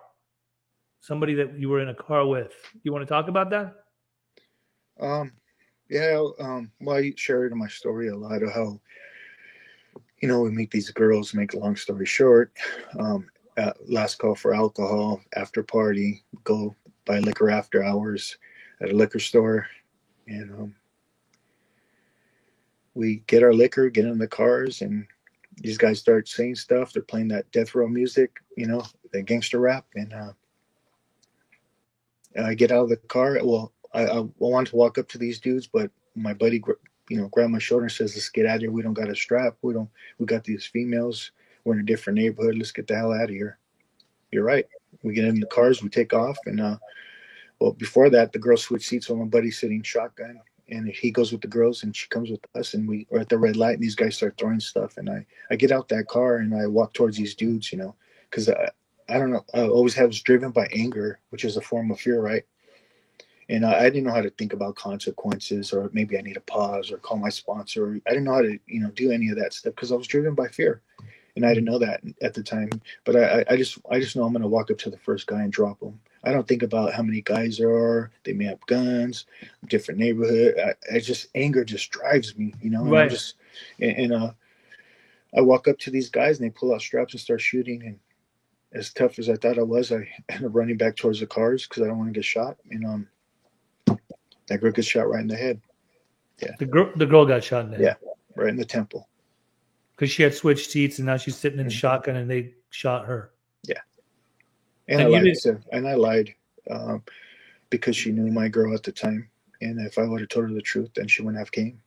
Somebody 1.01 1.35
that 1.35 1.59
you 1.59 1.69
were 1.69 1.81
in 1.81 1.89
a 1.89 1.95
car 1.95 2.25
with. 2.27 2.53
You 2.85 2.93
want 2.93 3.03
to 3.03 3.13
talk 3.13 3.27
about 3.27 3.51
that? 3.51 3.75
Um, 5.03 5.33
yeah. 5.91 6.23
Um, 6.41 6.71
well, 6.81 6.97
I 6.97 7.13
share 7.17 7.45
it 7.45 7.53
in 7.53 7.59
my 7.59 7.69
story 7.69 8.09
a 8.09 8.17
lot 8.17 8.43
of 8.43 8.53
how, 8.53 8.81
you 10.21 10.29
know, 10.29 10.41
we 10.41 10.51
meet 10.51 10.71
these 10.71 10.91
girls. 10.91 11.35
Make 11.35 11.55
a 11.55 11.59
long 11.59 11.77
story 11.77 12.07
short, 12.07 12.53
um, 12.99 13.29
last 13.87 14.19
call 14.19 14.35
for 14.35 14.55
alcohol 14.55 15.21
after 15.37 15.63
party. 15.63 16.25
Go 16.45 16.75
buy 17.05 17.19
liquor 17.19 17.51
after 17.51 17.83
hours 17.83 18.39
at 18.81 18.91
a 18.91 18.97
liquor 18.97 19.19
store, 19.19 19.67
and 20.27 20.51
um, 20.53 20.75
we 22.95 23.23
get 23.27 23.43
our 23.43 23.53
liquor, 23.55 23.91
get 23.91 24.05
in 24.05 24.19
the 24.19 24.29
cars, 24.29 24.83
and 24.83 25.07
these 25.57 25.79
guys 25.79 25.99
start 25.99 26.29
saying 26.29 26.55
stuff. 26.55 26.93
They're 26.93 27.03
playing 27.03 27.29
that 27.29 27.51
death 27.53 27.75
row 27.75 27.89
music, 27.89 28.39
you 28.57 28.67
know, 28.67 28.85
the 29.13 29.23
gangster 29.23 29.59
rap, 29.59 29.87
and 29.95 30.13
uh, 30.13 30.33
I 32.43 32.55
get 32.55 32.73
out 32.73 32.85
of 32.85 32.89
the 32.89 32.97
car. 32.97 33.39
Well, 33.43 33.73
I, 33.95 34.07
I 34.07 34.25
wanted 34.39 34.71
to 34.71 34.77
walk 34.77 34.99
up 34.99 35.09
to 35.09 35.19
these 35.19 35.41
dudes, 35.41 35.67
but 35.67 35.91
my 36.15 36.33
buddy, 36.35 36.63
you 37.09 37.21
know, 37.21 37.29
grabbed 37.29 37.53
my 37.53 37.59
shoulder 37.59 37.85
and 37.85 37.93
says, 37.93 38.15
"Let's 38.15 38.29
get 38.29 38.47
out 38.47 38.57
of 38.57 38.61
here. 38.63 38.71
We 38.71 38.83
don't 38.83 38.95
got 38.95 39.11
a 39.11 39.17
strap. 39.17 39.57
We 39.63 39.75
don't. 39.75 39.91
We 40.19 40.27
got 40.27 40.45
these 40.45 40.67
females. 40.67 41.33
We're 41.65 41.75
in 41.75 41.81
a 41.81 41.85
different 41.85 42.19
neighborhood. 42.19 42.57
Let's 42.57 42.73
get 42.73 42.87
the 42.87 42.97
hell 42.97 43.13
out 43.13 43.25
of 43.25 43.31
here." 43.31 43.59
You're 44.31 44.45
right. 44.45 44.67
We 45.03 45.15
get 45.15 45.27
in 45.27 45.41
the 45.41 45.47
cars. 45.47 45.83
We 45.83 45.89
take 45.89 46.13
off, 46.15 46.39
and 46.47 46.61
uh, 46.61 46.79
well, 47.59 47.73
before 47.73 48.11
that, 48.11 48.33
the 48.33 48.39
girls 48.39 48.63
switch 48.63 48.87
seats 48.87 49.09
with 49.09 49.19
my 49.19 49.25
buddy 49.25 49.51
sitting 49.51 49.83
shotgun, 49.83 50.41
and 50.69 50.89
he 50.89 51.11
goes 51.11 51.33
with 51.33 51.43
the 51.43 51.49
girls, 51.49 51.83
and 51.83 51.95
she 51.95 52.09
comes 52.09 52.31
with 52.31 52.41
us, 52.55 52.75
and 52.75 52.89
we 52.89 53.07
are 53.13 53.21
at 53.21 53.29
the 53.29 53.39
red 53.39 53.57
light, 53.57 53.75
and 53.75 53.83
these 53.83 53.95
guys 53.95 54.17
start 54.17 54.37
throwing 54.39 54.61
stuff, 54.61 54.97
and 54.97 55.11
I 55.11 55.27
I 55.51 55.57
get 55.57 55.73
out 55.73 55.89
that 55.89 56.09
car 56.09 56.39
and 56.39 56.55
I 56.55 56.67
walk 56.67 56.95
towards 56.95 57.17
these 57.17 57.35
dudes, 57.35 57.73
you 57.73 57.79
know, 57.79 57.95
because 58.31 58.49
I 58.49 58.71
I 59.09 59.19
don't 59.19 59.31
know. 59.31 59.45
I 59.55 59.63
always 59.63 59.95
have 59.95 60.09
was 60.09 60.23
driven 60.23 60.51
by 60.51 60.67
anger, 60.73 61.21
which 61.31 61.45
is 61.45 61.57
a 61.57 61.61
form 61.61 61.91
of 61.91 62.01
fear, 62.01 62.21
right? 62.21 62.45
And 63.53 63.67
I, 63.67 63.81
I, 63.81 63.91
didn't 63.91 64.05
know 64.05 64.15
how 64.15 64.23
to 64.23 64.31
think 64.31 64.55
about 64.55 64.77
consequences 64.77 65.75
or 65.75 65.91
maybe 65.93 66.17
I 66.17 66.23
need 66.23 66.35
to 66.35 66.41
pause 66.41 66.91
or 66.91 66.97
call 66.97 67.19
my 67.19 67.29
sponsor. 67.29 68.01
I 68.07 68.11
didn't 68.11 68.25
know 68.25 68.35
how 68.35 68.43
to, 68.43 68.59
you 68.67 68.81
know, 68.81 68.91
do 68.91 69.13
any 69.13 69.29
of 69.29 69.37
that 69.37 69.53
stuff 69.53 69.75
because 69.75 69.93
I 69.93 69.97
was 69.97 70.07
driven 70.07 70.35
by 70.35 70.49
fear, 70.49 70.81
and 71.37 71.45
I 71.45 71.53
didn't 71.53 71.67
know 71.67 71.79
that 71.79 72.01
at 72.23 72.33
the 72.33 72.43
time. 72.43 72.71
But 73.05 73.17
I, 73.17 73.45
I 73.51 73.57
just, 73.57 73.79
I 73.91 74.01
just 74.01 74.17
know 74.17 74.25
I'm 74.25 74.33
going 74.33 74.43
to 74.43 74.49
walk 74.49 74.71
up 74.71 74.79
to 74.79 74.91
the 74.91 74.97
first 74.99 75.27
guy 75.27 75.43
and 75.43 75.53
drop 75.53 75.83
him. 75.83 76.01
I 76.25 76.33
don't 76.33 76.49
think 76.49 76.63
about 76.63 76.95
how 76.95 77.03
many 77.03 77.21
guys 77.21 77.59
there 77.59 77.71
are. 77.71 78.11
They 78.25 78.33
may 78.33 78.45
have 78.45 78.65
guns, 78.67 79.27
different 79.67 80.01
neighborhood. 80.01 80.55
I, 80.59 80.97
I 80.97 81.01
just 81.01 81.27
anger 81.35 81.65
just 81.65 81.91
drives 81.91 82.37
me, 82.37 82.55
you 82.63 82.71
know. 82.71 82.85
Right. 82.85 83.11
just 83.11 83.35
and, 83.81 83.97
and 83.97 84.13
uh, 84.15 84.33
I 85.37 85.43
walk 85.43 85.69
up 85.69 85.79
to 85.81 85.91
these 85.91 86.09
guys 86.09 86.39
and 86.39 86.47
they 86.47 86.51
pull 86.51 86.75
out 86.75 86.81
straps 86.81 87.13
and 87.13 87.21
start 87.21 87.43
shooting. 87.43 87.83
And 87.85 87.99
as 88.73 88.93
tough 88.95 89.19
as 89.19 89.29
I 89.29 89.37
thought 89.37 89.59
I 89.59 89.63
was, 89.63 89.93
I 89.93 90.09
end 90.31 90.47
up 90.47 90.55
running 90.55 90.79
back 90.79 90.97
towards 90.97 91.21
the 91.21 91.27
cars 91.27 91.67
because 91.67 91.83
I 91.83 91.87
don't 91.87 91.99
want 91.99 92.09
to 92.09 92.19
get 92.19 92.25
shot. 92.25 92.57
And 92.71 92.87
um, 92.87 93.09
that 94.49 94.61
girl 94.61 94.73
gets 94.73 94.89
shot 94.89 95.09
right 95.09 95.21
in 95.21 95.29
the 95.29 95.37
head. 95.37 95.61
Yeah. 96.41 96.53
The 96.59 96.67
girl, 96.67 96.93
the 96.97 97.07
girl 97.07 97.25
got 97.27 97.45
shot 97.45 97.65
in 97.65 97.71
the 97.71 97.77
head. 97.77 97.97
Yeah, 98.03 98.09
right 98.37 98.51
in 98.51 98.57
the 98.57 98.65
temple. 98.65 99.09
Because 99.95 100.11
she 100.11 100.23
had 100.23 100.35
switched 100.35 100.71
seats 100.71 100.99
and 100.99 101.07
now 101.07 101.17
she's 101.17 101.37
sitting 101.37 101.61
in 101.61 101.67
Mhm. 101.67 101.73
shotgun 101.73 102.17
and 102.17 102.31
they 102.31 102.55
shot 102.71 103.07
her. 103.07 103.33
And, 104.89 105.01
And 105.01 105.15
I 105.15 105.21
lied. 105.21 105.37
So, 105.37 105.59
and 105.71 105.87
I 105.89 105.95
lied 105.95 106.35
um, 106.71 107.03
because 107.71 107.97
she 107.97 108.11
knew 108.11 108.31
my 108.33 108.49
girl 108.49 108.75
at 108.75 108.83
the 108.83 108.93
time. 108.93 109.29
And 109.61 109.81
if 109.81 109.97
I 109.97 110.03
would 110.03 110.21
have 110.21 110.29
told 110.29 110.49
her 110.49 110.55
the 110.55 110.61
truth, 110.61 110.91
then 110.95 111.07
she 111.07 111.23
wouldn't 111.23 111.39
have 111.39 111.53
came. 111.53 111.81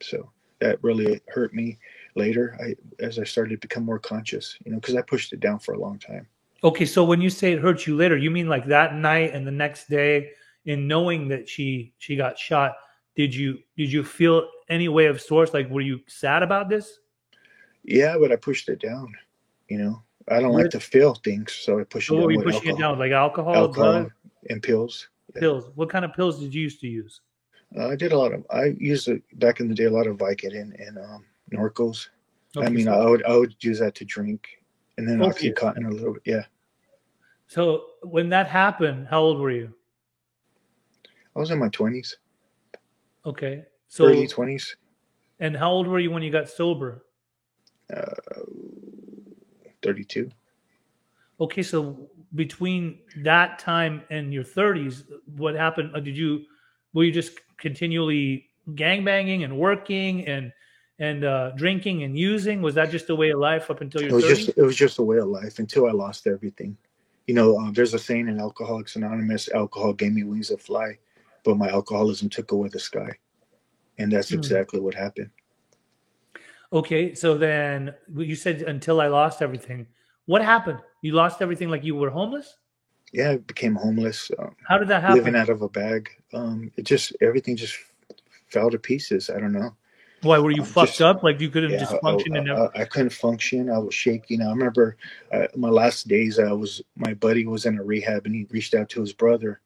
So 0.00 0.30
that 0.58 0.78
really 0.82 1.20
hurt 1.28 1.54
me 1.54 1.78
later. 2.14 2.56
I 2.62 2.76
as 3.02 3.18
I 3.18 3.24
started 3.24 3.60
to 3.60 3.66
become 3.66 3.84
more 3.84 3.98
conscious, 3.98 4.58
you 4.64 4.70
know, 4.70 4.78
because 4.78 4.94
I 4.94 5.02
pushed 5.02 5.32
it 5.32 5.40
down 5.40 5.58
for 5.58 5.72
a 5.72 5.78
long 5.78 5.98
time. 5.98 6.26
Okay, 6.62 6.84
so 6.84 7.02
when 7.02 7.20
you 7.20 7.30
say 7.30 7.52
it 7.52 7.58
hurts 7.58 7.86
you 7.86 7.96
later, 7.96 8.16
you 8.16 8.30
mean 8.30 8.48
like 8.48 8.66
that 8.66 8.94
night 8.94 9.34
and 9.34 9.46
the 9.46 9.50
next 9.50 9.88
day, 9.88 10.32
in 10.64 10.86
knowing 10.86 11.28
that 11.28 11.48
she 11.48 11.92
she 11.98 12.16
got 12.16 12.38
shot, 12.38 12.76
did 13.16 13.34
you 13.34 13.58
did 13.76 13.90
you 13.92 14.02
feel 14.04 14.48
any 14.68 14.88
way 14.88 15.06
of 15.06 15.20
source? 15.20 15.52
Like, 15.54 15.68
were 15.70 15.80
you 15.80 16.00
sad 16.06 16.42
about 16.42 16.68
this? 16.68 16.98
Yeah, 17.84 18.16
but 18.18 18.30
I 18.32 18.36
pushed 18.36 18.68
it 18.68 18.80
down. 18.80 19.12
You 19.68 19.78
know, 19.78 20.02
I 20.28 20.40
don't 20.40 20.52
Where- 20.52 20.64
like 20.64 20.70
to 20.72 20.80
feel 20.80 21.14
things, 21.14 21.52
so 21.52 21.80
I 21.80 21.84
push 21.84 22.04
it 22.04 22.08
So 22.08 22.16
down 22.16 22.24
were 22.26 22.32
you 22.32 22.38
pushing 22.42 22.68
alcohol, 22.70 22.76
it 22.76 22.80
down 22.80 22.98
like 22.98 23.12
alcohol, 23.12 23.54
alcohol 23.54 23.92
drugs, 23.92 24.12
and 24.50 24.62
pills. 24.62 25.08
yeah. 25.34 25.40
pills? 25.40 25.70
What 25.74 25.90
kind 25.90 26.04
of 26.04 26.12
pills 26.12 26.38
did 26.40 26.54
you 26.54 26.62
used 26.62 26.80
to 26.80 26.88
use? 26.88 27.20
Uh, 27.76 27.88
I 27.88 27.96
did 27.96 28.12
a 28.12 28.18
lot 28.18 28.32
of. 28.32 28.44
I 28.50 28.74
used 28.78 29.08
it 29.08 29.22
back 29.40 29.60
in 29.60 29.68
the 29.68 29.74
day 29.74 29.84
a 29.84 29.90
lot 29.90 30.06
of 30.06 30.18
Vicodin 30.18 30.72
and 30.86 30.98
um, 30.98 31.24
Norcos. 31.52 32.08
I 32.56 32.68
mean, 32.68 32.84
so, 32.84 32.92
I 32.92 33.08
would 33.08 33.24
I 33.24 33.34
would 33.36 33.54
use 33.60 33.78
that 33.78 33.94
to 33.96 34.04
drink, 34.04 34.46
and 34.98 35.08
then 35.08 35.22
Okay. 35.22 35.50
OxyContin 35.52 35.86
a 35.86 35.90
little 35.90 36.12
bit. 36.12 36.22
Yeah, 36.26 36.44
so 37.46 37.84
when 38.02 38.28
that 38.28 38.46
happened, 38.46 39.06
how 39.08 39.20
old 39.20 39.40
were 39.40 39.50
you? 39.50 39.72
I 41.34 41.38
was 41.38 41.50
in 41.50 41.58
my 41.58 41.68
twenties, 41.68 42.16
Okay, 43.24 43.64
so 43.88 44.06
early 44.06 44.26
twenties. 44.26 44.76
and 45.40 45.56
how 45.56 45.70
old 45.70 45.86
were 45.86 45.98
you 46.00 46.10
when 46.10 46.22
you 46.22 46.30
got 46.30 46.48
sober? 46.48 47.04
Uh, 47.94 48.14
Thirty-two. 49.82 50.30
Okay, 51.40 51.62
so 51.62 52.08
between 52.36 53.00
that 53.16 53.58
time 53.58 54.02
and 54.10 54.32
your 54.32 54.44
30s, 54.44 55.02
what 55.36 55.54
happened? 55.56 55.90
Uh, 55.94 55.98
Did 56.00 56.16
you 56.16 56.44
were 56.92 57.02
you 57.04 57.10
just 57.12 57.32
continually 57.58 58.48
gangbanging 58.70 59.42
and 59.44 59.58
working 59.58 60.26
and 60.28 60.52
and 61.00 61.24
uh, 61.24 61.50
drinking 61.56 62.04
and 62.04 62.16
using? 62.16 62.62
Was 62.62 62.74
that 62.76 62.90
just 62.90 63.10
a 63.10 63.14
way 63.16 63.30
of 63.30 63.40
life 63.40 63.70
up 63.70 63.80
until 63.80 64.02
It 64.02 64.06
your 64.06 64.14
was 64.14 64.24
30s? 64.24 64.28
just 64.28 64.48
it 64.58 64.62
was 64.62 64.76
just 64.76 64.98
a 64.98 65.02
way 65.02 65.18
of 65.18 65.26
life 65.28 65.58
until 65.58 65.86
I 65.88 65.92
lost 65.92 66.26
everything. 66.28 66.76
You 67.26 67.34
know, 67.34 67.58
uh, 67.58 67.70
there's 67.72 67.94
a 67.94 67.98
saying 67.98 68.28
in 68.28 68.38
Alcoholics 68.38 68.94
Anonymous: 68.96 69.48
"Alcohol 69.52 69.94
gave 69.94 70.12
me 70.12 70.22
wings 70.22 70.48
that 70.48 70.60
fly, 70.60 70.98
but 71.44 71.56
my 71.56 71.68
alcoholism 71.68 72.28
took 72.28 72.52
away 72.52 72.68
the 72.68 72.78
sky," 72.78 73.10
and 73.98 74.12
that's 74.12 74.30
Hmm. 74.30 74.36
exactly 74.36 74.80
what 74.80 74.94
happened. 74.94 75.30
Okay, 76.72 77.14
so 77.14 77.36
then 77.36 77.94
you 78.16 78.34
said 78.34 78.62
until 78.62 79.00
I 79.00 79.08
lost 79.08 79.42
everything. 79.42 79.86
What 80.26 80.42
happened? 80.42 80.78
You 81.02 81.12
lost 81.12 81.42
everything 81.42 81.68
like 81.68 81.84
you 81.84 81.94
were 81.94 82.10
homeless? 82.10 82.56
Yeah, 83.12 83.32
I 83.32 83.36
became 83.38 83.74
homeless. 83.74 84.30
Um, 84.38 84.56
How 84.66 84.78
did 84.78 84.88
that 84.88 85.02
happen? 85.02 85.18
living 85.18 85.36
out 85.36 85.50
of 85.50 85.60
a 85.60 85.68
bag. 85.68 86.08
Um, 86.32 86.70
it 86.76 86.84
just 86.84 87.14
everything 87.20 87.56
just 87.56 87.76
fell 88.48 88.70
to 88.70 88.78
pieces. 88.78 89.28
I 89.28 89.38
don't 89.38 89.52
know. 89.52 89.76
Why 90.22 90.38
were 90.38 90.52
you 90.52 90.62
um, 90.62 90.68
fucked 90.68 90.92
just- 90.92 91.02
up? 91.02 91.22
Like 91.22 91.40
you 91.40 91.50
couldn't 91.50 91.72
Yeah, 91.72 91.80
just 91.80 91.92
I, 91.94 91.98
function 92.00 92.36
and 92.36 92.50
I, 92.50 92.54
never. 92.54 92.70
I, 92.74 92.82
I 92.82 92.84
couldn't 92.86 93.12
function. 93.12 93.68
I 93.68 93.76
was 93.76 93.92
shaking. 93.94 94.40
I 94.40 94.48
remember 94.48 94.96
uh, 95.30 95.48
my 95.56 95.68
last 95.68 96.08
days. 96.08 96.38
I 96.38 96.52
was 96.52 96.80
my 96.96 97.12
buddy 97.12 97.44
was 97.46 97.66
in 97.66 97.76
a 97.78 97.82
rehab, 97.82 98.24
and 98.24 98.34
he 98.34 98.44
reached 98.50 98.72
out 98.74 98.88
to 98.90 99.00
his 99.02 99.12
brother, 99.12 99.60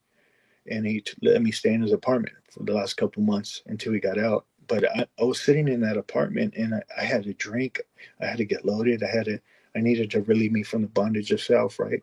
and 0.70 0.86
he 0.86 1.00
t- 1.02 1.14
let 1.22 1.42
me 1.42 1.52
stay 1.52 1.74
in 1.74 1.82
his 1.82 1.92
apartment 1.92 2.36
for 2.50 2.64
the 2.64 2.74
last 2.74 2.96
couple 2.96 3.22
months 3.22 3.62
until 3.66 3.92
he 3.92 4.00
got 4.00 4.18
out. 4.18 4.46
But 4.68 4.84
I, 4.96 5.06
I 5.20 5.24
was 5.24 5.40
sitting 5.40 5.68
in 5.68 5.80
that 5.82 5.96
apartment, 5.98 6.54
and 6.56 6.74
I, 6.74 6.82
I 6.98 7.04
had 7.04 7.24
to 7.24 7.34
drink. 7.34 7.80
I 8.20 8.26
had 8.26 8.38
to 8.38 8.44
get 8.44 8.64
loaded. 8.66 9.02
I 9.02 9.08
had 9.08 9.26
to. 9.26 9.40
I 9.76 9.80
needed 9.80 10.10
to 10.12 10.22
relieve 10.22 10.52
me 10.52 10.62
from 10.64 10.82
the 10.82 10.88
bondage 10.88 11.32
of 11.32 11.40
self, 11.42 11.78
right? 11.78 12.00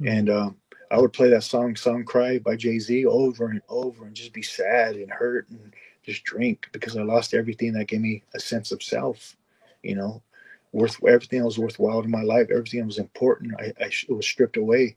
Mhm. 0.00 0.08
And 0.18 0.30
um, 0.30 0.56
I 0.90 0.98
would 1.00 1.12
play 1.12 1.30
that 1.30 1.44
song 1.44 1.76
"Song 1.76 2.04
Cry" 2.04 2.38
by 2.38 2.56
Jay 2.56 2.78
Z 2.78 3.06
over 3.06 3.46
and 3.50 3.62
over, 3.68 4.06
and 4.06 4.14
just 4.16 4.32
be 4.32 4.42
sad 4.42 4.96
and 4.96 5.10
hurt 5.10 5.48
and 5.50 5.74
just 6.04 6.24
drink 6.24 6.68
because 6.72 6.96
I 6.96 7.02
lost 7.02 7.34
everything 7.34 7.72
that 7.74 7.88
gave 7.88 8.00
me 8.00 8.24
a 8.34 8.40
sense 8.40 8.72
of 8.72 8.82
self. 8.82 9.36
You 9.82 9.96
know, 9.96 10.22
worth 10.72 10.98
everything 11.06 11.40
that 11.40 11.46
was 11.46 11.58
worthwhile 11.58 12.00
in 12.02 12.10
my 12.10 12.22
life, 12.22 12.48
everything 12.50 12.80
that 12.80 12.86
was 12.86 12.98
important. 12.98 13.54
I, 13.60 13.72
I 13.80 13.86
it 14.08 14.12
was 14.12 14.26
stripped 14.26 14.56
away. 14.58 14.96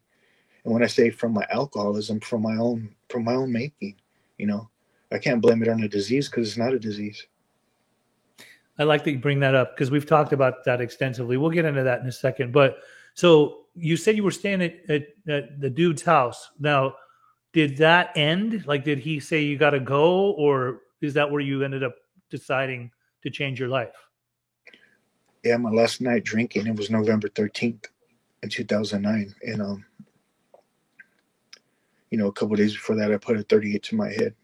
And 0.63 0.73
when 0.73 0.83
I 0.83 0.87
say 0.87 1.09
from 1.09 1.33
my 1.33 1.45
alcoholism, 1.51 2.19
from 2.19 2.41
my 2.41 2.55
own 2.57 2.95
from 3.09 3.23
my 3.23 3.33
own 3.33 3.51
making, 3.51 3.95
you 4.37 4.47
know, 4.47 4.69
I 5.11 5.17
can't 5.17 5.41
blame 5.41 5.61
it 5.61 5.69
on 5.69 5.83
a 5.83 5.87
disease 5.87 6.29
because 6.29 6.47
it's 6.47 6.57
not 6.57 6.73
a 6.73 6.79
disease. 6.79 7.25
I 8.79 8.83
like 8.83 9.03
that 9.03 9.11
you 9.11 9.19
bring 9.19 9.39
that 9.41 9.53
up 9.53 9.75
because 9.75 9.91
we've 9.91 10.05
talked 10.05 10.33
about 10.33 10.65
that 10.65 10.81
extensively. 10.81 11.37
We'll 11.37 11.51
get 11.51 11.65
into 11.65 11.83
that 11.83 12.01
in 12.01 12.07
a 12.07 12.11
second. 12.11 12.51
But 12.51 12.77
so 13.13 13.65
you 13.75 13.97
said 13.97 14.15
you 14.15 14.23
were 14.23 14.31
staying 14.31 14.63
at, 14.63 14.89
at, 14.89 15.07
at 15.27 15.59
the 15.59 15.69
dude's 15.69 16.01
house. 16.01 16.49
Now, 16.59 16.95
did 17.51 17.77
that 17.77 18.11
end? 18.15 18.65
Like, 18.65 18.83
did 18.83 18.97
he 18.97 19.19
say 19.19 19.43
you 19.43 19.57
got 19.57 19.71
to 19.71 19.79
go, 19.79 20.31
or 20.31 20.81
is 21.01 21.13
that 21.13 21.29
where 21.29 21.41
you 21.41 21.63
ended 21.63 21.83
up 21.83 21.95
deciding 22.31 22.89
to 23.21 23.29
change 23.29 23.59
your 23.59 23.69
life? 23.69 23.93
Yeah, 25.43 25.57
my 25.57 25.69
last 25.69 26.01
night 26.01 26.23
drinking 26.23 26.65
it 26.65 26.75
was 26.75 26.89
November 26.89 27.27
thirteenth 27.27 27.89
in 28.41 28.49
two 28.49 28.63
thousand 28.63 29.03
nine, 29.03 29.35
and 29.43 29.61
um, 29.61 29.85
you 32.13 32.19
know, 32.19 32.27
a 32.27 32.31
couple 32.31 32.55
days 32.55 32.73
before 32.73 32.95
that, 32.97 33.11
I 33.11 33.17
put 33.17 33.37
a 33.37 33.41
thirty 33.41 33.73
eight 33.73 33.81
to 33.85 33.95
my 33.95 34.07
head, 34.07 34.35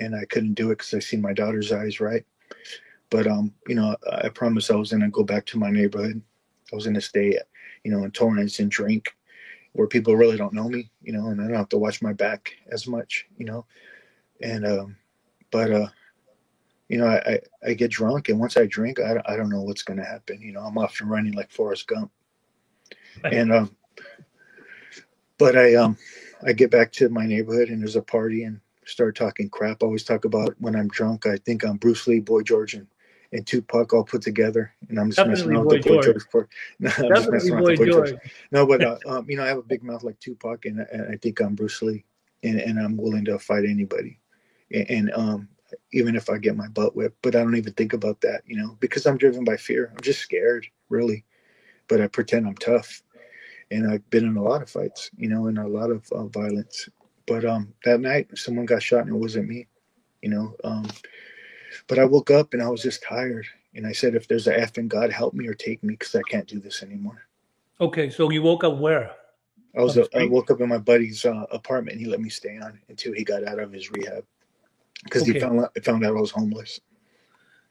and 0.00 0.14
I 0.14 0.26
couldn't 0.26 0.52
do 0.52 0.70
it 0.70 0.76
because 0.76 0.92
I 0.92 0.98
seen 0.98 1.22
my 1.22 1.32
daughter's 1.32 1.72
eyes, 1.72 1.98
right? 1.98 2.22
But 3.08 3.26
um, 3.26 3.54
you 3.66 3.74
know, 3.74 3.96
I 4.12 4.28
promised 4.28 4.70
I 4.70 4.74
was 4.74 4.90
gonna 4.90 5.08
go 5.08 5.24
back 5.24 5.46
to 5.46 5.58
my 5.58 5.70
neighborhood. 5.70 6.20
I 6.70 6.76
was 6.76 6.84
gonna 6.84 7.00
stay, 7.00 7.38
you 7.84 7.90
know, 7.90 8.04
in 8.04 8.10
Torrance 8.10 8.58
and 8.58 8.70
drink, 8.70 9.16
where 9.72 9.86
people 9.86 10.14
really 10.14 10.36
don't 10.36 10.52
know 10.52 10.68
me, 10.68 10.90
you 11.00 11.14
know, 11.14 11.28
and 11.28 11.40
I 11.40 11.44
don't 11.44 11.56
have 11.56 11.70
to 11.70 11.78
watch 11.78 12.02
my 12.02 12.12
back 12.12 12.52
as 12.70 12.86
much, 12.86 13.26
you 13.38 13.46
know, 13.46 13.64
and 14.42 14.66
um, 14.66 14.96
but 15.50 15.72
uh, 15.72 15.88
you 16.90 16.98
know, 16.98 17.06
I, 17.06 17.16
I, 17.16 17.40
I 17.68 17.72
get 17.72 17.92
drunk, 17.92 18.28
and 18.28 18.38
once 18.38 18.58
I 18.58 18.66
drink, 18.66 19.00
I, 19.00 19.22
I 19.24 19.36
don't 19.36 19.48
know 19.48 19.62
what's 19.62 19.82
going 19.82 19.98
to 19.98 20.04
happen. 20.04 20.42
You 20.42 20.52
know, 20.52 20.60
I'm 20.60 20.76
off 20.76 21.00
and 21.00 21.10
running 21.10 21.32
like 21.32 21.50
Forrest 21.50 21.86
Gump. 21.86 22.12
And 23.24 23.54
um, 23.54 23.74
but 25.38 25.56
I 25.56 25.76
um, 25.76 25.96
I 26.44 26.52
get 26.52 26.70
back 26.70 26.92
to 26.92 27.08
my 27.08 27.26
neighborhood, 27.26 27.68
and 27.68 27.80
there's 27.80 27.96
a 27.96 28.02
party, 28.02 28.44
and 28.44 28.60
start 28.84 29.16
talking 29.16 29.48
crap. 29.48 29.82
I 29.82 29.86
always 29.86 30.04
talk 30.04 30.24
about 30.24 30.54
when 30.58 30.76
I'm 30.76 30.88
drunk. 30.88 31.26
I 31.26 31.36
think 31.38 31.64
I'm 31.64 31.76
Bruce 31.76 32.06
Lee, 32.06 32.20
Boy 32.20 32.42
George, 32.42 32.74
and, 32.74 32.86
and 33.32 33.46
Tupac 33.46 33.92
all 33.92 34.04
put 34.04 34.22
together, 34.22 34.72
and 34.88 34.98
I'm 34.98 35.10
just 35.10 35.26
messing 35.26 35.50
Definitely 35.50 35.54
around 35.56 35.66
with 35.66 35.82
the 35.82 35.90
Boy 35.90 36.02
George. 36.02 36.30
Part. 36.30 36.48
No, 36.78 36.90
I'm 36.90 37.14
just 37.14 37.30
messing 37.30 37.52
around 37.54 37.62
Boy 37.62 37.70
with 37.70 37.78
the 37.78 37.84
Boy 37.86 37.92
George. 37.92 38.10
George. 38.10 38.32
No, 38.52 38.66
but 38.66 38.82
uh, 38.84 38.98
um, 39.06 39.28
you 39.28 39.36
know, 39.36 39.44
I 39.44 39.48
have 39.48 39.58
a 39.58 39.62
big 39.62 39.82
mouth 39.82 40.02
like 40.02 40.18
Tupac, 40.20 40.64
and, 40.66 40.80
and 40.80 41.12
I 41.12 41.16
think 41.16 41.40
I'm 41.40 41.54
Bruce 41.54 41.82
Lee, 41.82 42.04
and, 42.42 42.60
and 42.60 42.78
I'm 42.78 42.96
willing 42.96 43.24
to 43.26 43.38
fight 43.38 43.64
anybody, 43.64 44.18
and, 44.72 44.90
and 44.90 45.12
um, 45.14 45.48
even 45.92 46.14
if 46.16 46.30
I 46.30 46.38
get 46.38 46.56
my 46.56 46.68
butt 46.68 46.94
whipped. 46.94 47.20
But 47.22 47.34
I 47.34 47.40
don't 47.42 47.56
even 47.56 47.72
think 47.72 47.92
about 47.92 48.20
that, 48.20 48.42
you 48.46 48.56
know, 48.56 48.76
because 48.80 49.06
I'm 49.06 49.18
driven 49.18 49.44
by 49.44 49.56
fear. 49.56 49.90
I'm 49.92 50.02
just 50.02 50.20
scared, 50.20 50.66
really. 50.88 51.24
But 51.88 52.00
I 52.00 52.08
pretend 52.08 52.46
I'm 52.46 52.56
tough, 52.56 53.02
and 53.70 53.90
I've 53.90 54.08
been 54.10 54.26
in 54.26 54.36
a 54.36 54.42
lot 54.42 54.62
of 54.62 54.70
fights, 54.70 55.10
you 55.16 55.28
know, 55.28 55.46
and 55.48 55.58
a 55.58 55.66
lot 55.66 55.90
of 55.90 56.10
uh, 56.12 56.26
violence. 56.26 56.88
But 57.26 57.44
um, 57.44 57.72
that 57.84 58.00
night, 58.00 58.28
someone 58.36 58.66
got 58.66 58.82
shot, 58.82 59.06
and 59.06 59.10
it 59.10 59.18
wasn't 59.18 59.48
me, 59.48 59.66
you 60.22 60.30
know. 60.30 60.54
Um, 60.64 60.86
But 61.88 61.98
I 61.98 62.04
woke 62.04 62.30
up 62.30 62.54
and 62.54 62.62
I 62.62 62.68
was 62.68 62.82
just 62.82 63.02
tired. 63.02 63.46
And 63.74 63.86
I 63.86 63.92
said, 63.92 64.14
if 64.14 64.26
there's 64.28 64.46
a 64.46 64.58
F 64.58 64.78
in 64.78 64.88
God, 64.88 65.10
help 65.12 65.34
me 65.34 65.46
or 65.46 65.54
take 65.54 65.82
me 65.82 65.94
because 65.94 66.14
I 66.14 66.22
can't 66.22 66.48
do 66.48 66.58
this 66.60 66.82
anymore. 66.82 67.28
Okay, 67.80 68.08
so 68.10 68.30
you 68.30 68.42
woke 68.42 68.64
up 68.64 68.78
where? 68.78 69.12
I 69.76 69.82
was 69.82 69.98
I 69.98 70.24
woke 70.26 70.50
up 70.50 70.60
in 70.60 70.68
my 70.70 70.78
buddy's 70.78 71.24
uh, 71.26 71.44
apartment. 71.50 71.96
And 71.96 72.00
he 72.00 72.10
let 72.10 72.20
me 72.20 72.30
stay 72.30 72.58
on 72.58 72.80
until 72.88 73.12
he 73.12 73.24
got 73.24 73.44
out 73.44 73.58
of 73.58 73.72
his 73.72 73.90
rehab 73.90 74.24
because 75.04 75.22
Okay. 75.22 75.34
he 75.34 75.40
found 75.40 75.60
out 75.60 75.76
found 75.84 76.04
out 76.04 76.16
I 76.16 76.20
was 76.20 76.30
homeless. 76.30 76.80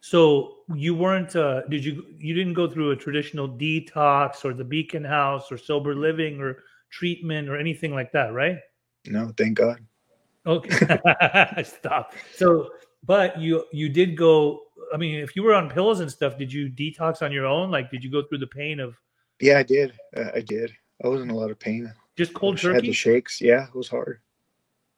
So 0.06 0.58
you 0.76 0.94
weren't 0.94 1.36
uh 1.36 1.64
did 1.68 1.84
you 1.84 2.06
you 2.20 2.36
didn't 2.36 2.54
go 2.54 2.70
through 2.70 2.92
a 2.92 2.96
traditional 2.96 3.50
detox 3.50 4.46
or 4.46 4.54
the 4.54 4.64
beacon 4.64 5.04
house 5.04 5.52
or 5.52 5.58
sober 5.58 5.96
living 5.96 6.40
or 6.40 6.62
treatment 6.92 7.50
or 7.50 7.58
anything 7.58 7.92
like 7.92 8.12
that, 8.12 8.32
right? 8.32 8.60
No, 9.08 9.34
thank 9.36 9.58
God. 9.58 9.80
Okay. 10.46 11.00
Stop. 11.64 12.14
So 12.36 12.70
but 13.04 13.40
you 13.40 13.66
you 13.74 13.90
did 13.90 14.16
go 14.16 14.60
I 14.94 14.98
mean 14.98 15.16
if 15.16 15.36
you 15.36 15.42
were 15.42 15.56
on 15.56 15.72
pills 15.72 16.02
and 16.02 16.12
stuff, 16.12 16.38
did 16.38 16.54
you 16.54 16.70
detox 16.70 17.24
on 17.24 17.32
your 17.32 17.48
own? 17.48 17.72
Like 17.72 17.90
did 17.90 18.04
you 18.04 18.12
go 18.12 18.22
through 18.22 18.38
the 18.46 18.54
pain 18.62 18.80
of 18.80 18.94
Yeah, 19.40 19.58
I 19.58 19.64
did. 19.64 19.98
Uh, 20.16 20.30
I 20.36 20.42
did. 20.42 20.72
I 21.04 21.08
was 21.08 21.22
in 21.24 21.32
a 21.32 21.36
lot 21.36 21.50
of 21.50 21.58
pain. 21.58 21.92
just 22.16 22.36
cold 22.36 22.64
I 22.64 22.74
had 22.74 22.84
the 22.84 22.94
shakes. 22.94 23.42
Yeah, 23.42 23.66
it 23.66 23.74
was 23.74 23.90
hard. 23.90 24.20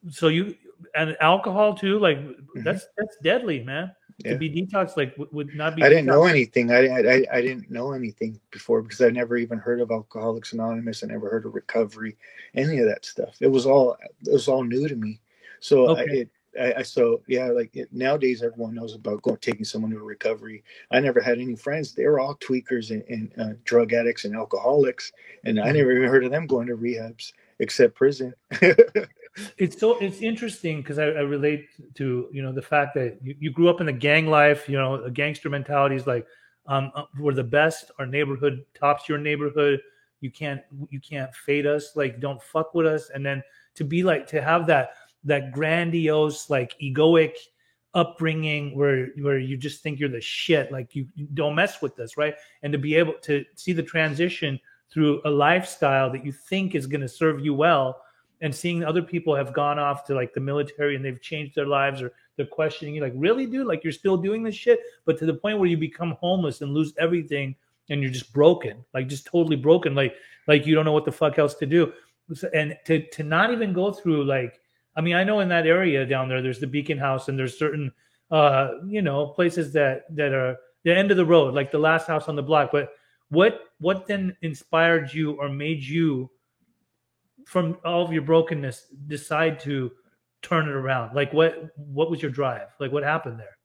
So 0.10 0.28
you 0.28 0.54
and 0.96 1.18
alcohol 1.22 1.74
too, 1.74 2.00
like 2.00 2.20
that's 2.56 2.88
that's 2.98 3.18
deadly, 3.24 3.64
man. 3.64 3.86
Mm-hmm. 3.86 3.94
Yeah. 4.26 4.32
To 4.34 4.38
be 4.40 4.50
detoxed 4.50 4.98
like 4.98 5.16
would, 5.18 5.32
would 5.32 5.56
not 5.56 5.76
be 5.76 5.84
I 5.84 5.90
didn't 5.90 6.08
know 6.08 6.26
anything. 6.26 6.72
I, 6.72 6.88
I 6.88 7.26
I 7.32 7.42
didn't 7.42 7.70
know 7.70 7.92
anything 7.92 8.40
before 8.52 8.82
because 8.82 9.02
I 9.02 9.10
never 9.10 9.38
even 9.38 9.60
heard 9.60 9.80
of 9.80 9.92
Alcoholics 9.92 10.54
Anonymous. 10.54 11.04
I 11.04 11.08
never 11.08 11.30
heard 11.30 11.46
of 11.46 11.54
recovery, 11.54 12.18
any 12.56 12.80
of 12.80 12.88
that 12.88 13.06
stuff. 13.06 13.36
It 13.42 13.48
was 13.48 13.66
all 13.66 13.96
it 14.26 14.32
was 14.32 14.48
all 14.48 14.64
new 14.64 14.88
to 14.88 14.96
me. 14.96 15.20
So 15.60 15.96
I, 15.96 16.02
it, 16.04 16.30
I, 16.60 16.74
I 16.78 16.82
so 16.82 17.22
yeah, 17.28 17.48
like 17.48 17.76
it, 17.76 17.90
nowadays 17.92 18.42
everyone 18.42 18.74
knows 18.74 18.96
about 18.96 19.22
going 19.22 19.38
taking 19.38 19.66
someone 19.66 19.92
to 19.92 20.00
recovery. 20.00 20.64
I 20.92 21.00
never 21.00 21.22
had 21.22 21.40
any 21.40 21.56
friends. 21.56 21.94
They 21.94 22.08
were 22.08 22.20
all 22.20 22.36
tweakers 22.36 22.92
and, 22.92 23.04
and 23.10 23.32
uh, 23.40 23.56
drug 23.66 23.94
addicts 23.94 24.26
and 24.26 24.36
alcoholics, 24.36 25.12
and 25.44 25.60
I 25.60 25.70
Mhm. 25.70 25.76
never 25.76 25.92
even 25.92 26.10
heard 26.10 26.26
of 26.26 26.32
them 26.32 26.48
going 26.48 26.68
to 26.68 26.78
rehabs 26.78 27.34
except 27.60 27.96
prison. 27.96 28.34
it's 29.58 29.80
so 29.80 29.98
it's 30.00 30.22
interesting 30.22 30.82
because 30.82 31.00
I, 31.00 31.06
I 31.06 31.22
relate 31.22 31.68
to 31.96 32.30
you 32.32 32.42
know 32.42 32.52
the 32.52 32.62
fact 32.62 32.94
that 32.96 33.18
you, 33.22 33.36
you 33.40 33.52
grew 33.52 33.70
up 33.70 33.80
in 33.80 33.86
the 33.86 33.94
gang 33.94 34.28
life 34.28 34.68
you 34.68 34.78
know 34.78 35.02
the 35.02 35.12
gangster 35.12 35.50
mentality 35.50 35.96
is 35.96 36.08
like 36.08 36.26
um 36.66 36.92
uh, 36.96 37.04
we're 37.20 37.34
the 37.34 37.44
best 37.44 37.92
our 38.00 38.06
neighborhood 38.06 38.66
tops 38.74 39.08
your 39.08 39.18
neighborhood 39.18 39.80
you 40.22 40.32
can't 40.32 40.62
you 40.90 41.00
can't 41.00 41.34
fade 41.34 41.66
us 41.66 41.96
like 41.96 42.20
don't 42.20 42.42
fuck 42.42 42.74
with 42.74 42.86
us. 42.86 43.10
And 43.14 43.26
then 43.26 43.44
to 43.76 43.84
be 43.84 44.04
like 44.04 44.28
to 44.28 44.42
have 44.42 44.66
that 44.68 44.92
that 45.24 45.52
grandiose 45.52 46.50
like 46.50 46.76
egoic 46.82 47.34
upbringing 47.94 48.76
where 48.76 49.08
where 49.22 49.40
you 49.40 49.58
just 49.58 49.82
think 49.82 50.00
you're 50.00 50.10
the 50.10 50.22
shit 50.22 50.72
like 50.72 50.96
you, 50.96 51.08
you 51.16 51.28
don't 51.34 51.56
mess 51.56 51.82
with 51.82 52.00
us 52.00 52.18
right? 52.18 52.36
And 52.64 52.72
to 52.74 52.80
be 52.80 52.96
able 52.96 53.14
to 53.24 53.44
see 53.56 53.74
the 53.74 53.84
transition 53.84 54.60
through 54.92 55.22
a 55.26 55.30
lifestyle 55.30 56.12
that 56.12 56.26
you 56.26 56.32
think 56.32 56.74
is 56.74 56.88
going 56.88 57.02
to 57.02 57.08
serve 57.08 57.44
you 57.44 57.54
well 57.54 58.02
and 58.42 58.54
seeing 58.54 58.84
other 58.84 59.02
people 59.02 59.36
have 59.36 59.54
gone 59.54 59.80
off 59.80 60.06
to 60.06 60.16
like 60.16 60.34
the 60.34 60.40
military 60.40 60.96
and 60.96 61.04
they've 61.04 61.22
changed 61.22 61.56
their 61.56 61.66
lives 61.66 62.02
or 62.02 62.14
they're 62.36 62.46
questioning 62.46 62.96
you 62.96 63.02
like 63.02 63.14
really 63.16 63.46
dude? 63.46 63.68
Like 63.68 63.84
you're 63.84 63.94
still 63.94 64.18
doing 64.18 64.44
this 64.44 64.56
shit? 64.56 64.80
But 65.06 65.18
to 65.20 65.26
the 65.26 65.34
point 65.34 65.60
where 65.60 65.68
you 65.68 65.78
become 65.78 66.18
homeless 66.20 66.62
and 66.62 66.74
lose 66.74 66.94
everything 67.00 67.56
and 67.90 68.02
you're 68.02 68.12
just 68.12 68.34
broken 68.34 68.84
like 68.94 69.08
just 69.08 69.26
totally 69.26 69.56
broken 69.56 69.96
like 69.96 70.16
like 70.48 70.66
you 70.66 70.76
don't 70.76 70.86
know 70.86 70.92
what 70.92 71.06
the 71.06 71.12
fuck 71.12 71.40
else 71.40 71.56
to 71.56 71.66
do. 71.66 71.94
And 72.54 72.78
to 72.86 73.02
to 73.08 73.24
not 73.24 73.52
even 73.52 73.74
go 73.74 73.92
through 73.92 74.26
like 74.26 74.60
i 74.96 75.02
mean 75.02 75.16
i 75.16 75.24
know 75.24 75.40
in 75.40 75.48
that 75.48 75.66
area 75.66 76.06
down 76.06 76.28
there 76.28 76.42
there's 76.42 76.60
the 76.60 76.68
beacon 76.68 76.98
house 76.98 77.30
and 77.30 77.40
there's 77.40 77.58
certain 77.58 77.90
uh 78.32 78.72
you 78.86 79.02
know 79.02 79.28
places 79.28 79.72
that 79.72 80.14
that 80.14 80.34
are 80.34 80.58
the 80.84 80.98
end 80.98 81.12
of 81.12 81.18
the 81.18 81.26
road 81.26 81.54
like 81.54 81.72
the 81.72 81.78
last 81.80 82.08
house 82.08 82.28
on 82.28 82.36
the 82.36 82.44
block. 82.44 82.70
But 82.72 82.94
what 83.30 83.62
what 83.80 84.08
then 84.08 84.36
inspired 84.42 85.14
you 85.14 85.34
or 85.34 85.50
made 85.50 85.84
you 85.84 86.30
from 87.48 87.78
all 87.86 88.04
of 88.04 88.12
your 88.12 88.22
brokenness 88.22 88.88
decide 89.08 89.58
to 89.58 89.92
turn 90.42 90.68
it 90.68 90.76
around 90.76 91.16
like 91.16 91.32
what 91.34 91.72
what 91.78 92.12
was 92.12 92.22
your 92.22 92.30
drive 92.30 92.68
like 92.80 92.92
what 92.92 93.04
happened 93.04 93.40
there 93.40 93.58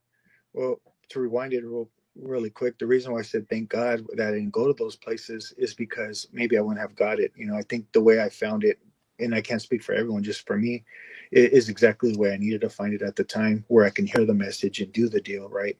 Well, 0.53 0.79
to 1.09 1.19
rewind 1.19 1.53
it 1.53 1.63
real, 1.63 1.89
really 2.15 2.49
quick, 2.49 2.79
the 2.79 2.87
reason 2.87 3.11
why 3.11 3.19
I 3.19 3.23
said 3.23 3.47
thank 3.49 3.69
God 3.69 4.05
that 4.15 4.27
I 4.27 4.31
didn't 4.31 4.51
go 4.51 4.67
to 4.67 4.73
those 4.73 4.95
places 4.95 5.53
is 5.57 5.73
because 5.73 6.27
maybe 6.31 6.57
I 6.57 6.61
wouldn't 6.61 6.81
have 6.81 6.95
got 6.95 7.19
it. 7.19 7.31
You 7.35 7.47
know, 7.47 7.55
I 7.55 7.63
think 7.63 7.91
the 7.91 8.01
way 8.01 8.21
I 8.21 8.29
found 8.29 8.63
it, 8.63 8.79
and 9.19 9.35
I 9.35 9.41
can't 9.41 9.61
speak 9.61 9.83
for 9.83 9.93
everyone, 9.93 10.23
just 10.23 10.47
for 10.47 10.57
me, 10.57 10.83
it 11.31 11.51
is 11.51 11.69
exactly 11.69 12.13
the 12.13 12.19
way 12.19 12.33
I 12.33 12.37
needed 12.37 12.61
to 12.61 12.69
find 12.69 12.93
it 12.93 13.01
at 13.01 13.15
the 13.15 13.23
time, 13.23 13.65
where 13.67 13.85
I 13.85 13.89
can 13.89 14.07
hear 14.07 14.25
the 14.25 14.33
message 14.33 14.79
and 14.79 14.91
do 14.93 15.09
the 15.09 15.21
deal. 15.21 15.49
Right? 15.49 15.77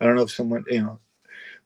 I 0.00 0.06
don't 0.06 0.16
know 0.16 0.22
if 0.22 0.30
someone, 0.30 0.64
you 0.68 0.82
know, 0.82 0.98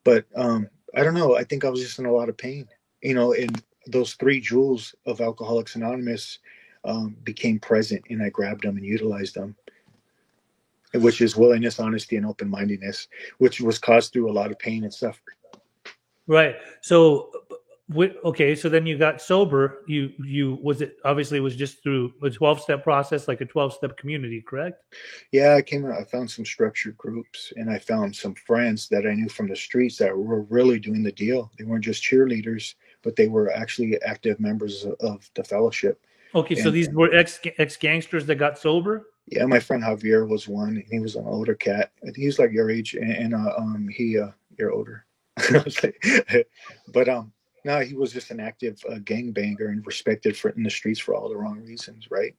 but 0.05 0.25
um, 0.35 0.69
I 0.95 1.03
don't 1.05 1.15
know. 1.15 1.37
I 1.37 1.45
think 1.45 1.65
I 1.65 1.71
was 1.71 1.81
just 1.81 1.99
in 1.99 2.07
a 2.07 2.13
lot 2.13 2.29
of 2.29 2.37
pain. 2.37 2.67
You 3.03 3.15
know, 3.15 3.35
and 3.35 3.63
those 3.87 4.15
three 4.15 4.41
jewels 4.41 4.95
of 5.07 5.21
Alcoholics 5.21 5.77
Anonymous 5.77 6.39
um, 6.85 7.17
became 7.25 7.59
present, 7.59 8.05
and 8.11 8.23
I 8.23 8.31
grabbed 8.31 8.65
them 8.65 8.77
and 8.77 8.85
utilized 8.85 9.35
them 9.35 9.57
which 10.95 11.21
is 11.21 11.37
willingness, 11.37 11.79
honesty, 11.81 12.17
and 12.17 12.27
open 12.27 12.49
mindedness, 12.49 13.09
which 13.39 13.61
was 13.61 13.79
caused 13.79 14.13
through 14.13 14.31
a 14.31 14.33
lot 14.33 14.51
of 14.51 14.59
pain 14.59 14.85
and 14.85 14.93
suffering. 14.93 15.37
right 16.27 16.57
so 16.81 17.31
okay 18.25 18.57
so 18.57 18.69
then 18.69 18.85
you 18.85 18.99
got 18.99 19.23
sober 19.23 19.85
you 19.87 20.11
you 20.19 20.59
was 20.61 20.81
it 20.81 20.97
obviously 21.05 21.39
it 21.39 21.41
was 21.41 21.55
just 21.55 21.81
through 21.85 22.13
a 22.25 22.29
12 22.29 22.61
step 22.61 22.83
process 22.83 23.29
like 23.29 23.41
a 23.41 23.45
12 23.45 23.75
step 23.75 23.97
community 23.97 24.43
correct 24.43 24.83
Yeah, 25.31 25.55
I 25.55 25.63
came. 25.63 25.87
I 25.87 26.03
found 26.03 26.29
some 26.29 26.45
structured 26.45 26.97
groups, 26.97 27.53
and 27.57 27.71
I 27.71 27.79
found 27.79 28.17
some 28.17 28.35
friends 28.35 28.89
that 28.89 29.07
I 29.07 29.15
knew 29.15 29.29
from 29.29 29.49
the 29.49 29.55
streets 29.55 29.99
that 29.99 30.17
were 30.17 30.43
really 30.43 30.81
doing 30.81 31.05
the 31.05 31.13
deal. 31.13 31.53
They 31.57 31.65
weren't 31.65 31.85
just 31.85 32.03
cheerleaders, 32.03 32.75
but 33.07 33.15
they 33.15 33.29
were 33.29 33.53
actually 33.53 34.03
active 34.03 34.41
members 34.41 34.85
of, 34.85 34.95
of 34.99 35.31
the 35.37 35.45
fellowship. 35.45 36.05
okay 36.35 36.57
so 36.57 36.73
these 36.73 36.89
were 36.91 37.15
ex 37.15 37.39
ex 37.59 37.77
gangsters 37.77 38.27
that 38.27 38.35
got 38.35 38.59
sober 38.59 39.07
Yeah, 39.29 39.47
my 39.47 39.61
friend 39.61 39.83
Javier 39.83 40.29
was 40.29 40.49
one. 40.49 40.75
and 40.79 40.85
He 40.91 40.99
was 40.99 41.15
an 41.15 41.25
older 41.25 41.55
cat. 41.55 41.93
He 42.17 42.27
was 42.27 42.39
like 42.41 42.53
your 42.53 42.69
age, 42.71 42.95
and, 42.95 43.11
and 43.23 43.33
uh, 43.35 43.53
um, 43.63 43.89
he 43.99 44.19
uh, 44.19 44.31
you're 44.59 44.73
older. 44.73 45.07
I 45.39 45.63
was 45.65 45.77
like- 45.83 46.03
but 46.97 47.09
um, 47.09 47.33
no, 47.65 47.81
he 47.81 47.95
was 47.95 48.13
just 48.13 48.31
an 48.33 48.41
active 48.41 48.77
uh, 48.91 48.99
gangbanger 49.11 49.69
and 49.73 49.87
respected 49.87 50.37
for 50.37 50.49
in 50.51 50.63
the 50.65 50.71
streets 50.71 51.01
for 51.01 51.15
all 51.15 51.29
the 51.29 51.37
wrong 51.37 51.59
reasons, 51.65 52.11
right? 52.11 52.35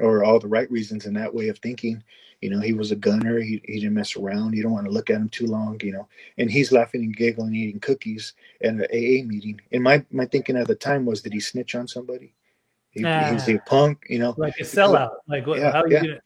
Or 0.00 0.24
all 0.24 0.40
the 0.40 0.48
right 0.48 0.70
reasons 0.70 1.06
in 1.06 1.14
that 1.14 1.32
way 1.32 1.48
of 1.48 1.58
thinking. 1.58 2.02
You 2.40 2.50
know, 2.50 2.60
he 2.60 2.72
was 2.72 2.90
a 2.90 2.96
gunner. 2.96 3.40
He, 3.40 3.62
he 3.64 3.80
didn't 3.80 3.94
mess 3.94 4.16
around. 4.16 4.54
You 4.54 4.62
don't 4.62 4.72
want 4.72 4.86
to 4.86 4.92
look 4.92 5.08
at 5.08 5.16
him 5.16 5.28
too 5.28 5.46
long. 5.46 5.80
You 5.82 5.92
know, 5.92 6.08
and 6.36 6.50
he's 6.50 6.72
laughing 6.72 7.02
and 7.02 7.16
giggling, 7.16 7.54
eating 7.54 7.80
cookies 7.80 8.34
at 8.62 8.70
an 8.70 8.82
AA 8.82 9.24
meeting. 9.26 9.60
And 9.72 9.82
my 9.82 10.04
my 10.10 10.26
thinking 10.26 10.56
at 10.56 10.66
the 10.66 10.74
time 10.74 11.06
was, 11.06 11.22
did 11.22 11.32
he 11.32 11.40
snitch 11.40 11.74
on 11.74 11.86
somebody? 11.86 12.34
He, 12.90 13.00
He's 13.00 13.06
ah. 13.06 13.52
a 13.52 13.58
punk. 13.66 14.04
You 14.08 14.18
know, 14.18 14.34
like 14.36 14.58
a 14.58 14.64
sellout 14.64 15.12
like 15.28 15.46
what, 15.46 15.58
Yeah, 15.58 15.72
how 15.72 15.82
are 15.82 15.90
yeah. 15.90 16.02
you 16.02 16.08
gonna 16.08 16.20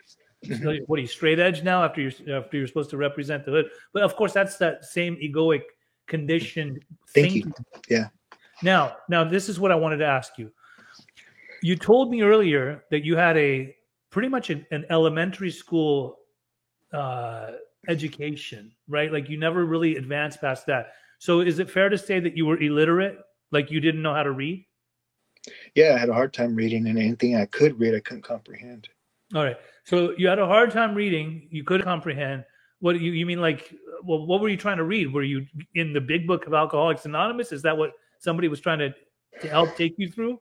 like, 0.60 0.82
what 0.86 0.98
are 0.98 1.02
you 1.02 1.08
straight 1.08 1.38
edge 1.38 1.62
now 1.62 1.84
after 1.84 2.00
you're 2.00 2.36
after 2.36 2.56
you're 2.56 2.66
supposed 2.66 2.90
to 2.90 2.96
represent 2.96 3.44
the 3.44 3.50
hood 3.50 3.70
but 3.92 4.02
of 4.02 4.14
course 4.14 4.32
that's 4.32 4.56
that 4.56 4.84
same 4.84 5.16
egoic 5.16 5.62
conditioned 6.06 6.84
Thinking, 7.08 7.42
thinking 7.42 7.64
yeah. 7.88 8.08
now 8.62 8.96
now 9.08 9.24
this 9.24 9.48
is 9.48 9.58
what 9.58 9.72
i 9.72 9.74
wanted 9.74 9.96
to 9.98 10.06
ask 10.06 10.38
you 10.38 10.50
you 11.62 11.76
told 11.76 12.10
me 12.10 12.22
earlier 12.22 12.84
that 12.90 13.04
you 13.04 13.16
had 13.16 13.36
a 13.36 13.74
pretty 14.10 14.28
much 14.28 14.50
an, 14.50 14.66
an 14.70 14.84
elementary 14.90 15.50
school 15.50 16.18
uh 16.92 17.52
education 17.88 18.72
right 18.88 19.12
like 19.12 19.28
you 19.28 19.38
never 19.38 19.64
really 19.64 19.96
advanced 19.96 20.40
past 20.40 20.66
that 20.66 20.92
so 21.18 21.40
is 21.40 21.58
it 21.58 21.70
fair 21.70 21.88
to 21.88 21.98
say 21.98 22.18
that 22.18 22.36
you 22.36 22.46
were 22.46 22.60
illiterate 22.60 23.18
like 23.52 23.70
you 23.70 23.80
didn't 23.80 24.02
know 24.02 24.14
how 24.14 24.22
to 24.22 24.32
read 24.32 24.64
yeah, 25.74 25.94
I 25.94 25.98
had 25.98 26.08
a 26.08 26.14
hard 26.14 26.32
time 26.32 26.54
reading, 26.54 26.86
and 26.86 26.98
anything 26.98 27.36
I 27.36 27.46
could 27.46 27.78
read, 27.78 27.94
I 27.94 28.00
couldn't 28.00 28.22
comprehend. 28.22 28.88
All 29.34 29.44
right. 29.44 29.56
So 29.84 30.14
you 30.16 30.28
had 30.28 30.38
a 30.38 30.46
hard 30.46 30.70
time 30.70 30.94
reading. 30.94 31.48
You 31.50 31.64
could 31.64 31.82
comprehend. 31.82 32.44
What 32.80 33.00
you 33.00 33.12
you 33.12 33.26
mean? 33.26 33.40
Like, 33.40 33.74
well, 34.04 34.26
what 34.26 34.40
were 34.40 34.48
you 34.48 34.56
trying 34.56 34.76
to 34.78 34.84
read? 34.84 35.12
Were 35.12 35.22
you 35.22 35.46
in 35.74 35.92
the 35.92 36.00
big 36.00 36.26
book 36.26 36.46
of 36.46 36.54
Alcoholics 36.54 37.04
Anonymous? 37.04 37.52
Is 37.52 37.62
that 37.62 37.76
what 37.76 37.92
somebody 38.18 38.48
was 38.48 38.60
trying 38.60 38.78
to, 38.78 38.94
to 39.40 39.48
help 39.48 39.76
take 39.76 39.94
you 39.98 40.10
through? 40.10 40.38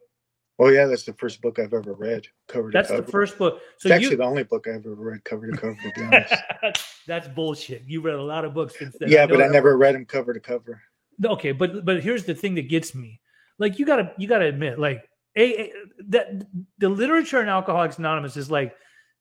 Oh 0.60 0.70
yeah, 0.70 0.86
that's 0.86 1.04
the 1.04 1.14
first 1.14 1.42
book 1.42 1.60
I've 1.60 1.74
ever 1.74 1.94
read, 1.94 2.28
cover 2.48 2.72
to 2.72 2.78
cover. 2.78 2.90
That's 2.90 2.90
the 2.90 3.12
first 3.12 3.38
book. 3.38 3.62
So 3.78 3.90
it's 3.90 3.94
actually 3.94 4.12
you, 4.12 4.18
the 4.18 4.24
only 4.24 4.44
book 4.44 4.68
I've 4.68 4.86
ever 4.86 4.96
read 4.96 5.24
cover 5.24 5.50
to 5.52 5.56
cover. 5.56 5.76
To 5.76 5.92
be 5.96 6.02
honest. 6.64 6.84
that's 7.06 7.28
bullshit. 7.28 7.84
You 7.86 8.02
read 8.02 8.16
a 8.16 8.24
lot 8.24 8.44
of 8.44 8.54
books 8.54 8.78
since 8.78 8.96
then. 9.00 9.10
yeah, 9.10 9.26
know 9.26 9.36
but 9.36 9.44
I 9.44 9.48
never 9.50 9.78
read 9.78 9.96
them 9.96 10.06
cover 10.06 10.34
to 10.34 10.40
cover. 10.40 10.82
Okay, 11.24 11.52
but 11.52 11.86
but 11.86 12.02
here's 12.02 12.26
the 12.26 12.34
thing 12.34 12.56
that 12.56 12.70
gets 12.70 12.96
me. 12.96 13.22
Like 13.60 13.78
you 13.78 13.86
gotta 13.86 14.12
you 14.18 14.28
gotta 14.28 14.46
admit, 14.46 14.80
like 14.80 15.08
a, 15.36 15.62
a 15.62 15.74
that 16.08 16.48
the 16.80 16.90
literature 16.90 17.42
in 17.42 17.50
Alcoholics 17.50 18.00
Anonymous 18.00 18.36
is 18.36 18.50
like 18.50 18.76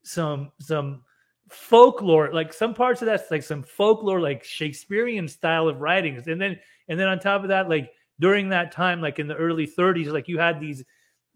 some 0.05 0.53
some 0.61 1.03
folklore, 1.51 2.33
like 2.33 2.53
some 2.53 2.75
parts 2.75 3.03
of 3.03 3.07
that's 3.07 3.31
like 3.31 3.43
some 3.43 3.63
folklore, 3.63 4.21
like 4.21 4.43
Shakespearean 4.43 5.29
style 5.29 5.69
of 5.69 5.81
writings, 5.81 6.27
and 6.29 6.41
then 6.41 6.59
and 6.89 6.99
then 6.99 7.09
on 7.09 7.19
top 7.19 7.43
of 7.43 7.49
that, 7.49 7.69
like 7.69 7.91
during 8.21 8.49
that 8.51 8.73
time, 8.73 9.01
like 9.01 9.19
in 9.19 9.27
the 9.27 9.37
early 9.37 9.67
30s, 9.67 10.07
like 10.07 10.29
you 10.29 10.39
had 10.39 10.61
these, 10.61 10.85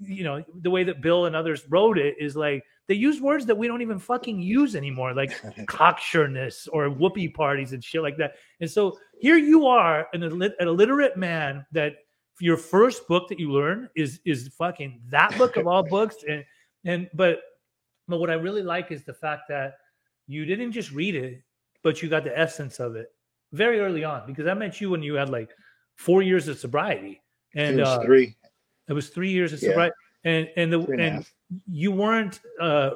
you 0.01 0.25
know, 0.25 0.43
the 0.63 0.71
way 0.71 0.85
that 0.85 1.03
Bill 1.03 1.27
and 1.27 1.37
others 1.37 1.63
wrote 1.69 1.99
it 1.99 2.17
is 2.19 2.37
like 2.37 2.65
they 2.89 2.95
use 2.95 3.21
words 3.21 3.47
that 3.47 3.57
we 3.57 3.69
don't 3.69 3.83
even 3.83 3.99
fucking 3.99 4.41
use 4.41 4.75
anymore, 4.75 5.15
like 5.15 5.31
cocksureness 5.67 6.69
or 6.73 6.89
whoopee 6.89 7.29
parties 7.29 7.73
and 7.73 7.85
shit 7.85 8.03
like 8.03 8.17
that. 8.17 8.35
And 8.61 8.71
so 8.71 8.99
here 9.19 9.37
you 9.37 9.67
are, 9.67 10.09
an, 10.13 10.23
an 10.23 10.53
illiterate 10.61 11.17
man 11.17 11.65
that 11.73 11.95
your 12.41 12.57
first 12.57 13.07
book 13.07 13.29
that 13.29 13.39
you 13.39 13.53
learn 13.53 13.89
is 13.95 14.21
is 14.25 14.49
fucking 14.49 15.03
that 15.11 15.37
book 15.37 15.57
of 15.57 15.67
all 15.67 15.83
books. 15.89 16.17
And 16.29 16.45
and 16.85 17.09
but 17.15 17.41
but 18.09 18.19
what 18.19 18.31
I 18.31 18.35
really 18.35 18.63
like 18.63 18.91
is 18.91 19.05
the 19.05 19.15
fact 19.15 19.43
that 19.51 19.75
you 20.27 20.45
didn't 20.45 20.73
just 20.73 20.91
read 20.91 21.15
it, 21.15 21.43
but 21.83 22.03
you 22.03 22.09
got 22.09 22.25
the 22.25 22.37
essence 22.37 22.81
of 22.81 22.97
it 22.97 23.13
very 23.53 23.81
early 23.81 24.05
on. 24.05 24.27
Because 24.27 24.47
I 24.47 24.55
met 24.55 24.81
you 24.81 24.91
when 24.91 25.03
you 25.03 25.15
had 25.15 25.29
like 25.29 25.51
four 25.97 26.23
years 26.23 26.49
of 26.49 26.59
sobriety, 26.59 27.21
and 27.55 27.81
uh, 27.81 28.03
three. 28.03 28.37
It 28.90 28.94
was 28.94 29.09
three 29.09 29.31
years 29.31 29.53
of 29.53 29.62
Yeah. 29.62 29.88
and 30.24 30.50
and 30.57 30.72
the 30.72 30.81
and 30.81 31.00
and 31.00 31.26
you 31.70 31.90
weren't. 31.92 32.40
uh 32.61 32.90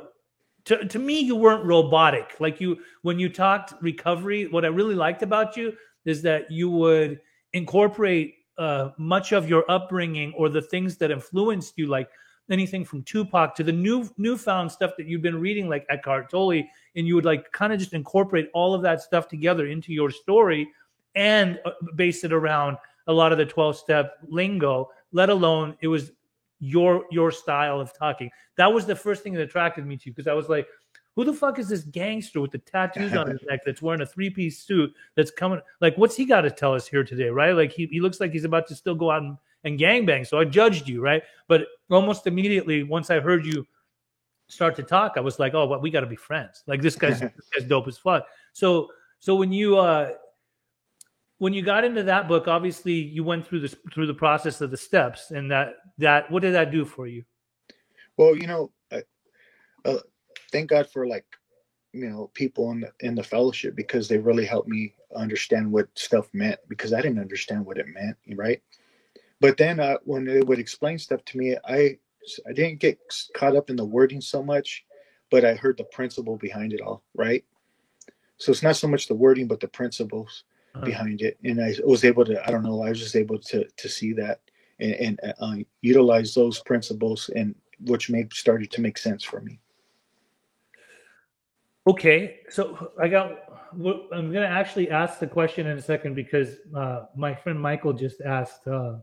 to, 0.67 0.83
to 0.87 0.99
me, 0.99 1.21
you 1.21 1.37
weren't 1.37 1.65
robotic. 1.67 2.37
Like 2.41 2.59
you, 2.61 2.79
when 3.03 3.19
you 3.19 3.29
talked 3.29 3.75
recovery, 3.83 4.47
what 4.47 4.65
I 4.65 4.69
really 4.69 4.95
liked 4.95 5.23
about 5.23 5.59
you 5.59 5.77
is 6.07 6.23
that 6.23 6.51
you 6.51 6.71
would 6.71 7.21
incorporate 7.53 8.37
uh, 8.57 8.91
much 8.97 9.33
of 9.33 9.49
your 9.49 9.71
upbringing 9.71 10.33
or 10.35 10.49
the 10.49 10.63
things 10.63 10.97
that 10.97 11.11
influenced 11.11 11.75
you, 11.77 11.87
like 11.87 12.09
anything 12.51 12.85
from 12.85 13.03
Tupac 13.03 13.55
to 13.57 13.63
the 13.63 13.73
new 13.73 14.09
newfound 14.17 14.71
stuff 14.73 14.93
that 14.97 15.07
you've 15.07 15.23
been 15.23 15.39
reading, 15.39 15.69
like 15.69 15.85
Eckhart 15.91 16.31
Tolle, 16.31 16.63
and 16.97 17.07
you 17.07 17.15
would 17.15 17.25
like 17.27 17.51
kind 17.53 17.73
of 17.73 17.79
just 17.79 17.93
incorporate 17.93 18.49
all 18.55 18.75
of 18.75 18.83
that 18.83 19.03
stuff 19.03 19.29
together 19.29 19.67
into 19.67 19.93
your 19.93 20.11
story 20.11 20.67
and 21.15 21.61
uh, 21.67 21.73
base 21.95 22.25
it 22.25 22.33
around 22.33 22.77
a 23.07 23.13
lot 23.13 23.33
of 23.33 23.39
the 23.39 23.45
12 23.45 23.77
step 23.77 24.15
lingo 24.29 24.89
let 25.15 25.31
alone 25.31 25.77
it 25.81 25.89
was 25.89 26.13
your 26.61 27.07
your 27.11 27.31
style 27.31 27.81
of 27.81 27.97
talking. 27.97 28.31
That 28.57 28.73
was 28.73 28.85
the 28.85 28.97
first 28.97 29.23
thing 29.23 29.33
that 29.35 29.43
attracted 29.43 29.87
me 29.87 29.97
to 29.97 30.07
you 30.07 30.13
because 30.13 30.29
i 30.29 30.35
was 30.35 30.49
like 30.49 30.67
who 31.17 31.25
the 31.25 31.33
fuck 31.33 31.61
is 31.61 31.69
this 31.69 31.85
gangster 31.85 32.41
with 32.41 32.51
the 32.51 32.59
tattoos 32.59 33.15
on 33.15 33.31
his 33.31 33.41
neck 33.49 33.61
that's 33.65 33.81
wearing 33.81 34.01
a 34.01 34.07
three-piece 34.07 34.59
suit 34.59 34.93
that's 35.15 35.31
coming 35.31 35.61
like 35.81 35.97
what's 35.97 36.17
he 36.17 36.25
got 36.25 36.43
to 36.43 36.51
tell 36.51 36.75
us 36.75 36.87
here 36.87 37.05
today 37.05 37.29
right? 37.29 37.53
Like 37.53 37.73
he, 37.73 37.87
he 37.87 38.01
looks 38.01 38.21
like 38.21 38.33
he's 38.33 38.45
about 38.45 38.67
to 38.69 38.75
still 38.75 38.95
go 38.95 39.11
out 39.11 39.23
and, 39.23 39.37
and 39.65 39.79
gangbang 39.79 40.27
so 40.27 40.39
i 40.39 40.45
judged 40.45 40.89
you 40.89 41.01
right? 41.01 41.23
But 41.49 41.67
almost 41.91 42.27
immediately 42.27 42.83
once 42.83 43.11
i 43.11 43.21
heard 43.21 43.47
you 43.47 43.67
start 44.49 44.77
to 44.77 44.83
talk 44.83 45.15
i 45.17 45.21
was 45.21 45.39
like 45.39 45.55
oh 45.55 45.67
well, 45.67 45.81
we 45.81 45.91
got 45.91 46.01
to 46.01 46.07
be 46.07 46.17
friends. 46.17 46.63
Like 46.67 46.83
this 46.83 46.97
guy's 46.97 47.21
this 47.21 47.49
guy's 47.57 47.69
dope 47.69 47.89
as 47.89 47.99
fuck. 47.99 48.27
So 48.53 48.89
so 49.21 49.35
when 49.35 49.53
you 49.53 49.79
uh 49.79 50.13
when 51.45 51.53
you 51.53 51.63
got 51.63 51.85
into 51.85 52.03
that 52.03 52.27
book 52.27 52.49
obviously 52.49 52.95
you 52.95 53.23
went 53.23 53.47
through 53.47 53.61
this 53.61 53.77
through 53.93 54.07
the 54.07 54.15
process 54.15 54.63
of 54.63 54.71
the 54.71 54.77
steps 54.77 55.31
and 55.31 55.51
that 55.51 55.75
that 55.99 56.31
what 56.31 56.41
did 56.41 56.55
that 56.55 56.71
do 56.71 56.85
for 56.85 57.07
you 57.07 57.23
Well, 58.17 58.37
you 58.37 58.47
know, 58.47 58.71
I, 58.93 59.03
uh, 59.85 59.99
thank 60.53 60.71
God 60.71 60.89
for 60.89 61.07
like, 61.07 61.27
you 61.93 62.09
know, 62.09 62.31
people 62.35 62.71
in 62.73 62.81
the 62.81 62.93
in 63.01 63.15
the 63.15 63.23
fellowship 63.23 63.75
because 63.77 64.09
they 64.09 64.19
really 64.19 64.47
helped 64.47 64.69
me 64.69 64.95
understand 65.15 65.71
what 65.71 65.89
stuff 65.95 66.29
meant 66.33 66.59
because 66.69 66.93
I 66.93 67.01
didn't 67.01 67.21
understand 67.21 67.65
what 67.65 67.79
it 67.79 67.87
meant, 67.89 68.17
right? 68.35 68.63
But 69.41 69.57
then 69.57 69.81
uh, 69.81 69.99
when 70.05 70.25
they 70.25 70.41
would 70.41 70.59
explain 70.59 70.99
stuff 70.99 71.25
to 71.27 71.39
me, 71.39 71.57
I 71.65 71.99
I 72.49 72.53
didn't 72.53 72.81
get 72.81 72.99
caught 73.35 73.57
up 73.57 73.71
in 73.71 73.77
the 73.77 73.85
wording 73.85 74.21
so 74.21 74.43
much, 74.43 74.85
but 75.31 75.45
I 75.45 75.55
heard 75.55 75.77
the 75.77 75.85
principle 75.85 76.37
behind 76.37 76.73
it 76.73 76.81
all, 76.81 77.03
right? 77.15 77.45
So 78.39 78.51
it's 78.51 78.63
not 78.63 78.77
so 78.77 78.89
much 78.89 79.09
the 79.09 79.15
wording, 79.15 79.47
but 79.47 79.61
the 79.61 79.69
principles 79.69 80.45
Uh-huh. 80.75 80.87
behind 80.87 81.23
it, 81.23 81.39
and 81.45 81.63
I 81.63 81.73
was 81.85 82.05
able 82.05 82.25
to. 82.25 82.45
I 82.45 82.51
don't 82.51 82.65
know. 82.65 82.83
I 82.83 82.89
was 82.89 82.99
just 82.99 83.15
able 83.15 83.39
to 83.39 83.65
to 83.65 83.89
see 83.89 84.13
that 84.15 84.41
and, 84.81 84.95
and 84.95 85.21
uh, 85.39 85.55
utilize 85.83 86.35
those 86.35 86.59
principles, 86.61 87.31
and 87.37 87.55
which 87.87 88.11
made 88.11 88.33
started 88.33 88.73
to 88.73 88.81
make 88.81 88.99
sense 88.99 89.23
for 89.23 89.41
me. 89.41 89.61
Okay, 91.87 92.41
so 92.51 92.91
I 93.01 93.07
got. 93.07 93.39
I'm 93.73 94.33
going 94.33 94.49
to 94.49 94.49
actually 94.49 94.91
ask 94.91 95.21
the 95.21 95.29
question 95.29 95.69
in 95.69 95.79
a 95.79 95.83
second 95.83 96.15
because 96.15 96.57
uh, 96.77 97.07
my 97.15 97.37
friend 97.37 97.61
Michael 97.61 97.93
just 97.93 98.21
asked. 98.23 98.67
Uh, 98.67 98.97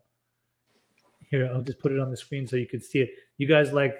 here, 1.29 1.49
I'll 1.53 1.61
just 1.61 1.79
put 1.79 1.93
it 1.93 1.99
on 1.99 2.11
the 2.11 2.17
screen 2.17 2.45
so 2.45 2.57
you 2.57 2.67
can 2.67 2.81
see 2.81 2.99
it. 2.99 3.11
You 3.37 3.47
guys 3.47 3.71
like 3.71 3.95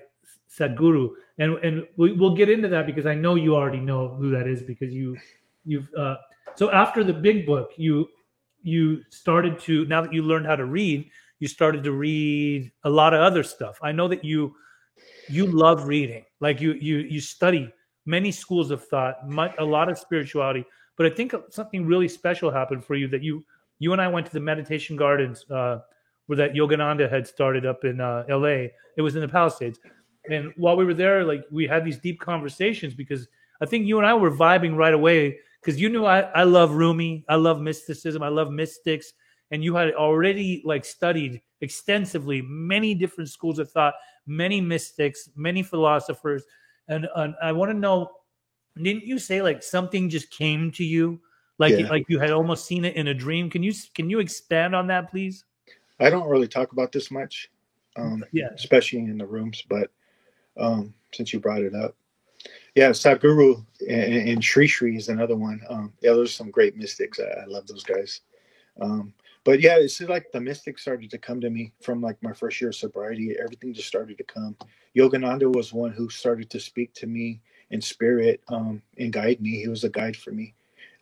Sadhguru, 0.50 1.12
and 1.38 1.54
and 1.60 1.88
we, 1.96 2.12
we'll 2.12 2.36
get 2.36 2.50
into 2.50 2.68
that 2.68 2.86
because 2.86 3.06
I 3.06 3.16
know 3.16 3.36
you 3.36 3.56
already 3.56 3.80
know 3.80 4.10
who 4.10 4.30
that 4.32 4.46
is 4.46 4.62
because 4.62 4.92
you 4.92 5.16
you've. 5.64 5.88
Uh, 5.98 6.18
so 6.56 6.72
after 6.72 7.04
the 7.04 7.14
big 7.14 7.46
book, 7.46 7.72
you 7.78 8.10
you 8.64 9.02
started 9.10 9.60
to 9.60 9.86
now 9.86 10.02
that 10.02 10.14
you 10.14 10.24
learned 10.24 10.46
how 10.46 10.56
to 10.56 10.66
read, 10.66 11.10
you 11.40 11.48
started 11.48 11.84
to 11.84 11.92
read 11.92 12.72
a 12.84 12.90
lot 12.90 13.14
of 13.14 13.22
other 13.22 13.44
stuff. 13.44 13.80
I 13.82 13.92
know 13.92 14.08
that 14.08 14.24
you 14.24 14.56
you 15.28 15.48
love 15.48 15.88
reading, 15.88 16.26
like 16.40 16.62
you 16.62 16.74
you 16.74 16.98
you 16.98 17.20
study 17.20 17.72
many 18.06 18.32
schools 18.32 18.72
of 18.72 18.86
thought, 18.88 19.28
much, 19.28 19.54
a 19.60 19.66
lot 19.66 19.90
of 19.90 19.98
spirituality. 19.98 20.66
But 20.98 21.06
I 21.06 21.10
think 21.10 21.34
something 21.50 21.86
really 21.86 22.08
special 22.08 22.52
happened 22.52 22.86
for 22.86 22.96
you 22.96 23.08
that 23.10 23.24
you 23.24 23.44
you 23.80 23.94
and 23.94 24.02
I 24.02 24.08
went 24.08 24.28
to 24.28 24.34
the 24.34 24.40
meditation 24.40 24.96
gardens 24.96 25.46
uh, 25.50 25.80
where 26.28 26.38
that 26.38 26.54
Yogananda 26.54 27.10
had 27.10 27.28
started 27.28 27.66
up 27.66 27.84
in 27.84 28.00
uh, 28.00 28.24
L.A. 28.30 28.72
It 28.98 29.02
was 29.02 29.16
in 29.16 29.22
the 29.22 29.28
Palisades, 29.28 29.80
and 30.30 30.54
while 30.58 30.78
we 30.78 30.86
were 30.86 30.94
there, 30.94 31.24
like 31.24 31.44
we 31.52 31.66
had 31.66 31.84
these 31.84 31.98
deep 31.98 32.20
conversations 32.20 32.94
because 32.94 33.28
I 33.62 33.66
think 33.66 33.88
you 33.88 33.98
and 33.98 34.06
I 34.06 34.14
were 34.14 34.32
vibing 34.32 34.76
right 34.76 34.94
away 34.94 35.40
because 35.62 35.80
you 35.80 35.90
knew 35.90 36.06
I 36.06 36.22
I 36.22 36.44
love 36.44 36.72
Rumi, 36.72 37.24
I 37.30 37.36
love 37.36 37.62
mysticism, 37.62 38.24
I 38.24 38.30
love 38.30 38.52
mystics, 38.52 39.14
and 39.52 39.64
you 39.64 39.76
had 39.76 39.94
already 39.94 40.62
like 40.66 40.84
studied 40.86 41.42
extensively 41.62 42.42
many 42.42 42.96
different 42.96 43.30
schools 43.30 43.60
of 43.60 43.72
thought, 43.72 43.94
many 44.26 44.60
mystics, 44.60 45.30
many 45.36 45.62
philosophers 45.64 46.44
and, 46.88 47.08
and 47.16 47.36
I 47.42 47.52
want 47.52 47.72
to 47.72 47.78
know, 47.78 48.12
didn't 48.76 49.06
you 49.06 49.18
say 49.20 49.42
like 49.42 49.64
something 49.64 50.10
just 50.10 50.30
came 50.32 50.72
to 50.72 50.84
you, 50.84 51.22
like 51.58 51.78
Yeah. 51.78 51.90
like 51.90 52.06
you 52.10 52.20
had 52.20 52.32
almost 52.32 52.66
seen 52.66 52.86
it 52.86 52.96
in 52.96 53.08
a 53.08 53.14
dream? 53.14 53.50
Can 53.50 53.64
you 53.64 53.74
can 53.96 54.10
you 54.10 54.20
expand 54.20 54.76
on 54.76 54.88
that, 54.88 55.10
please? 55.10 55.46
I 56.00 56.10
don't 56.10 56.28
really 56.28 56.48
talk 56.48 56.72
about 56.72 56.92
this 56.92 57.12
much, 57.12 57.50
um, 57.96 58.24
Yeah. 58.34 58.50
especially 58.56 59.00
in 59.00 59.18
the 59.18 59.26
rooms. 59.26 59.64
But 59.70 59.92
um, 60.58 60.94
since 61.14 61.32
you 61.32 61.40
brought 61.40 61.62
it 61.62 61.76
up, 61.76 61.96
yeah, 62.76 62.90
Sadhguru 62.90 63.66
and, 63.88 64.44
Sri 64.44 64.68
Sri 64.68 64.96
is 64.96 65.10
another 65.10 65.36
one. 65.36 65.62
Um, 65.70 65.94
yeah, 66.02 66.14
there's 66.14 66.36
some 66.36 66.52
great 66.52 66.78
mystics. 66.78 67.20
I, 67.20 67.42
I 67.42 67.46
love 67.46 67.68
those 67.68 67.84
guys. 67.84 68.22
Um, 68.80 69.14
but 69.44 69.60
yeah, 69.60 69.78
it's 69.78 70.00
like 70.02 70.32
the 70.32 70.40
mystics 70.40 70.84
started 70.84 71.10
to 71.12 71.18
come 71.18 71.42
to 71.42 71.50
me 71.50 71.74
from 71.82 72.02
like 72.02 72.22
my 72.22 72.32
first 72.34 72.62
year 72.62 72.70
of 72.70 72.76
sobriety. 72.76 73.36
Everything 73.42 73.74
just 73.74 73.88
started 73.88 74.18
to 74.18 74.24
come. 74.24 74.56
Yogananda 74.96 75.54
was 75.54 75.74
one 75.74 75.92
who 75.92 76.10
started 76.10 76.50
to 76.52 76.60
speak 76.60 76.94
to 76.94 77.08
me 77.08 77.42
in 77.72 77.82
spirit 77.82 78.42
um, 78.50 78.82
and 78.98 79.12
guide 79.12 79.42
me. 79.42 79.60
He 79.62 79.68
was 79.68 79.84
a 79.84 79.90
guide 79.90 80.16
for 80.16 80.32
me. 80.32 80.54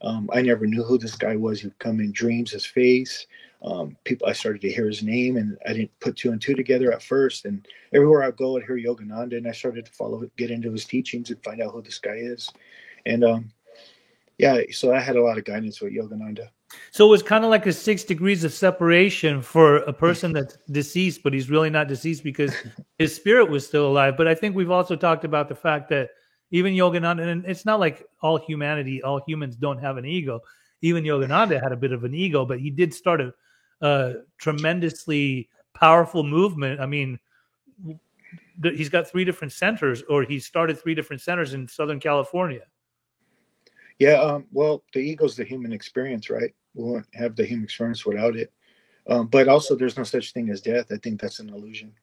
Um, 0.02 0.30
I 0.34 0.42
never 0.42 0.66
knew 0.66 0.84
who 0.84 0.98
this 0.98 1.16
guy 1.16 1.36
was. 1.36 1.62
He'd 1.62 1.78
come 1.80 2.00
in 2.00 2.12
dreams, 2.14 2.52
his 2.52 2.66
face. 2.66 3.28
Um, 3.62 3.98
people, 4.06 4.28
I 4.28 4.34
started 4.34 4.62
to 4.62 4.72
hear 4.72 4.88
his 4.88 5.04
name, 5.04 5.36
and 5.38 5.58
I 5.68 5.74
didn't 5.74 6.00
put 6.00 6.16
two 6.16 6.32
and 6.32 6.42
two 6.42 6.56
together 6.56 6.94
at 6.94 7.04
first. 7.04 7.46
And 7.46 7.68
everywhere 7.94 8.24
I 8.24 8.32
go, 8.32 8.58
I'd 8.58 8.64
hear 8.64 8.78
Yogananda, 8.78 9.38
and 9.38 9.48
I 9.48 9.52
started 9.52 9.86
to 9.86 9.92
follow, 9.92 10.24
get 10.38 10.52
into 10.52 10.72
his 10.72 10.86
teachings, 10.86 11.30
and 11.30 11.44
find 11.44 11.62
out 11.62 11.74
who 11.74 11.82
this 11.82 12.00
guy 12.00 12.16
is. 12.16 12.50
And 13.06 13.24
um, 13.24 13.52
yeah, 14.38 14.62
so 14.72 14.94
I 14.94 15.00
had 15.00 15.18
a 15.18 15.22
lot 15.22 15.38
of 15.38 15.44
guidance 15.44 15.82
with 15.82 15.94
Yogananda. 15.94 16.50
So 16.92 17.06
it 17.06 17.10
was 17.10 17.24
kind 17.24 17.44
of 17.44 17.50
like 17.50 17.66
a 17.66 17.74
six 17.74 18.04
degrees 18.04 18.44
of 18.44 18.54
separation 18.54 19.42
for 19.42 19.78
a 19.78 19.94
person 19.94 20.34
that's 20.34 20.58
deceased, 20.72 21.24
but 21.24 21.34
he's 21.34 21.50
really 21.50 21.70
not 21.70 21.88
deceased 21.88 22.24
because 22.24 22.54
his 22.98 23.16
spirit 23.16 23.50
was 23.50 23.66
still 23.66 23.88
alive. 23.88 24.16
But 24.16 24.28
I 24.28 24.36
think 24.36 24.56
we've 24.56 24.72
also 24.72 24.96
talked 24.96 25.26
about 25.26 25.50
the 25.50 25.56
fact 25.56 25.90
that 25.90 26.10
even 26.52 26.74
Yogananda, 26.74 27.28
and 27.28 27.46
it's 27.46 27.66
not 27.66 27.80
like 27.80 28.06
all 28.22 28.38
humanity, 28.38 29.02
all 29.04 29.22
humans 29.28 29.56
don't 29.56 29.80
have 29.80 29.98
an 29.98 30.06
ego. 30.06 30.40
Even 30.82 31.04
Yogananda 31.04 31.62
had 31.62 31.72
a 31.72 31.78
bit 31.78 31.92
of 31.92 32.04
an 32.04 32.14
ego, 32.14 32.46
but 32.46 32.60
he 32.60 32.70
did 32.70 32.94
start 32.94 33.22
a, 33.22 33.34
a 33.82 34.16
tremendously 34.38 35.50
powerful 35.74 36.24
movement. 36.24 36.80
I 36.80 36.86
mean, 36.86 37.20
th- 38.62 38.78
he's 38.78 38.90
got 38.90 39.08
three 39.08 39.24
different 39.26 39.54
centers, 39.54 40.04
or 40.10 40.24
he 40.24 40.40
started 40.40 40.80
three 40.80 40.96
different 40.96 41.22
centers 41.22 41.54
in 41.54 41.68
Southern 41.68 42.00
California. 42.00 42.64
Yeah, 44.00 44.14
um, 44.22 44.46
well, 44.52 44.84
the 44.94 45.00
ego's 45.00 45.36
the 45.36 45.44
human 45.44 45.74
experience, 45.74 46.30
right? 46.30 46.54
We 46.74 46.84
won't 46.84 47.06
have 47.14 47.36
the 47.36 47.46
human 47.46 47.66
experience 47.66 48.06
without 48.06 48.36
it. 48.36 48.52
Um, 49.08 49.28
but 49.28 49.48
also, 49.48 49.76
there's 49.76 49.98
no 49.98 50.04
such 50.04 50.34
thing 50.34 50.50
as 50.50 50.62
death. 50.62 50.92
I 50.92 50.98
think 50.98 51.20
that's 51.20 51.40
an 51.40 51.50
illusion. 51.50 51.94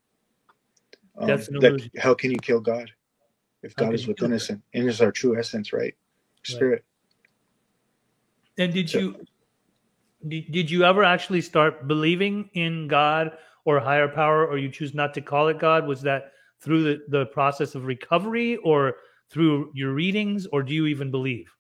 Um, 1.19 1.27
That's 1.29 1.49
an 1.49 1.59
that- 1.61 1.91
how 1.99 2.13
can 2.15 2.31
you 2.31 2.39
kill 2.39 2.61
God 2.61 2.91
if 3.63 3.75
God 3.75 3.95
is 3.95 4.07
within 4.07 4.33
us 4.35 4.51
and, 4.51 4.61
and 4.75 4.87
is 4.87 5.01
our 5.01 5.11
true 5.13 5.39
essence, 5.39 5.73
right? 5.73 5.95
Spirit. 6.43 6.85
And 8.59 8.73
did 8.75 8.91
So- 8.91 8.99
you 8.99 9.27
did, 10.29 10.53
did 10.53 10.71
you 10.71 10.85
ever 10.85 11.05
actually 11.05 11.41
start 11.41 11.89
believing 11.89 12.51
in 12.55 12.89
God 12.89 13.33
or 13.65 13.81
higher 13.81 14.09
power, 14.09 14.47
or 14.47 14.59
you 14.59 14.71
choose 14.71 14.95
not 14.95 15.15
to 15.15 15.21
call 15.21 15.49
it 15.49 15.59
God? 15.59 15.87
Was 15.87 16.03
that 16.03 16.33
through 16.61 16.85
the, 16.85 17.03
the 17.09 17.27
process 17.27 17.75
of 17.75 17.87
recovery 17.87 18.57
or 18.59 18.97
through 19.31 19.71
your 19.75 19.93
readings, 19.93 20.47
or 20.53 20.63
do 20.63 20.75
you 20.75 20.87
even 20.87 21.11
believe? 21.11 21.53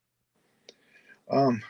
Um, 1.30 1.62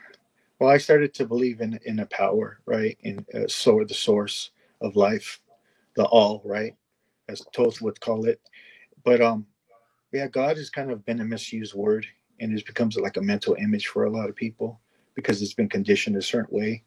well, 0.58 0.70
I 0.70 0.78
started 0.78 1.14
to 1.14 1.26
believe 1.26 1.60
in 1.60 1.78
in 1.84 2.00
a 2.00 2.06
power, 2.06 2.60
right? 2.66 2.98
In 3.02 3.24
uh, 3.34 3.48
so 3.48 3.84
the 3.84 3.94
source 3.94 4.50
of 4.82 4.96
life, 4.96 5.40
the 5.96 6.04
all, 6.04 6.42
right? 6.44 6.74
As 7.28 7.42
Thoth 7.54 7.80
would 7.82 8.00
call 8.00 8.26
it. 8.26 8.40
But 9.04 9.20
um, 9.20 9.46
Yeah, 10.12 10.28
God 10.28 10.56
has 10.56 10.70
kind 10.70 10.90
of 10.90 11.04
been 11.04 11.20
a 11.20 11.24
misused 11.24 11.74
word 11.74 12.06
and 12.40 12.56
it 12.58 12.66
becomes 12.66 12.96
like 12.96 13.16
a 13.18 13.22
mental 13.22 13.54
image 13.56 13.88
for 13.88 14.04
a 14.04 14.10
lot 14.10 14.30
of 14.30 14.36
people 14.36 14.80
because 15.16 15.42
it's 15.42 15.54
been 15.54 15.70
conditioned 15.70 16.16
a 16.16 16.22
certain 16.22 16.56
way. 16.56 16.84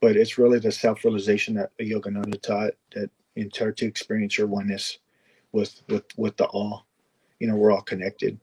But 0.00 0.16
it's 0.16 0.38
really 0.38 0.60
the 0.60 0.72
self 0.72 1.04
realization 1.04 1.54
that 1.56 1.72
Yogananda 1.78 2.42
taught 2.42 2.72
that 2.94 3.10
in 3.36 3.50
order 3.60 3.72
to 3.72 3.86
experience 3.86 4.38
your 4.38 4.48
oneness 4.48 4.98
with 5.52 5.82
with 5.90 6.04
with 6.16 6.38
the 6.38 6.46
all, 6.46 6.86
you 7.40 7.48
know, 7.48 7.56
we're 7.56 7.72
all 7.72 7.82
connected. 7.82 8.40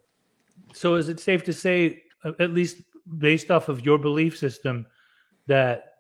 So 0.74 0.96
is 0.96 1.10
it 1.10 1.20
safe 1.20 1.44
to 1.46 1.54
say, 1.54 2.04
uh, 2.24 2.34
at 2.40 2.54
least 2.54 2.78
based 3.18 3.52
off 3.52 3.70
of 3.70 3.86
your 3.86 3.98
belief 3.98 4.38
system, 4.38 4.86
that 5.48 5.94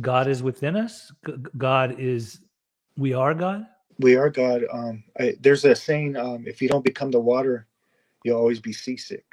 God 0.00 0.28
is 0.28 0.42
within 0.42 0.76
us? 0.76 1.12
God 1.56 1.96
is, 1.98 2.40
we 2.96 3.14
are 3.14 3.34
God? 3.34 3.66
We 3.98 4.16
are 4.16 4.30
God. 4.30 4.64
Um, 4.72 5.04
I, 5.18 5.36
there's 5.40 5.64
a 5.64 5.74
saying, 5.74 6.16
um, 6.16 6.44
if 6.46 6.62
you 6.62 6.68
don't 6.68 6.84
become 6.84 7.10
the 7.10 7.20
water, 7.20 7.66
you'll 8.24 8.38
always 8.38 8.60
be 8.60 8.72
seasick. 8.72 9.24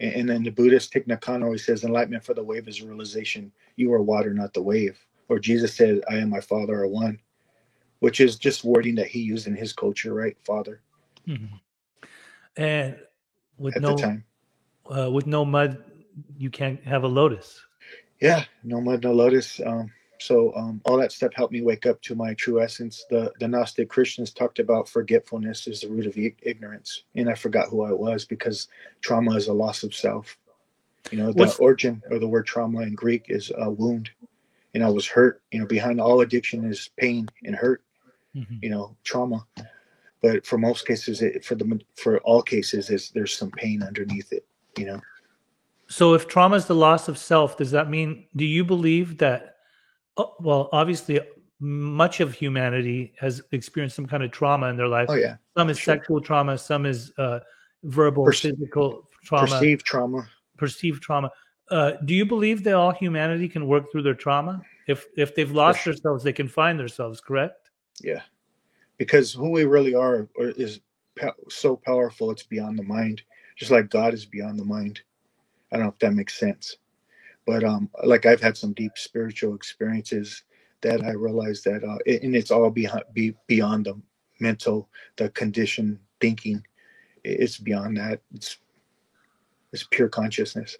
And, 0.00 0.12
and 0.14 0.28
then 0.28 0.42
the 0.42 0.50
Buddhist 0.50 0.92
Thich 0.92 1.06
Nhat 1.06 1.20
Hanh 1.20 1.44
always 1.44 1.64
says, 1.64 1.84
enlightenment 1.84 2.24
for 2.24 2.34
the 2.34 2.42
wave 2.42 2.66
is 2.66 2.82
realization. 2.82 3.52
You 3.76 3.92
are 3.92 4.02
water, 4.02 4.34
not 4.34 4.54
the 4.54 4.62
wave. 4.62 4.98
Or 5.28 5.38
Jesus 5.38 5.74
said, 5.74 6.00
I 6.10 6.16
and 6.16 6.30
my 6.30 6.40
Father 6.40 6.80
are 6.80 6.88
one, 6.88 7.20
which 8.00 8.20
is 8.20 8.36
just 8.36 8.64
wording 8.64 8.96
that 8.96 9.06
he 9.06 9.20
used 9.20 9.46
in 9.46 9.54
his 9.54 9.72
culture, 9.72 10.12
right? 10.12 10.36
Father. 10.42 10.80
Mm-hmm. 11.28 11.56
And 12.56 12.96
with 13.58 13.76
at 13.76 13.82
no 13.82 13.94
the 13.94 14.02
time. 14.02 14.24
Uh, 14.90 15.10
with 15.10 15.26
no 15.26 15.44
mud, 15.44 15.84
you 16.36 16.50
can't 16.50 16.82
have 16.84 17.04
a 17.04 17.08
lotus. 17.08 17.60
Yeah, 18.20 18.44
no 18.64 18.80
mud, 18.80 19.04
no 19.04 19.12
lotus. 19.12 19.60
Um, 19.64 19.92
so 20.20 20.54
um, 20.54 20.82
all 20.84 20.98
that 20.98 21.12
stuff 21.12 21.32
helped 21.34 21.52
me 21.52 21.62
wake 21.62 21.86
up 21.86 22.00
to 22.02 22.14
my 22.14 22.34
true 22.34 22.60
essence. 22.62 23.06
The 23.08 23.32
the 23.40 23.48
Gnostic 23.48 23.88
Christians 23.88 24.32
talked 24.32 24.58
about 24.58 24.88
forgetfulness 24.88 25.66
is 25.66 25.80
the 25.80 25.88
root 25.88 26.06
of 26.06 26.16
ignorance, 26.16 27.04
and 27.14 27.28
I 27.28 27.34
forgot 27.34 27.68
who 27.68 27.84
I 27.84 27.92
was 27.92 28.24
because 28.26 28.68
trauma 29.00 29.34
is 29.34 29.48
a 29.48 29.52
loss 29.52 29.82
of 29.82 29.94
self. 29.94 30.36
You 31.10 31.18
know, 31.18 31.32
the 31.32 31.38
What's... 31.38 31.58
origin 31.58 32.02
of 32.10 32.20
the 32.20 32.28
word 32.28 32.46
trauma 32.46 32.82
in 32.82 32.94
Greek 32.94 33.26
is 33.28 33.50
a 33.56 33.70
wound, 33.70 34.10
and 34.74 34.84
I 34.84 34.90
was 34.90 35.06
hurt. 35.06 35.42
You 35.52 35.60
know, 35.60 35.66
behind 35.66 36.00
all 36.00 36.20
addiction 36.20 36.64
is 36.64 36.90
pain 36.98 37.26
and 37.44 37.56
hurt. 37.56 37.82
Mm-hmm. 38.36 38.56
You 38.62 38.70
know, 38.70 38.96
trauma. 39.04 39.46
But 40.22 40.44
for 40.44 40.58
most 40.58 40.86
cases, 40.86 41.22
it, 41.22 41.46
for 41.46 41.54
the 41.54 41.80
for 41.96 42.18
all 42.18 42.42
cases, 42.42 42.90
is 42.90 43.10
there's 43.10 43.34
some 43.34 43.50
pain 43.50 43.82
underneath 43.82 44.32
it. 44.32 44.44
You 44.76 44.84
know. 44.84 45.00
So, 45.88 46.12
if 46.12 46.28
trauma 46.28 46.56
is 46.56 46.66
the 46.66 46.74
loss 46.74 47.08
of 47.08 47.16
self, 47.16 47.56
does 47.56 47.70
that 47.70 47.88
mean? 47.88 48.26
Do 48.36 48.44
you 48.44 48.64
believe 48.64 49.18
that? 49.18 49.56
Oh, 50.16 50.34
well, 50.40 50.68
obviously, 50.72 51.20
much 51.60 52.20
of 52.20 52.32
humanity 52.32 53.12
has 53.18 53.42
experienced 53.52 53.94
some 53.94 54.06
kind 54.06 54.22
of 54.22 54.30
trauma 54.30 54.66
in 54.68 54.76
their 54.76 54.88
life. 54.88 55.08
Oh 55.10 55.14
yeah. 55.14 55.36
Some 55.56 55.68
is 55.68 55.78
sure. 55.78 55.94
sexual 55.94 56.20
trauma. 56.20 56.56
Some 56.56 56.86
is 56.86 57.12
uh, 57.18 57.40
verbal, 57.84 58.24
Perce- 58.24 58.40
physical 58.40 59.08
trauma. 59.24 59.46
Perceived 59.46 59.84
trauma. 59.84 60.28
Perceived 60.56 61.02
trauma. 61.02 61.30
Uh, 61.70 61.92
do 62.04 62.14
you 62.14 62.24
believe 62.24 62.64
that 62.64 62.74
all 62.74 62.92
humanity 62.92 63.48
can 63.48 63.66
work 63.66 63.92
through 63.92 64.02
their 64.02 64.14
trauma? 64.14 64.62
If 64.88 65.06
if 65.16 65.34
they've 65.34 65.50
lost 65.50 65.82
sure. 65.82 65.92
themselves, 65.92 66.24
they 66.24 66.32
can 66.32 66.48
find 66.48 66.78
themselves. 66.78 67.20
Correct. 67.20 67.70
Yeah, 68.00 68.22
because 68.96 69.32
who 69.32 69.50
we 69.50 69.64
really 69.64 69.94
are 69.94 70.28
is 70.38 70.80
so 71.48 71.76
powerful. 71.76 72.30
It's 72.30 72.42
beyond 72.42 72.78
the 72.78 72.82
mind, 72.82 73.22
just 73.56 73.70
like 73.70 73.90
God 73.90 74.14
is 74.14 74.24
beyond 74.24 74.58
the 74.58 74.64
mind. 74.64 75.02
I 75.70 75.76
don't 75.76 75.86
know 75.86 75.92
if 75.92 75.98
that 75.98 76.14
makes 76.14 76.38
sense 76.38 76.78
but 77.46 77.64
um, 77.64 77.90
like 78.04 78.26
I've 78.26 78.40
had 78.40 78.56
some 78.56 78.72
deep 78.72 78.92
spiritual 78.96 79.54
experiences 79.54 80.42
that 80.82 81.04
I 81.04 81.10
realized 81.10 81.64
that, 81.64 81.84
uh, 81.84 81.98
it, 82.06 82.22
and 82.22 82.34
it's 82.34 82.50
all 82.50 82.70
behind, 82.70 83.04
be, 83.12 83.34
beyond 83.46 83.86
the 83.86 84.00
mental, 84.40 84.88
the 85.16 85.28
condition 85.30 85.98
thinking. 86.20 86.64
It's 87.24 87.58
beyond 87.58 87.98
that. 87.98 88.20
It's 88.34 88.58
it's 89.72 89.84
pure 89.90 90.08
consciousness. 90.08 90.76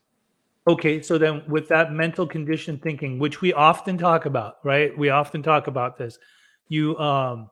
Okay, 0.66 1.00
so 1.00 1.16
then 1.16 1.42
with 1.48 1.68
that 1.68 1.92
mental 1.92 2.26
condition 2.26 2.78
thinking, 2.78 3.18
which 3.18 3.40
we 3.40 3.52
often 3.52 3.96
talk 3.96 4.26
about, 4.26 4.56
right? 4.64 4.96
We 4.96 5.10
often 5.10 5.42
talk 5.42 5.66
about 5.66 5.96
this. 5.96 6.18
You 6.68 6.98
um 6.98 7.50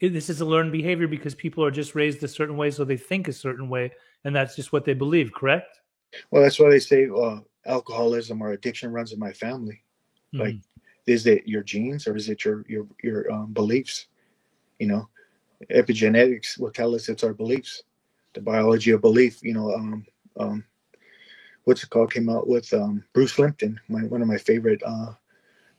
this 0.00 0.30
is 0.30 0.40
a 0.40 0.44
learned 0.44 0.72
behavior 0.72 1.06
because 1.06 1.34
people 1.34 1.62
are 1.64 1.70
just 1.70 1.94
raised 1.94 2.22
a 2.22 2.28
certain 2.28 2.56
way 2.56 2.70
so 2.70 2.84
they 2.84 2.96
think 2.96 3.28
a 3.28 3.32
certain 3.32 3.68
way 3.68 3.92
and 4.24 4.34
that's 4.34 4.56
just 4.56 4.72
what 4.72 4.84
they 4.84 4.94
believe, 4.94 5.32
correct? 5.32 5.78
Well, 6.30 6.42
that's 6.42 6.58
why 6.58 6.70
they 6.70 6.78
say 6.78 7.08
uh, 7.08 7.40
alcoholism 7.66 8.42
or 8.42 8.52
addiction 8.52 8.92
runs 8.92 9.12
in 9.12 9.18
my 9.18 9.32
family. 9.32 9.82
Mm-hmm. 10.34 10.40
Like, 10.40 10.56
is 11.06 11.26
it 11.26 11.46
your 11.46 11.62
genes 11.62 12.06
or 12.06 12.16
is 12.16 12.28
it 12.28 12.44
your 12.44 12.64
your 12.68 12.86
your 13.02 13.30
um, 13.32 13.52
beliefs? 13.52 14.06
You 14.78 14.86
know, 14.86 15.08
epigenetics 15.70 16.58
will 16.58 16.70
tell 16.70 16.94
us 16.94 17.08
it's 17.08 17.24
our 17.24 17.34
beliefs. 17.34 17.82
The 18.34 18.40
biology 18.40 18.92
of 18.92 19.00
belief. 19.00 19.42
You 19.42 19.54
know, 19.54 19.74
um, 19.74 20.06
um, 20.38 20.64
what's 21.64 21.82
it 21.82 21.90
called? 21.90 22.12
Came 22.12 22.28
out 22.28 22.48
with 22.48 22.72
um, 22.72 23.04
Bruce 23.12 23.38
Lipton, 23.38 23.80
my, 23.88 24.00
one 24.04 24.22
of 24.22 24.28
my 24.28 24.38
favorite 24.38 24.82
uh, 24.86 25.12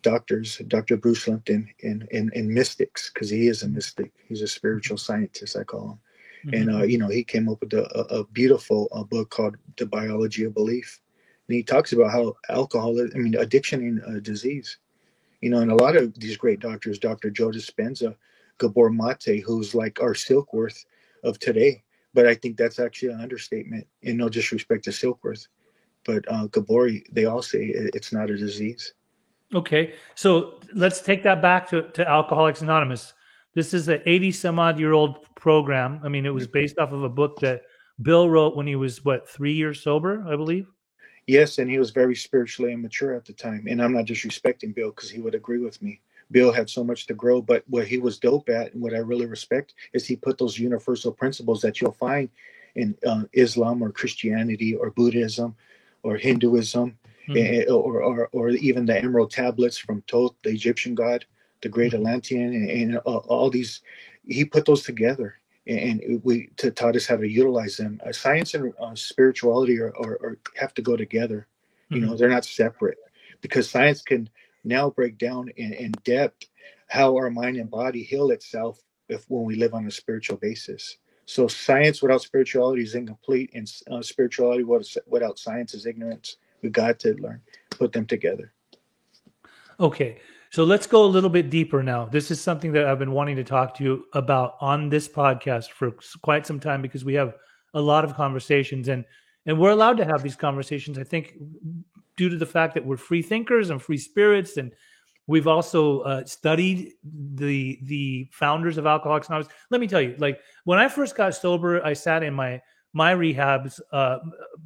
doctors, 0.01 0.57
Dr. 0.67 0.97
Bruce 0.97 1.27
Lipton, 1.27 1.69
in 1.79 2.07
in, 2.11 2.29
in 2.33 2.53
mystics, 2.53 3.09
because 3.13 3.29
he 3.29 3.47
is 3.47 3.63
a 3.63 3.69
mystic. 3.69 4.11
He's 4.27 4.41
a 4.41 4.47
spiritual 4.47 4.97
scientist, 4.97 5.55
I 5.57 5.63
call 5.63 5.91
him. 5.91 5.99
Mm-hmm. 6.45 6.69
And 6.69 6.81
uh, 6.81 6.83
you 6.83 6.97
know, 6.97 7.07
he 7.07 7.23
came 7.23 7.47
up 7.47 7.61
with 7.61 7.73
a, 7.73 7.85
a, 7.97 8.19
a 8.19 8.23
beautiful 8.25 8.89
uh, 8.91 9.03
book 9.03 9.29
called 9.29 9.55
The 9.77 9.85
Biology 9.85 10.43
of 10.43 10.53
Belief 10.53 10.99
and 11.47 11.55
he 11.55 11.63
talks 11.63 11.93
about 11.93 12.11
how 12.11 12.35
alcohol, 12.49 12.99
I 12.99 13.17
mean, 13.17 13.35
addiction 13.35 13.81
and 13.81 14.17
uh, 14.17 14.19
disease. 14.19 14.77
You 15.41 15.49
know, 15.49 15.59
and 15.59 15.71
a 15.71 15.75
lot 15.75 15.95
of 15.95 16.13
these 16.19 16.37
great 16.37 16.59
doctors, 16.59 16.99
Dr. 16.99 17.31
Joe 17.31 17.49
Dispenza, 17.49 18.15
Gabor 18.59 18.91
Mate, 18.91 19.43
who's 19.43 19.73
like 19.73 20.01
our 20.01 20.13
Silkworth 20.13 20.85
of 21.23 21.39
today. 21.39 21.83
But 22.13 22.27
I 22.27 22.35
think 22.35 22.57
that's 22.57 22.79
actually 22.79 23.13
an 23.13 23.21
understatement, 23.21 23.87
and 24.03 24.17
no 24.17 24.29
disrespect 24.29 24.83
to 24.83 24.91
Silkworth. 24.91 25.47
But 26.05 26.25
uh, 26.31 26.47
Gabor, 26.47 26.89
they 27.11 27.25
all 27.25 27.41
say 27.41 27.71
it's 27.73 28.11
not 28.11 28.29
a 28.29 28.37
disease. 28.37 28.93
Okay, 29.53 29.93
so 30.15 30.59
let's 30.73 31.01
take 31.01 31.23
that 31.23 31.41
back 31.41 31.69
to, 31.69 31.83
to 31.91 32.07
Alcoholics 32.07 32.61
Anonymous. 32.61 33.13
This 33.53 33.73
is 33.73 33.89
an 33.89 34.01
80 34.05 34.31
some 34.31 34.59
odd 34.59 34.79
year 34.79 34.93
old 34.93 35.25
program. 35.35 35.99
I 36.03 36.07
mean, 36.07 36.25
it 36.25 36.33
was 36.33 36.45
mm-hmm. 36.45 36.53
based 36.53 36.79
off 36.79 36.91
of 36.91 37.03
a 37.03 37.09
book 37.09 37.39
that 37.41 37.63
Bill 38.01 38.29
wrote 38.29 38.55
when 38.55 38.65
he 38.65 38.75
was, 38.75 39.03
what, 39.03 39.29
three 39.29 39.53
years 39.53 39.83
sober, 39.83 40.23
I 40.27 40.35
believe? 40.35 40.67
Yes, 41.27 41.59
and 41.59 41.69
he 41.69 41.77
was 41.77 41.91
very 41.91 42.15
spiritually 42.15 42.73
immature 42.73 43.13
at 43.13 43.25
the 43.25 43.33
time. 43.33 43.65
And 43.69 43.81
I'm 43.81 43.93
not 43.93 44.05
disrespecting 44.05 44.73
Bill 44.73 44.89
because 44.89 45.09
he 45.09 45.21
would 45.21 45.35
agree 45.35 45.59
with 45.59 45.81
me. 45.81 46.01
Bill 46.31 46.51
had 46.51 46.69
so 46.69 46.83
much 46.83 47.07
to 47.07 47.13
grow, 47.13 47.41
but 47.41 47.63
what 47.67 47.87
he 47.87 47.97
was 47.97 48.17
dope 48.17 48.49
at 48.49 48.73
and 48.73 48.81
what 48.81 48.93
I 48.93 48.99
really 48.99 49.25
respect 49.25 49.73
is 49.93 50.05
he 50.05 50.15
put 50.15 50.37
those 50.37 50.57
universal 50.57 51.11
principles 51.11 51.61
that 51.61 51.81
you'll 51.81 51.91
find 51.91 52.29
in 52.75 52.97
uh, 53.05 53.23
Islam 53.33 53.83
or 53.83 53.91
Christianity 53.91 54.75
or 54.75 54.91
Buddhism 54.91 55.55
or 56.03 56.15
Hinduism 56.15 56.97
mm-hmm. 57.27 57.71
or, 57.73 58.01
or, 58.01 58.29
or, 58.31 58.49
even 58.49 58.85
the 58.85 58.97
emerald 58.97 59.31
tablets 59.31 59.77
from 59.77 60.03
Thoth, 60.09 60.35
the 60.43 60.51
Egyptian 60.51 60.95
god, 60.95 61.25
the 61.61 61.69
great 61.69 61.91
mm-hmm. 61.91 62.07
Atlantean, 62.07 62.53
and, 62.53 62.69
and 62.69 62.97
uh, 62.97 62.99
all 62.99 63.49
these. 63.49 63.81
He 64.25 64.45
put 64.45 64.65
those 64.65 64.83
together 64.83 65.35
and 65.67 66.21
we 66.23 66.49
to, 66.57 66.71
taught 66.71 66.95
us 66.95 67.05
how 67.05 67.17
to 67.17 67.27
utilize 67.27 67.77
them. 67.77 67.99
Uh, 68.05 68.11
science 68.11 68.53
and 68.53 68.73
uh, 68.79 68.95
spirituality 68.95 69.79
are, 69.79 69.93
are, 69.97 70.17
are, 70.23 70.37
have 70.55 70.73
to 70.73 70.81
go 70.81 70.95
together. 70.95 71.47
You 71.89 71.97
mm-hmm. 71.97 72.07
know, 72.07 72.17
they're 72.17 72.29
not 72.29 72.45
separate 72.45 72.97
because 73.41 73.69
science 73.69 74.01
can 74.01 74.29
now 74.63 74.89
break 74.89 75.17
down 75.17 75.49
in, 75.57 75.73
in 75.73 75.91
depth 76.03 76.45
how 76.87 77.15
our 77.15 77.29
mind 77.29 77.57
and 77.57 77.69
body 77.69 78.03
heal 78.03 78.31
itself 78.31 78.79
if 79.07 79.23
when 79.27 79.43
we 79.43 79.55
live 79.55 79.73
on 79.73 79.87
a 79.87 79.91
spiritual 79.91 80.37
basis. 80.37 80.97
So 81.25 81.47
science 81.47 82.01
without 82.01 82.21
spirituality 82.21 82.83
is 82.83 82.95
incomplete, 82.95 83.51
and 83.53 83.71
uh, 83.89 84.01
spirituality 84.01 84.65
without 85.07 85.39
science 85.39 85.73
is 85.73 85.85
ignorance. 85.85 86.37
We 86.61 86.69
got 86.69 86.99
to 86.99 87.13
learn 87.15 87.41
put 87.81 87.91
them 87.91 88.05
together. 88.05 88.53
Okay, 89.79 90.19
so 90.51 90.65
let's 90.65 90.85
go 90.85 91.05
a 91.05 91.07
little 91.07 91.29
bit 91.29 91.49
deeper 91.49 91.81
now. 91.81 92.05
This 92.05 92.29
is 92.29 92.41
something 92.41 92.73
that 92.73 92.85
I've 92.85 92.99
been 92.99 93.13
wanting 93.13 93.37
to 93.37 93.43
talk 93.43 93.73
to 93.75 93.83
you 93.85 94.05
about 94.11 94.57
on 94.59 94.89
this 94.89 95.07
podcast 95.07 95.69
for 95.69 95.93
quite 96.21 96.45
some 96.45 96.59
time 96.59 96.81
because 96.81 97.05
we 97.05 97.13
have 97.13 97.35
a 97.73 97.79
lot 97.79 98.03
of 98.03 98.15
conversations 98.15 98.89
and 98.89 99.05
and 99.45 99.57
we're 99.57 99.71
allowed 99.71 99.97
to 99.97 100.05
have 100.05 100.21
these 100.21 100.35
conversations. 100.35 100.99
I 100.99 101.03
think 101.03 101.37
due 102.17 102.27
to 102.27 102.37
the 102.37 102.45
fact 102.45 102.73
that 102.73 102.85
we're 102.85 102.97
free 102.97 103.21
thinkers 103.21 103.69
and 103.69 103.81
free 103.81 103.97
spirits 103.97 104.57
and 104.57 104.73
we've 105.25 105.47
also 105.47 106.01
uh, 106.01 106.25
studied 106.25 106.91
the 107.35 107.79
the 107.83 108.27
founders 108.33 108.77
of 108.77 108.85
Alcoholics 108.85 109.29
Anonymous. 109.29 109.53
Let 109.69 109.79
me 109.79 109.87
tell 109.87 110.01
you, 110.01 110.15
like 110.19 110.41
when 110.65 110.79
I 110.79 110.89
first 110.89 111.15
got 111.15 111.33
sober, 111.33 111.83
I 111.85 111.93
sat 111.93 112.23
in 112.23 112.33
my 112.33 112.61
my 112.91 113.15
rehab's 113.15 113.79
uh, 113.93 114.19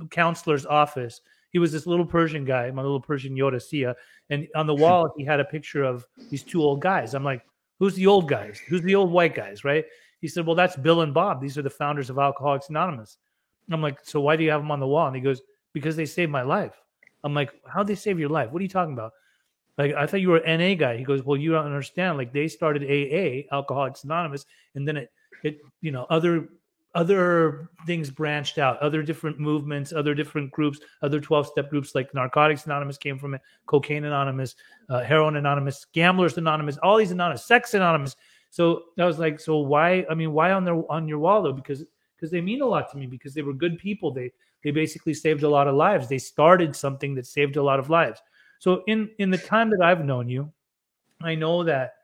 counselor's 0.10 0.66
office 0.66 1.22
he 1.56 1.60
was 1.60 1.72
this 1.72 1.88
little 1.88 2.06
Persian 2.06 2.44
guy, 2.44 2.70
my 2.70 2.82
little 2.82 3.00
Persian 3.00 3.34
Yoda 3.34 3.62
Sia, 3.62 3.96
and 4.30 4.46
on 4.58 4.68
the 4.68 4.76
wall 4.76 5.14
he 5.18 5.24
had 5.24 5.40
a 5.40 5.46
picture 5.46 5.84
of 5.84 6.06
these 6.30 6.44
two 6.44 6.62
old 6.62 6.82
guys. 6.82 7.14
I'm 7.14 7.24
like, 7.24 7.44
who's 7.80 7.96
the 7.96 8.08
old 8.08 8.28
guys? 8.28 8.60
Who's 8.68 8.82
the 8.82 8.96
old 8.96 9.10
white 9.10 9.34
guys, 9.34 9.64
right? 9.64 9.86
He 10.20 10.28
said, 10.28 10.46
well, 10.46 10.58
that's 10.58 10.76
Bill 10.76 11.00
and 11.00 11.14
Bob. 11.14 11.42
These 11.42 11.58
are 11.58 11.62
the 11.62 11.70
founders 11.70 12.10
of 12.10 12.20
Alcoholics 12.20 12.68
Anonymous. 12.68 13.20
I'm 13.72 13.82
like, 13.82 14.00
so 14.04 14.20
why 14.20 14.36
do 14.36 14.44
you 14.44 14.52
have 14.52 14.60
them 14.60 14.70
on 14.70 14.82
the 14.82 14.88
wall? 14.88 15.08
And 15.08 15.16
he 15.16 15.22
goes, 15.22 15.42
because 15.72 15.96
they 15.96 16.06
saved 16.06 16.30
my 16.30 16.42
life. 16.42 16.74
I'm 17.24 17.34
like, 17.34 17.54
how'd 17.66 17.88
they 17.88 17.96
save 17.96 18.20
your 18.20 18.28
life? 18.28 18.52
What 18.52 18.60
are 18.60 18.64
you 18.64 18.68
talking 18.68 18.92
about? 18.92 19.14
Like, 19.78 19.94
I 19.94 20.08
thought 20.08 20.20
you 20.20 20.32
were 20.32 20.40
an 20.40 20.60
NA 20.60 20.76
guy. 20.76 20.98
He 20.98 21.06
goes, 21.06 21.24
well, 21.24 21.38
you 21.38 21.54
don't 21.54 21.68
understand. 21.68 22.18
Like, 22.18 22.34
they 22.34 22.50
started 22.50 22.84
AA, 22.84 23.48
Alcoholics 23.56 24.04
Anonymous, 24.04 24.46
and 24.74 24.86
then 24.86 24.98
it, 24.98 25.10
it, 25.42 25.60
you 25.80 25.92
know, 25.92 26.06
other 26.10 26.50
other 26.96 27.70
things 27.86 28.10
branched 28.10 28.58
out, 28.58 28.80
other 28.80 29.04
different 29.04 29.38
movements, 29.38 29.92
other 29.94 30.16
different 30.16 30.50
groups, 30.52 30.80
other 31.02 31.20
12 31.20 31.48
step 31.48 31.70
groups 31.70 31.94
like 31.94 32.14
Narcotics 32.14 32.66
Anonymous 32.66 32.98
came 32.98 33.20
from 33.20 33.34
it, 33.34 33.42
Cocaine 33.66 34.06
Anonymous, 34.06 34.56
uh, 34.90 35.04
Heroin 35.04 35.36
Anonymous, 35.36 35.86
Gamblers 35.94 36.38
Anonymous, 36.38 36.78
all 36.78 36.98
these 36.98 37.12
anonymous, 37.12 37.46
Sex 37.46 37.74
Anonymous. 37.74 38.16
So 38.50 38.84
I 38.98 39.06
was 39.06 39.20
like, 39.20 39.42
so 39.42 39.58
why? 39.58 40.06
I 40.10 40.16
mean, 40.16 40.32
why 40.32 40.54
on 40.54 40.64
their 40.64 40.90
on 40.90 41.08
your 41.08 41.20
wall 41.20 41.44
though? 41.44 41.52
Because 41.52 41.84
because 42.16 42.32
they 42.32 42.40
mean 42.42 42.62
a 42.62 42.66
lot 42.66 42.90
to 42.92 42.98
me 42.98 43.06
because 43.06 43.34
they 43.34 43.42
were 43.42 43.54
good 43.54 43.78
people. 43.78 44.12
They 44.12 44.32
they 44.64 44.72
basically 44.72 45.14
saved 45.14 45.44
a 45.44 45.50
lot 45.50 45.68
of 45.68 45.76
lives. 45.76 46.08
They 46.08 46.18
started 46.18 46.76
something 46.76 47.14
that 47.16 47.28
saved 47.28 47.58
a 47.58 47.64
lot 47.64 47.80
of 47.80 47.90
lives. 47.90 48.22
So 48.60 48.84
in 48.88 49.10
in 49.20 49.30
the 49.30 49.38
time 49.38 49.70
that 49.72 49.82
I've 49.84 50.06
known 50.06 50.30
you, 50.30 50.52
I 51.22 51.36
know 51.36 51.66
that 51.66 51.96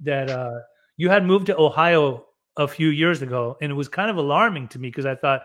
that 0.00 0.28
uh, 0.28 0.58
you 0.96 1.08
had 1.08 1.24
moved 1.24 1.46
to 1.46 1.56
Ohio 1.56 2.26
a 2.60 2.68
few 2.68 2.88
years 2.88 3.22
ago, 3.22 3.56
and 3.62 3.72
it 3.72 3.74
was 3.74 3.88
kind 3.88 4.10
of 4.10 4.18
alarming 4.18 4.68
to 4.68 4.78
me 4.78 4.88
because 4.88 5.06
I 5.06 5.14
thought, 5.14 5.42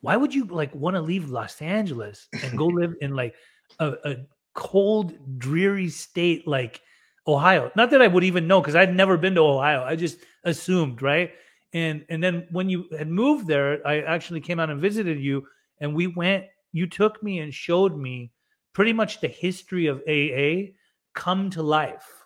why 0.00 0.16
would 0.16 0.34
you 0.34 0.44
like 0.46 0.74
want 0.74 0.96
to 0.96 1.00
leave 1.00 1.30
Los 1.30 1.62
Angeles 1.62 2.26
and 2.42 2.58
go 2.58 2.66
live 2.80 2.94
in 3.00 3.14
like 3.14 3.36
a, 3.78 3.92
a 4.04 4.16
cold, 4.52 5.38
dreary 5.38 5.88
state 5.88 6.46
like 6.46 6.80
Ohio? 7.26 7.70
Not 7.76 7.90
that 7.92 8.02
I 8.02 8.08
would 8.08 8.24
even 8.24 8.48
know 8.48 8.60
because 8.60 8.74
I'd 8.74 8.94
never 8.94 9.16
been 9.16 9.36
to 9.36 9.42
Ohio. 9.42 9.84
I 9.84 9.94
just 9.94 10.18
assumed, 10.42 11.02
right? 11.02 11.30
And 11.72 12.04
and 12.08 12.22
then 12.22 12.48
when 12.50 12.68
you 12.68 12.86
had 12.98 13.08
moved 13.08 13.46
there, 13.46 13.86
I 13.86 14.00
actually 14.00 14.40
came 14.40 14.58
out 14.58 14.70
and 14.70 14.80
visited 14.80 15.20
you, 15.20 15.46
and 15.80 15.94
we 15.94 16.08
went. 16.08 16.46
You 16.74 16.86
took 16.88 17.22
me 17.22 17.38
and 17.38 17.52
showed 17.54 17.96
me 17.96 18.32
pretty 18.72 18.92
much 18.92 19.20
the 19.20 19.28
history 19.28 19.86
of 19.86 20.02
AA 20.08 20.72
come 21.14 21.50
to 21.50 21.62
life 21.62 22.21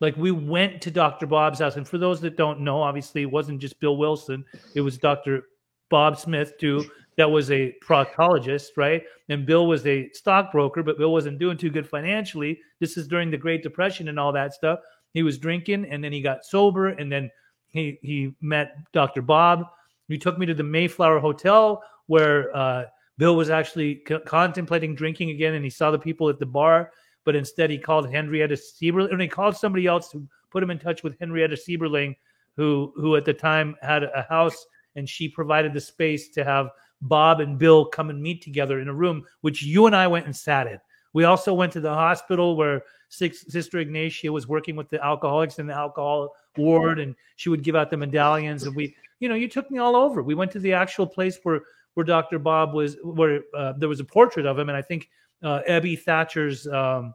like 0.00 0.16
we 0.16 0.30
went 0.30 0.80
to 0.82 0.90
Dr. 0.90 1.26
Bob's 1.26 1.58
house, 1.58 1.76
and 1.76 1.86
for 1.86 1.98
those 1.98 2.20
that 2.20 2.36
don't 2.36 2.60
know, 2.60 2.82
obviously 2.82 3.22
it 3.22 3.30
wasn't 3.30 3.60
just 3.60 3.80
Bill 3.80 3.96
Wilson; 3.96 4.44
it 4.74 4.80
was 4.80 4.98
Dr. 4.98 5.44
Bob 5.90 6.18
Smith 6.18 6.56
too. 6.58 6.84
That 7.16 7.30
was 7.30 7.50
a 7.50 7.74
proctologist, 7.82 8.76
right? 8.76 9.02
And 9.28 9.44
Bill 9.44 9.66
was 9.66 9.84
a 9.86 10.08
stockbroker, 10.12 10.84
but 10.84 10.98
Bill 10.98 11.12
wasn't 11.12 11.40
doing 11.40 11.56
too 11.56 11.70
good 11.70 11.88
financially. 11.88 12.60
This 12.78 12.96
is 12.96 13.08
during 13.08 13.30
the 13.30 13.36
Great 13.36 13.62
Depression 13.62 14.08
and 14.08 14.20
all 14.20 14.32
that 14.32 14.54
stuff. 14.54 14.78
He 15.14 15.24
was 15.24 15.36
drinking, 15.36 15.86
and 15.86 16.02
then 16.02 16.12
he 16.12 16.22
got 16.22 16.44
sober, 16.44 16.88
and 16.88 17.10
then 17.10 17.30
he 17.66 17.98
he 18.02 18.34
met 18.40 18.76
Dr. 18.92 19.22
Bob. 19.22 19.64
He 20.08 20.16
took 20.16 20.38
me 20.38 20.46
to 20.46 20.54
the 20.54 20.62
Mayflower 20.62 21.18
Hotel 21.18 21.82
where 22.06 22.56
uh, 22.56 22.84
Bill 23.18 23.36
was 23.36 23.50
actually 23.50 23.96
contemplating 24.26 24.94
drinking 24.94 25.30
again, 25.30 25.54
and 25.54 25.64
he 25.64 25.70
saw 25.70 25.90
the 25.90 25.98
people 25.98 26.28
at 26.28 26.38
the 26.38 26.46
bar 26.46 26.90
but 27.28 27.36
instead 27.36 27.68
he 27.68 27.76
called 27.76 28.10
Henrietta 28.10 28.54
Seiberling, 28.54 29.12
and 29.12 29.20
he 29.20 29.28
called 29.28 29.54
somebody 29.54 29.86
else 29.86 30.08
to 30.08 30.26
put 30.50 30.62
him 30.62 30.70
in 30.70 30.78
touch 30.78 31.02
with 31.02 31.18
Henrietta 31.18 31.56
Seiberling, 31.56 32.16
who 32.56 32.90
who 32.96 33.16
at 33.16 33.26
the 33.26 33.34
time 33.34 33.76
had 33.82 34.02
a 34.02 34.24
house, 34.30 34.64
and 34.96 35.06
she 35.06 35.28
provided 35.28 35.74
the 35.74 35.80
space 35.82 36.30
to 36.30 36.42
have 36.42 36.70
Bob 37.02 37.40
and 37.40 37.58
Bill 37.58 37.84
come 37.84 38.08
and 38.08 38.22
meet 38.22 38.40
together 38.40 38.80
in 38.80 38.88
a 38.88 38.94
room, 38.94 39.26
which 39.42 39.62
you 39.62 39.84
and 39.84 39.94
I 39.94 40.06
went 40.06 40.24
and 40.24 40.34
sat 40.34 40.68
in. 40.68 40.78
We 41.12 41.24
also 41.24 41.52
went 41.52 41.70
to 41.74 41.80
the 41.80 41.92
hospital 41.92 42.56
where 42.56 42.80
Sister 43.10 43.78
Ignatia 43.78 44.32
was 44.32 44.48
working 44.48 44.74
with 44.74 44.88
the 44.88 45.04
alcoholics 45.04 45.58
in 45.58 45.66
the 45.66 45.74
alcohol 45.74 46.34
ward, 46.56 46.98
and 46.98 47.14
she 47.36 47.50
would 47.50 47.62
give 47.62 47.76
out 47.76 47.90
the 47.90 47.98
medallions. 47.98 48.62
And 48.62 48.74
we, 48.74 48.96
you 49.20 49.28
know, 49.28 49.34
you 49.34 49.48
took 49.48 49.70
me 49.70 49.78
all 49.78 49.96
over. 49.96 50.22
We 50.22 50.34
went 50.34 50.50
to 50.52 50.60
the 50.60 50.72
actual 50.72 51.06
place 51.06 51.38
where 51.42 51.60
where 51.92 52.06
Dr. 52.06 52.38
Bob 52.38 52.72
was, 52.72 52.96
where 53.04 53.40
uh, 53.54 53.74
there 53.76 53.90
was 53.90 54.00
a 54.00 54.04
portrait 54.04 54.46
of 54.46 54.58
him, 54.58 54.70
and 54.70 54.78
I 54.78 54.80
think 54.80 55.10
uh, 55.42 55.60
Ebby 55.68 56.00
Thatcher's 56.00 56.66
um, 56.66 57.14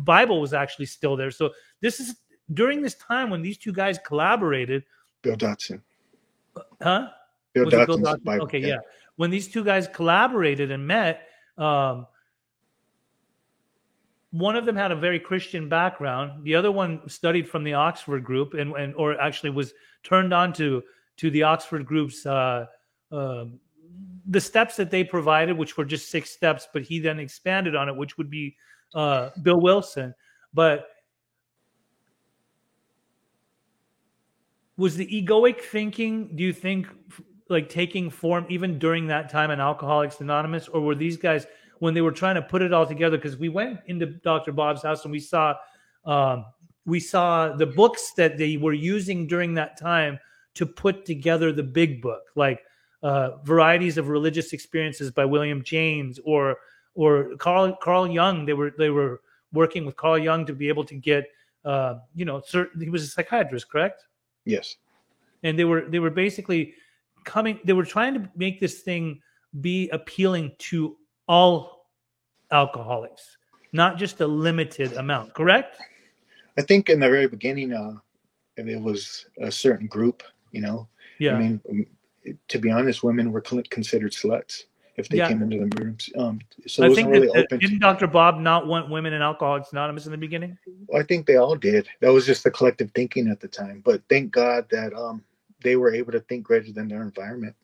Bible 0.00 0.40
was 0.40 0.52
actually 0.52 0.86
still 0.86 1.16
there. 1.16 1.30
So 1.30 1.50
this 1.80 2.00
is 2.00 2.16
during 2.54 2.82
this 2.82 2.94
time 2.94 3.30
when 3.30 3.42
these 3.42 3.58
two 3.58 3.72
guys 3.72 3.98
collaborated. 4.04 4.84
Bill 5.22 5.36
Dotson. 5.36 5.82
Huh? 6.80 7.08
Bill 7.52 7.70
Bill 7.70 7.86
Dotson? 7.86 8.24
Bible. 8.24 8.44
Okay, 8.44 8.58
yeah. 8.58 8.66
yeah. 8.66 8.78
When 9.16 9.30
these 9.30 9.48
two 9.48 9.64
guys 9.64 9.88
collaborated 9.88 10.70
and 10.70 10.86
met, 10.86 11.28
um, 11.56 12.06
one 14.30 14.56
of 14.56 14.66
them 14.66 14.76
had 14.76 14.92
a 14.92 14.96
very 14.96 15.18
Christian 15.18 15.68
background. 15.68 16.44
The 16.44 16.54
other 16.54 16.70
one 16.70 17.08
studied 17.08 17.48
from 17.48 17.64
the 17.64 17.74
Oxford 17.74 18.24
group 18.24 18.54
and, 18.54 18.74
and 18.76 18.94
or 18.94 19.18
actually 19.20 19.50
was 19.50 19.72
turned 20.02 20.34
on 20.34 20.52
to 20.54 20.82
to 21.18 21.30
the 21.30 21.42
Oxford 21.42 21.86
group's 21.86 22.26
uh, 22.26 22.66
uh, 23.10 23.44
the 24.28 24.40
steps 24.40 24.76
that 24.76 24.90
they 24.90 25.04
provided, 25.04 25.56
which 25.56 25.76
were 25.76 25.84
just 25.84 26.10
six 26.10 26.30
steps, 26.30 26.68
but 26.72 26.82
he 26.82 26.98
then 26.98 27.20
expanded 27.20 27.76
on 27.76 27.88
it, 27.88 27.96
which 27.96 28.18
would 28.18 28.30
be 28.30 28.56
uh, 28.94 29.30
Bill 29.42 29.60
Wilson. 29.60 30.14
But 30.52 30.88
was 34.76 34.96
the 34.96 35.06
egoic 35.06 35.60
thinking, 35.60 36.34
do 36.34 36.42
you 36.42 36.52
think, 36.52 36.88
like 37.48 37.68
taking 37.68 38.10
form 38.10 38.44
even 38.48 38.78
during 38.78 39.06
that 39.06 39.30
time 39.30 39.50
in 39.50 39.60
Alcoholics 39.60 40.20
Anonymous, 40.20 40.68
or 40.68 40.80
were 40.80 40.94
these 40.94 41.16
guys 41.16 41.46
when 41.78 41.94
they 41.94 42.00
were 42.00 42.12
trying 42.12 42.34
to 42.34 42.42
put 42.42 42.62
it 42.62 42.72
all 42.72 42.86
together? 42.86 43.16
Because 43.16 43.36
we 43.36 43.48
went 43.48 43.78
into 43.86 44.06
Dr. 44.06 44.52
Bob's 44.52 44.82
house 44.82 45.04
and 45.04 45.12
we 45.12 45.20
saw 45.20 45.54
um, 46.04 46.44
we 46.84 47.00
saw 47.00 47.54
the 47.54 47.66
books 47.66 48.12
that 48.16 48.38
they 48.38 48.56
were 48.56 48.72
using 48.72 49.26
during 49.26 49.54
that 49.54 49.78
time 49.78 50.18
to 50.54 50.64
put 50.64 51.04
together 51.04 51.52
the 51.52 51.62
big 51.62 52.00
book, 52.00 52.22
like 52.34 52.62
uh, 53.06 53.36
varieties 53.44 53.98
of 53.98 54.08
religious 54.08 54.52
experiences 54.52 55.12
by 55.12 55.24
William 55.24 55.62
James 55.62 56.18
or 56.24 56.56
or 56.94 57.36
Carl 57.36 57.76
Carl 57.80 58.08
Jung. 58.08 58.44
They 58.44 58.52
were 58.52 58.72
they 58.76 58.90
were 58.90 59.20
working 59.52 59.86
with 59.86 59.94
Carl 59.94 60.18
Jung 60.18 60.44
to 60.46 60.52
be 60.52 60.68
able 60.68 60.84
to 60.86 60.96
get 60.96 61.30
uh, 61.64 61.98
you 62.16 62.24
know 62.24 62.42
certain. 62.44 62.80
He 62.80 62.90
was 62.90 63.04
a 63.04 63.06
psychiatrist, 63.06 63.70
correct? 63.70 64.02
Yes. 64.44 64.74
And 65.44 65.56
they 65.56 65.64
were 65.64 65.82
they 65.82 66.00
were 66.00 66.10
basically 66.10 66.74
coming. 67.22 67.60
They 67.64 67.74
were 67.74 67.84
trying 67.84 68.14
to 68.14 68.28
make 68.34 68.58
this 68.58 68.80
thing 68.80 69.20
be 69.60 69.88
appealing 69.90 70.56
to 70.70 70.96
all 71.28 71.86
alcoholics, 72.50 73.36
not 73.72 73.98
just 73.98 74.20
a 74.20 74.26
limited 74.26 74.94
amount. 74.94 75.32
Correct? 75.32 75.76
I 76.58 76.62
think 76.62 76.88
in 76.88 76.98
the 76.98 77.08
very 77.08 77.28
beginning, 77.28 77.72
uh, 77.72 77.94
it 78.56 78.82
was 78.82 79.26
a 79.40 79.52
certain 79.52 79.86
group. 79.86 80.24
You 80.50 80.62
know, 80.62 80.88
yeah. 81.20 81.36
I 81.36 81.38
mean, 81.38 81.86
to 82.48 82.58
be 82.58 82.70
honest, 82.70 83.02
women 83.02 83.32
were 83.32 83.40
considered 83.40 84.12
sluts 84.12 84.64
if 84.96 85.08
they 85.08 85.18
yeah. 85.18 85.28
came 85.28 85.42
into 85.42 85.58
the 85.58 85.84
rooms. 85.84 86.10
Um, 86.16 86.40
so 86.66 86.84
I 86.84 86.94
think 86.94 87.10
really 87.10 87.28
that, 87.28 87.48
didn't 87.60 87.80
Dr. 87.80 88.06
Bob 88.06 88.38
not 88.38 88.66
want 88.66 88.90
women 88.90 89.12
in 89.12 89.22
Alcoholics 89.22 89.72
Anonymous 89.72 90.06
in 90.06 90.12
the 90.12 90.18
beginning? 90.18 90.56
Well, 90.86 91.00
I 91.00 91.04
think 91.04 91.26
they 91.26 91.36
all 91.36 91.54
did. 91.54 91.88
That 92.00 92.12
was 92.12 92.26
just 92.26 92.44
the 92.44 92.50
collective 92.50 92.90
thinking 92.94 93.28
at 93.28 93.40
the 93.40 93.48
time. 93.48 93.82
But 93.84 94.02
thank 94.08 94.32
God 94.32 94.66
that 94.70 94.94
um, 94.94 95.22
they 95.62 95.76
were 95.76 95.94
able 95.94 96.12
to 96.12 96.20
think 96.20 96.44
greater 96.44 96.72
than 96.72 96.88
their 96.88 97.02
environment. 97.02 97.54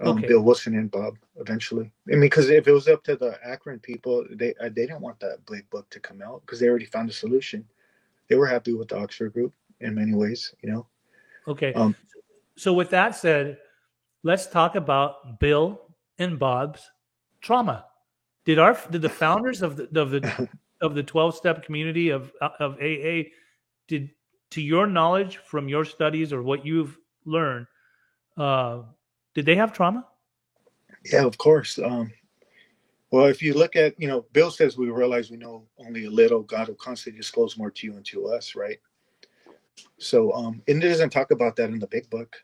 Um, 0.00 0.18
okay. 0.18 0.26
Bill 0.26 0.42
Wilson 0.42 0.74
and 0.76 0.90
Bob 0.90 1.16
eventually. 1.36 1.92
I 2.08 2.12
mean, 2.12 2.22
because 2.22 2.50
if 2.50 2.66
it 2.66 2.72
was 2.72 2.88
up 2.88 3.04
to 3.04 3.14
the 3.14 3.38
Akron 3.46 3.78
people, 3.78 4.26
they 4.28 4.52
uh, 4.60 4.64
they 4.64 4.86
didn't 4.86 5.00
want 5.00 5.20
that 5.20 5.46
big 5.48 5.70
book 5.70 5.88
to 5.90 6.00
come 6.00 6.20
out 6.20 6.40
because 6.40 6.58
they 6.58 6.68
already 6.68 6.84
found 6.84 7.08
a 7.08 7.12
solution. 7.12 7.64
They 8.28 8.34
were 8.34 8.46
happy 8.46 8.72
with 8.72 8.88
the 8.88 8.98
Oxford 8.98 9.32
group 9.32 9.52
in 9.80 9.94
many 9.94 10.12
ways, 10.14 10.52
you 10.62 10.72
know. 10.72 10.86
Okay. 11.46 11.72
Um, 11.74 11.94
so 12.56 12.72
with 12.72 12.90
that 12.90 13.14
said, 13.14 13.58
let's 14.24 14.48
talk 14.48 14.74
about 14.74 15.38
Bill 15.38 15.80
and 16.18 16.38
Bob's 16.38 16.90
trauma. 17.40 17.86
Did 18.44 18.58
our 18.58 18.76
did 18.90 19.02
the 19.02 19.08
founders 19.08 19.62
of 19.62 19.76
the 19.76 20.00
of 20.00 20.10
the 20.10 20.48
of 20.82 20.96
the 20.96 21.02
12 21.04 21.36
step 21.36 21.64
community 21.64 22.08
of 22.08 22.32
of 22.58 22.74
AA 22.80 23.30
did 23.86 24.10
to 24.50 24.60
your 24.60 24.88
knowledge 24.88 25.36
from 25.36 25.68
your 25.68 25.84
studies 25.84 26.32
or 26.32 26.42
what 26.42 26.66
you've 26.66 26.98
learned 27.24 27.66
uh, 28.36 28.82
did 29.34 29.46
they 29.46 29.56
have 29.56 29.72
trauma? 29.72 30.06
Yeah, 31.12 31.24
of 31.24 31.38
course. 31.38 31.78
Um, 31.78 32.12
well, 33.10 33.26
if 33.26 33.42
you 33.42 33.54
look 33.54 33.76
at, 33.76 33.98
you 34.00 34.08
know, 34.08 34.24
Bill 34.32 34.50
says 34.50 34.76
we 34.76 34.90
realize 34.90 35.30
we 35.30 35.36
know 35.36 35.66
only 35.78 36.06
a 36.06 36.10
little. 36.10 36.42
God 36.42 36.68
will 36.68 36.74
constantly 36.76 37.20
disclose 37.20 37.56
more 37.56 37.70
to 37.70 37.86
you 37.86 37.96
and 37.96 38.04
to 38.06 38.28
us, 38.28 38.54
right? 38.54 38.78
So, 39.98 40.32
um, 40.32 40.62
and 40.68 40.82
it 40.82 40.88
doesn't 40.88 41.10
talk 41.10 41.30
about 41.30 41.56
that 41.56 41.70
in 41.70 41.78
the 41.78 41.86
big 41.86 42.08
book, 42.10 42.36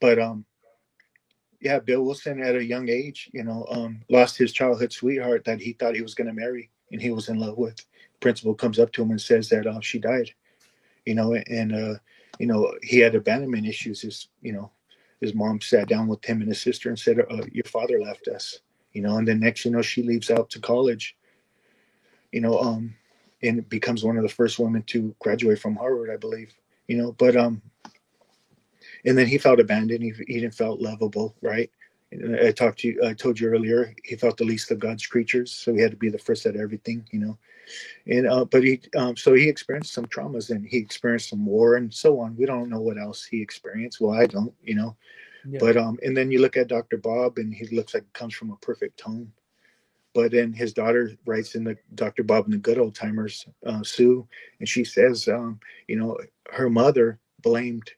but 0.00 0.18
um, 0.18 0.44
yeah, 1.60 1.78
Bill 1.78 2.02
Wilson 2.02 2.42
at 2.42 2.56
a 2.56 2.64
young 2.64 2.88
age, 2.88 3.30
you 3.32 3.44
know, 3.44 3.66
um, 3.70 4.00
lost 4.08 4.36
his 4.36 4.52
childhood 4.52 4.92
sweetheart 4.92 5.44
that 5.44 5.60
he 5.60 5.74
thought 5.74 5.94
he 5.94 6.02
was 6.02 6.14
going 6.14 6.26
to 6.26 6.32
marry 6.32 6.70
and 6.90 7.00
he 7.00 7.10
was 7.10 7.28
in 7.28 7.38
love 7.38 7.58
with. 7.58 7.84
Principal 8.20 8.54
comes 8.54 8.78
up 8.78 8.92
to 8.92 9.02
him 9.02 9.10
and 9.10 9.20
says 9.20 9.48
that 9.50 9.66
uh, 9.66 9.80
she 9.80 9.98
died, 9.98 10.30
you 11.04 11.14
know, 11.14 11.34
and, 11.34 11.74
uh, 11.74 11.94
you 12.38 12.46
know, 12.46 12.72
he 12.82 12.98
had 12.98 13.14
abandonment 13.14 13.66
issues. 13.66 14.00
His, 14.00 14.28
you 14.40 14.52
know, 14.52 14.70
his 15.20 15.34
mom 15.34 15.60
sat 15.60 15.88
down 15.88 16.08
with 16.08 16.24
him 16.24 16.40
and 16.40 16.48
his 16.48 16.60
sister 16.60 16.88
and 16.88 16.98
said, 16.98 17.18
uh, 17.30 17.42
your 17.52 17.64
father 17.64 18.00
left 18.00 18.28
us, 18.28 18.60
you 18.92 19.02
know, 19.02 19.18
and 19.18 19.28
then 19.28 19.40
next, 19.40 19.64
you 19.66 19.70
know, 19.70 19.82
she 19.82 20.02
leaves 20.02 20.30
out 20.30 20.48
to 20.50 20.60
college, 20.60 21.16
you 22.32 22.40
know, 22.40 22.58
um, 22.58 22.94
and 23.42 23.68
becomes 23.68 24.02
one 24.02 24.16
of 24.16 24.22
the 24.22 24.28
first 24.28 24.58
women 24.58 24.82
to 24.84 25.14
graduate 25.18 25.58
from 25.58 25.76
Harvard, 25.76 26.10
I 26.10 26.16
believe, 26.16 26.54
you 26.88 26.96
know, 26.96 27.12
but, 27.12 27.36
um, 27.36 27.60
and 29.04 29.16
then 29.16 29.26
he 29.26 29.38
felt 29.38 29.60
abandoned. 29.60 30.02
He, 30.02 30.12
he 30.26 30.40
didn't 30.40 30.54
felt 30.54 30.80
lovable, 30.80 31.34
right? 31.42 31.70
I 32.42 32.50
talked 32.50 32.80
to 32.80 32.88
you. 32.88 33.04
I 33.04 33.14
told 33.14 33.38
you 33.38 33.48
earlier. 33.48 33.94
He 34.04 34.16
felt 34.16 34.36
the 34.36 34.44
least 34.44 34.70
of 34.72 34.80
God's 34.80 35.06
creatures, 35.06 35.52
so 35.52 35.72
he 35.72 35.80
had 35.80 35.92
to 35.92 35.96
be 35.96 36.08
the 36.08 36.18
first 36.18 36.44
at 36.44 36.56
everything, 36.56 37.06
you 37.12 37.20
know. 37.20 37.38
And 38.06 38.28
uh, 38.28 38.44
but 38.44 38.64
he, 38.64 38.80
um, 38.96 39.16
so 39.16 39.32
he 39.34 39.48
experienced 39.48 39.92
some 39.92 40.06
traumas, 40.06 40.50
and 40.50 40.66
he 40.66 40.78
experienced 40.78 41.28
some 41.28 41.46
war 41.46 41.76
and 41.76 41.92
so 41.92 42.18
on. 42.18 42.36
We 42.36 42.46
don't 42.46 42.68
know 42.68 42.80
what 42.80 42.98
else 42.98 43.24
he 43.24 43.40
experienced. 43.40 44.00
Well, 44.00 44.18
I 44.18 44.26
don't, 44.26 44.52
you 44.62 44.74
know. 44.74 44.96
Yeah. 45.48 45.60
But 45.60 45.76
um, 45.76 45.98
and 46.02 46.16
then 46.16 46.32
you 46.32 46.40
look 46.40 46.56
at 46.56 46.66
Dr. 46.66 46.96
Bob, 46.96 47.38
and 47.38 47.54
he 47.54 47.66
looks 47.74 47.94
like 47.94 48.02
he 48.02 48.10
comes 48.12 48.34
from 48.34 48.50
a 48.50 48.56
perfect 48.56 49.00
home. 49.00 49.32
But 50.12 50.32
then 50.32 50.52
his 50.52 50.72
daughter 50.72 51.12
writes 51.24 51.54
in 51.54 51.62
the 51.62 51.76
Dr. 51.94 52.24
Bob 52.24 52.46
and 52.46 52.54
the 52.54 52.58
Good 52.58 52.78
Old 52.78 52.96
Timers, 52.96 53.46
uh, 53.64 53.84
Sue, 53.84 54.26
and 54.58 54.68
she 54.68 54.82
says, 54.82 55.28
um, 55.28 55.60
you 55.86 55.94
know, 55.94 56.18
her 56.50 56.68
mother 56.68 57.20
blamed 57.42 57.88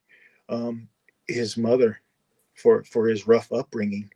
um, 0.51 0.89
his 1.33 1.57
mother 1.57 2.01
for 2.55 2.85
for 2.85 3.09
his 3.09 3.27
rough 3.27 3.51
upbringing, 3.53 4.11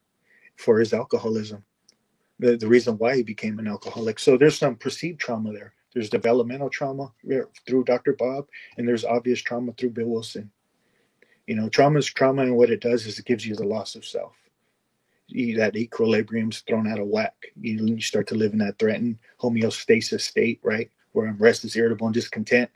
for 0.56 0.78
his 0.78 0.92
alcoholism, 0.92 1.64
the, 2.38 2.56
the 2.56 2.68
reason 2.68 2.98
why 2.98 3.16
he 3.16 3.22
became 3.22 3.58
an 3.58 3.66
alcoholic. 3.66 4.18
So 4.18 4.36
there's 4.36 4.58
some 4.58 4.76
perceived 4.76 5.20
trauma 5.20 5.52
there. 5.52 5.72
There's 5.92 6.10
developmental 6.10 6.68
trauma 6.68 7.10
through 7.66 7.84
Dr. 7.84 8.12
Bob, 8.12 8.46
and 8.76 8.86
there's 8.86 9.04
obvious 9.04 9.40
trauma 9.40 9.72
through 9.72 9.90
Bill 9.90 10.08
Wilson. 10.08 10.50
You 11.46 11.54
know, 11.54 11.68
trauma 11.68 12.00
is 12.00 12.06
trauma, 12.06 12.42
and 12.42 12.56
what 12.56 12.70
it 12.70 12.80
does 12.80 13.06
is 13.06 13.18
it 13.18 13.24
gives 13.24 13.46
you 13.46 13.54
the 13.54 13.64
loss 13.64 13.94
of 13.94 14.04
self. 14.04 14.34
You, 15.28 15.56
that 15.56 15.74
equilibrium's 15.74 16.60
thrown 16.60 16.86
out 16.86 17.00
of 17.00 17.06
whack. 17.06 17.34
You, 17.58 17.86
you 17.86 18.00
start 18.00 18.26
to 18.28 18.34
live 18.34 18.52
in 18.52 18.58
that 18.58 18.78
threatened 18.78 19.18
homeostasis 19.40 20.20
state, 20.20 20.60
right? 20.62 20.90
Where 21.12 21.26
I'm 21.26 21.38
restless, 21.38 21.76
irritable, 21.76 22.08
and 22.08 22.14
discontent. 22.14 22.70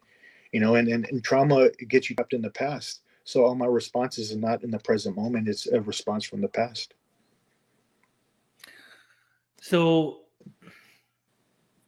You 0.53 0.61
know, 0.61 0.77
and, 0.77 0.89
and, 0.89 1.05
and 1.07 1.23
trauma 1.23 1.69
gets 1.89 2.09
you 2.09 2.17
trapped 2.17 2.33
in 2.33 2.43
the 2.43 2.51
past. 2.51 3.03
So 3.25 3.45
all 3.45 3.55
my 3.55 3.67
responses 3.67 4.33
are 4.33 4.39
not 4.39 4.65
in 4.65 4.71
the 4.71 4.79
present 4.79 5.17
moment. 5.17 5.49
It's 5.49 5.67
a 5.67 5.81
response 5.81 6.25
from 6.25 6.41
the 6.41 6.49
past. 6.49 6.95
So, 9.61 10.23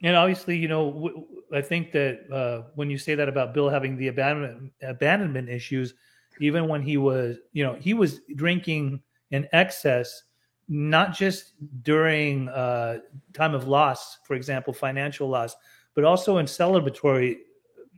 and 0.03 0.15
obviously, 0.15 0.57
you 0.57 0.69
know, 0.69 1.27
I 1.53 1.63
think 1.63 1.93
that 1.93 2.31
uh, 2.31 2.69
when 2.75 2.91
you 2.91 2.99
say 2.99 3.15
that 3.15 3.29
about 3.29 3.55
Bill 3.55 3.69
having 3.69 3.97
the 3.97 4.09
abandonment 4.09 4.73
abandonment 4.83 5.49
issues, 5.49 5.95
even 6.41 6.69
when 6.69 6.83
he 6.83 6.97
was, 6.97 7.39
you 7.53 7.65
know, 7.65 7.75
he 7.75 7.95
was 7.95 8.21
drinking 8.37 9.01
in 9.31 9.49
excess, 9.53 10.25
not 10.69 11.15
just 11.15 11.55
during 11.83 12.49
uh, 12.49 12.99
time 13.33 13.55
of 13.55 13.69
loss, 13.69 14.19
for 14.25 14.35
example, 14.35 14.73
financial 14.73 15.29
loss, 15.29 15.57
but 15.95 16.05
also 16.05 16.39
in 16.39 16.47
celebratory 16.47 17.37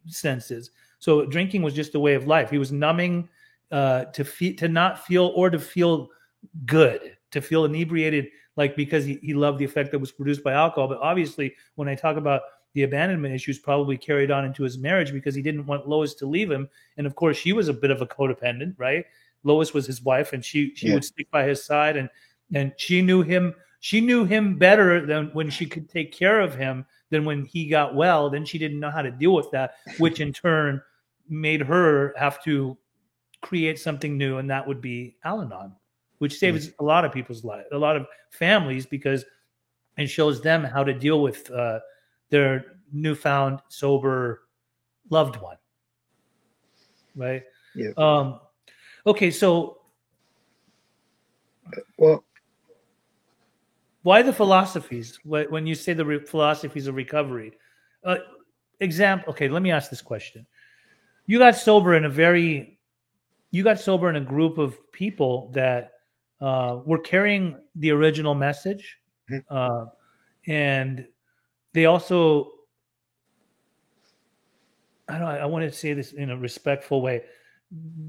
senses. 0.06 0.70
So 1.04 1.26
drinking 1.26 1.60
was 1.60 1.74
just 1.74 1.94
a 1.94 2.00
way 2.00 2.14
of 2.14 2.26
life. 2.26 2.48
He 2.48 2.56
was 2.56 2.72
numbing 2.72 3.28
uh, 3.70 4.06
to 4.06 4.24
feel, 4.24 4.56
to 4.56 4.68
not 4.68 5.04
feel 5.04 5.32
or 5.36 5.50
to 5.50 5.58
feel 5.58 6.08
good, 6.64 7.18
to 7.32 7.42
feel 7.42 7.66
inebriated, 7.66 8.28
like 8.56 8.74
because 8.74 9.04
he, 9.04 9.18
he 9.20 9.34
loved 9.34 9.58
the 9.58 9.66
effect 9.66 9.90
that 9.90 9.98
was 9.98 10.10
produced 10.10 10.42
by 10.42 10.54
alcohol. 10.54 10.88
But 10.88 11.00
obviously, 11.02 11.56
when 11.74 11.88
I 11.88 11.94
talk 11.94 12.16
about 12.16 12.40
the 12.72 12.84
abandonment 12.84 13.34
issues 13.34 13.58
probably 13.58 13.98
carried 13.98 14.30
on 14.30 14.46
into 14.46 14.62
his 14.62 14.78
marriage 14.78 15.12
because 15.12 15.34
he 15.34 15.42
didn't 15.42 15.66
want 15.66 15.86
Lois 15.86 16.14
to 16.14 16.26
leave 16.26 16.50
him. 16.50 16.70
And 16.96 17.06
of 17.06 17.14
course, 17.14 17.36
she 17.36 17.52
was 17.52 17.68
a 17.68 17.74
bit 17.74 17.90
of 17.90 18.00
a 18.00 18.06
codependent, 18.06 18.74
right? 18.78 19.04
Lois 19.42 19.74
was 19.74 19.86
his 19.86 20.00
wife, 20.00 20.32
and 20.32 20.42
she 20.42 20.74
she 20.74 20.88
yeah. 20.88 20.94
would 20.94 21.04
stick 21.04 21.30
by 21.30 21.44
his 21.44 21.62
side, 21.62 21.98
and 21.98 22.08
and 22.54 22.72
she 22.78 23.02
knew 23.02 23.20
him. 23.20 23.54
She 23.80 24.00
knew 24.00 24.24
him 24.24 24.56
better 24.56 25.04
than 25.04 25.26
when 25.34 25.50
she 25.50 25.66
could 25.66 25.90
take 25.90 26.12
care 26.12 26.40
of 26.40 26.56
him 26.56 26.86
than 27.10 27.26
when 27.26 27.44
he 27.44 27.68
got 27.68 27.94
well. 27.94 28.30
Then 28.30 28.46
she 28.46 28.56
didn't 28.56 28.80
know 28.80 28.90
how 28.90 29.02
to 29.02 29.10
deal 29.10 29.34
with 29.34 29.50
that, 29.50 29.74
which 29.98 30.20
in 30.20 30.32
turn 30.32 30.80
made 31.28 31.62
her 31.62 32.14
have 32.18 32.42
to 32.44 32.76
create 33.40 33.78
something 33.78 34.16
new, 34.16 34.38
and 34.38 34.50
that 34.50 34.66
would 34.66 34.80
be 34.80 35.16
Al-Anon, 35.24 35.72
which 36.18 36.38
saves 36.38 36.68
mm-hmm. 36.68 36.84
a 36.84 36.86
lot 36.86 37.04
of 37.04 37.12
people's 37.12 37.44
lives, 37.44 37.66
a 37.72 37.78
lot 37.78 37.96
of 37.96 38.06
families, 38.30 38.86
because 38.86 39.24
it 39.96 40.06
shows 40.06 40.40
them 40.40 40.64
how 40.64 40.82
to 40.84 40.92
deal 40.92 41.22
with. 41.22 41.50
Uh, 41.50 41.80
their 42.34 42.78
newfound 42.92 43.60
sober 43.68 44.42
loved 45.10 45.36
one 45.36 45.56
right 47.14 47.44
yeah 47.74 47.90
um 47.96 48.40
okay 49.06 49.30
so 49.30 49.78
well 51.96 52.24
why 54.02 54.20
the 54.20 54.32
philosophies 54.32 55.18
when 55.24 55.66
you 55.66 55.74
say 55.74 55.92
the 55.92 56.04
re- 56.04 56.18
philosophies 56.24 56.88
of 56.88 56.94
recovery 56.94 57.52
uh, 58.04 58.16
example 58.80 59.32
okay 59.32 59.48
let 59.48 59.62
me 59.62 59.70
ask 59.70 59.90
this 59.90 60.02
question 60.02 60.44
you 61.26 61.38
got 61.38 61.56
sober 61.56 61.94
in 61.94 62.04
a 62.04 62.10
very 62.10 62.78
you 63.50 63.62
got 63.62 63.78
sober 63.78 64.10
in 64.10 64.16
a 64.16 64.20
group 64.20 64.58
of 64.58 64.76
people 64.92 65.50
that 65.54 65.92
uh, 66.40 66.80
were 66.84 66.98
carrying 66.98 67.56
the 67.76 67.90
original 67.90 68.34
message 68.34 68.98
mm-hmm. 69.30 69.54
uh, 69.54 69.86
and 70.46 71.06
they 71.72 71.86
also 71.86 72.50
I 75.08 75.18
don't 75.18 75.28
I 75.28 75.46
want 75.46 75.70
to 75.70 75.76
say 75.76 75.92
this 75.92 76.12
in 76.12 76.30
a 76.30 76.36
respectful 76.36 77.02
way. 77.02 77.22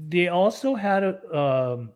They 0.08 0.28
also 0.28 0.74
had 0.74 1.02
a 1.02 1.38
um, 1.38 1.92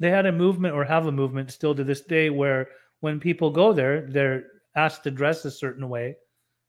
they 0.00 0.10
had 0.10 0.26
a 0.26 0.32
movement 0.32 0.74
or 0.74 0.84
have 0.84 1.06
a 1.06 1.12
movement 1.12 1.52
still 1.52 1.74
to 1.74 1.84
this 1.84 2.00
day 2.00 2.30
where 2.30 2.68
when 3.00 3.20
people 3.20 3.50
go 3.50 3.72
there, 3.72 4.06
they're 4.08 4.44
asked 4.74 5.04
to 5.04 5.10
dress 5.10 5.44
a 5.44 5.50
certain 5.50 5.88
way. 5.88 6.16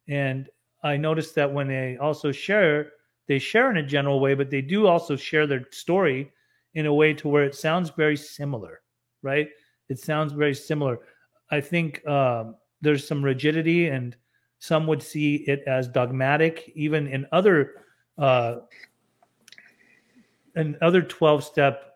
And 0.08 0.50
I 0.84 0.98
noticed 0.98 1.36
that 1.36 1.52
when 1.52 1.68
they 1.68 1.98
also 1.98 2.32
share, 2.32 2.92
they 3.32 3.40
share 3.40 3.72
in 3.72 3.78
a 3.78 3.84
general 3.84 4.20
way, 4.20 4.34
but 4.34 4.50
they 4.50 4.62
do 4.62 4.88
also 4.88 5.16
share 5.16 5.48
their 5.48 5.66
story 5.72 6.30
in 6.74 6.86
a 6.86 6.94
way 6.94 7.14
to 7.14 7.30
where 7.30 7.46
it 7.46 7.56
sounds 7.56 7.90
very 7.90 8.18
similar, 8.18 8.82
right? 9.22 9.48
It 9.88 10.00
sounds 10.00 10.34
very 10.34 10.54
similar. 10.54 11.00
I 11.50 11.62
think 11.62 12.06
um, 12.06 12.56
there's 12.82 13.08
some 13.08 13.24
rigidity 13.24 13.88
and 13.88 14.18
some 14.60 14.86
would 14.88 15.02
see 15.02 15.46
it 15.48 15.64
as 15.66 15.88
dogmatic 15.88 16.74
even 16.76 17.08
in 17.08 17.26
other 17.32 17.86
uh, 18.18 18.56
in 20.58 20.78
other 20.82 21.02
12 21.02 21.42
step 21.42 21.96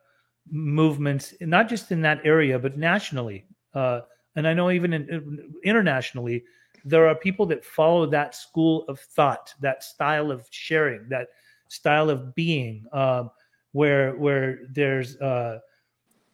movements 0.50 1.34
not 1.42 1.68
just 1.68 1.92
in 1.92 2.02
that 2.02 2.22
area 2.24 2.58
but 2.58 2.78
nationally 2.78 3.46
uh, 3.74 4.00
and 4.38 4.48
i 4.48 4.54
know 4.54 4.72
even 4.72 4.94
in, 4.94 5.54
internationally 5.66 6.44
there 6.86 7.08
are 7.08 7.16
people 7.16 7.46
that 7.48 7.66
follow 7.66 8.06
that 8.06 8.36
school 8.36 8.86
of 8.88 9.00
thought 9.00 9.54
that 9.60 9.84
style 9.84 10.32
of 10.32 10.48
sharing 10.52 11.10
that 11.10 11.30
style 11.68 12.10
of 12.10 12.34
being 12.36 12.86
um, 12.94 13.30
where 13.72 14.16
where 14.16 14.60
there's 14.70 15.18
uh, 15.18 15.60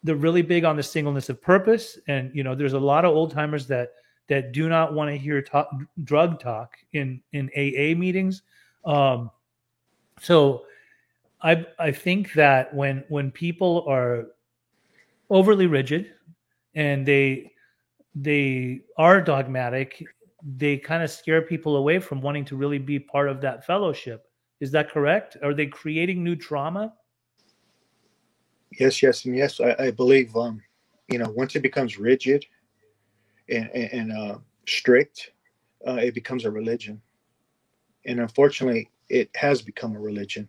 they're 0.03 0.15
really 0.15 0.41
big 0.41 0.65
on 0.65 0.75
the 0.75 0.83
singleness 0.83 1.29
of 1.29 1.41
purpose 1.41 1.97
and 2.07 2.29
you 2.35 2.43
know 2.43 2.53
there's 2.53 2.73
a 2.73 2.79
lot 2.79 3.05
of 3.05 3.15
old 3.15 3.31
timers 3.31 3.65
that 3.67 3.93
that 4.31 4.53
do 4.53 4.69
not 4.69 4.93
want 4.93 5.11
to 5.11 5.17
hear 5.17 5.41
talk, 5.41 5.69
drug 6.05 6.39
talk 6.39 6.77
in 6.93 7.21
in 7.33 7.49
AA 7.53 7.97
meetings. 7.97 8.43
Um, 8.85 9.29
so 10.21 10.63
I 11.41 11.65
I 11.77 11.91
think 11.91 12.31
that 12.33 12.73
when 12.73 13.03
when 13.09 13.29
people 13.29 13.83
are 13.89 14.27
overly 15.29 15.67
rigid 15.67 16.13
and 16.75 17.05
they 17.05 17.51
they 18.15 18.81
are 18.97 19.21
dogmatic, 19.21 20.01
they 20.43 20.77
kind 20.77 21.03
of 21.03 21.11
scare 21.11 21.41
people 21.41 21.77
away 21.77 21.99
from 21.99 22.21
wanting 22.21 22.45
to 22.45 22.55
really 22.55 22.79
be 22.79 22.99
part 22.99 23.29
of 23.29 23.41
that 23.41 23.65
fellowship. 23.65 24.27
Is 24.59 24.71
that 24.71 24.91
correct? 24.91 25.37
Are 25.43 25.53
they 25.53 25.67
creating 25.67 26.23
new 26.23 26.35
trauma? 26.35 26.93
Yes, 28.79 29.03
yes, 29.03 29.25
and 29.25 29.35
yes. 29.35 29.59
I, 29.59 29.75
I 29.79 29.91
believe, 29.91 30.35
um, 30.35 30.61
you 31.09 31.17
know, 31.17 31.29
once 31.31 31.55
it 31.55 31.61
becomes 31.61 31.97
rigid 31.97 32.45
and, 33.49 33.69
and 33.69 34.11
uh, 34.11 34.37
strict, 34.67 35.31
uh, 35.85 35.95
it 35.95 36.13
becomes 36.13 36.45
a 36.45 36.51
religion. 36.51 37.01
And 38.05 38.19
unfortunately, 38.19 38.89
it 39.09 39.29
has 39.35 39.61
become 39.61 39.95
a 39.95 39.99
religion. 39.99 40.47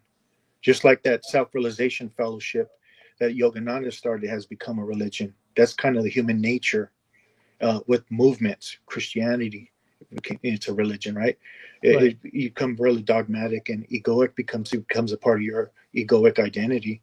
Just 0.61 0.85
like 0.85 1.03
that 1.03 1.25
self 1.25 1.53
realization 1.55 2.09
fellowship 2.09 2.71
that 3.19 3.37
Yogananda 3.37 3.93
started 3.93 4.31
has 4.31 4.47
become 4.47 4.79
a 4.79 4.85
religion. 4.85 5.35
That's 5.57 5.75
kind 5.75 5.97
of 5.97 6.05
the 6.05 6.11
human 6.11 6.41
nature 6.41 6.93
uh, 7.61 7.81
with 7.87 8.05
movements, 8.11 8.79
Christianity. 8.87 9.72
It's 10.43 10.69
a 10.69 10.75
religion, 10.75 11.15
right? 11.15 11.39
right. 11.85 12.03
It, 12.03 12.19
it, 12.23 12.35
you 12.35 12.49
become 12.51 12.77
really 12.79 13.03
dogmatic 13.03 13.69
and 13.69 13.89
egoic 13.89 14.35
becomes 14.35 14.71
becomes 14.71 15.13
a 15.13 15.17
part 15.17 15.39
of 15.39 15.43
your 15.43 15.73
egoic 15.95 16.39
identity 16.39 17.03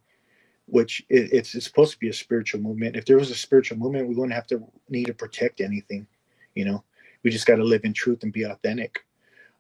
which 0.72 1.06
it, 1.10 1.34
it's, 1.34 1.56
it's 1.56 1.66
supposed 1.66 1.92
to 1.92 2.00
be 2.00 2.10
a 2.10 2.14
spiritual 2.14 2.62
movement. 2.62 2.96
If 2.96 3.06
there 3.06 3.18
was 3.18 3.32
a 3.32 3.36
spiritual 3.36 3.78
movement, 3.78 4.08
we 4.08 4.16
wouldn't 4.16 4.34
have 4.34 4.48
to 4.48 4.64
need 4.90 5.08
to 5.08 5.14
protect 5.14 5.62
anything. 5.62 6.08
You 6.56 6.66
know, 6.66 6.84
we 7.24 7.32
just 7.32 7.46
got 7.46 7.58
to 7.58 7.64
live 7.64 7.84
in 7.84 7.94
truth 7.94 8.24
and 8.24 8.34
be 8.34 8.44
authentic. 8.44 9.06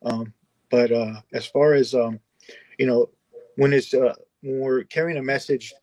Um, 0.03 0.33
but 0.69 0.91
uh, 0.91 1.15
as 1.33 1.45
far 1.45 1.73
as 1.73 1.93
um, 1.93 2.19
you 2.77 2.85
know, 2.85 3.09
when 3.55 3.73
it's 3.73 3.93
uh, 3.93 4.13
when 4.41 4.59
we're 4.59 4.83
carrying 4.83 5.17
a 5.17 5.23
message 5.23 5.73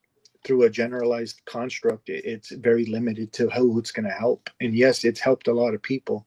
through 0.44 0.62
a 0.62 0.70
generalized 0.70 1.40
construct, 1.44 2.09
it, 2.09 2.24
it's 2.24 2.52
very 2.52 2.86
limited 2.86 3.32
to 3.34 3.48
who 3.50 3.78
it's 3.78 3.90
going 3.90 4.09
to 4.09 4.14
help. 4.14 4.48
And 4.61 4.74
yes, 4.74 5.04
it's 5.04 5.20
helped 5.20 5.48
a 5.48 5.52
lot 5.52 5.74
of 5.74 5.82
people, 5.82 6.26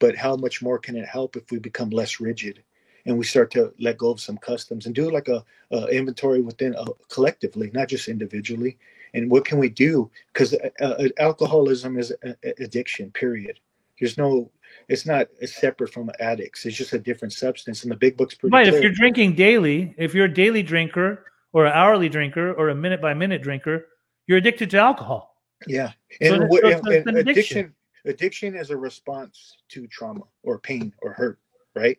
but 0.00 0.16
how 0.16 0.34
much 0.34 0.60
more 0.60 0.78
can 0.78 0.96
it 0.96 1.06
help 1.06 1.36
if 1.36 1.50
we 1.52 1.58
become 1.58 1.90
less 1.90 2.18
rigid? 2.18 2.64
and 3.06 3.16
we 3.16 3.24
start 3.24 3.50
to 3.52 3.72
let 3.78 3.98
go 3.98 4.10
of 4.10 4.20
some 4.20 4.36
customs 4.38 4.86
and 4.86 4.94
do 4.94 5.10
like 5.10 5.28
a, 5.28 5.44
a 5.70 5.86
inventory 5.86 6.40
within 6.40 6.74
uh, 6.76 6.84
collectively, 7.08 7.70
not 7.72 7.88
just 7.88 8.08
individually. 8.08 8.78
And 9.14 9.30
what 9.30 9.44
can 9.44 9.58
we 9.58 9.68
do? 9.68 10.10
Because 10.32 10.54
uh, 10.54 10.70
uh, 10.80 11.08
alcoholism 11.18 11.98
is 11.98 12.12
a, 12.22 12.36
a 12.44 12.62
addiction. 12.62 13.10
Period. 13.10 13.58
There's 13.98 14.16
no. 14.16 14.50
It's 14.88 15.04
not 15.04 15.28
it's 15.40 15.56
separate 15.56 15.92
from 15.92 16.10
addicts. 16.20 16.64
It's 16.64 16.76
just 16.76 16.92
a 16.92 16.98
different 16.98 17.32
substance. 17.32 17.82
And 17.82 17.90
the 17.90 17.96
big 17.96 18.16
book's 18.16 18.34
pretty. 18.34 18.52
Right. 18.52 18.66
Clear. 18.68 18.76
If 18.76 18.82
you're 18.82 18.92
drinking 18.92 19.34
daily, 19.34 19.94
if 19.98 20.14
you're 20.14 20.26
a 20.26 20.32
daily 20.32 20.62
drinker 20.62 21.24
or 21.52 21.66
an 21.66 21.72
hourly 21.72 22.08
drinker 22.08 22.52
or 22.52 22.68
a 22.68 22.74
minute 22.74 23.02
by 23.02 23.14
minute 23.14 23.42
drinker, 23.42 23.88
you're 24.26 24.38
addicted 24.38 24.70
to 24.70 24.78
alcohol. 24.78 25.36
Yeah, 25.66 25.92
and, 26.20 26.48
so 26.50 26.66
and- 26.66 26.86
and 26.88 27.16
addiction. 27.18 27.18
addiction 27.18 27.74
addiction 28.04 28.54
is 28.54 28.70
a 28.70 28.76
response 28.76 29.58
to 29.68 29.86
trauma 29.86 30.22
or 30.42 30.58
pain 30.58 30.92
or 31.02 31.12
hurt, 31.12 31.38
right? 31.74 31.98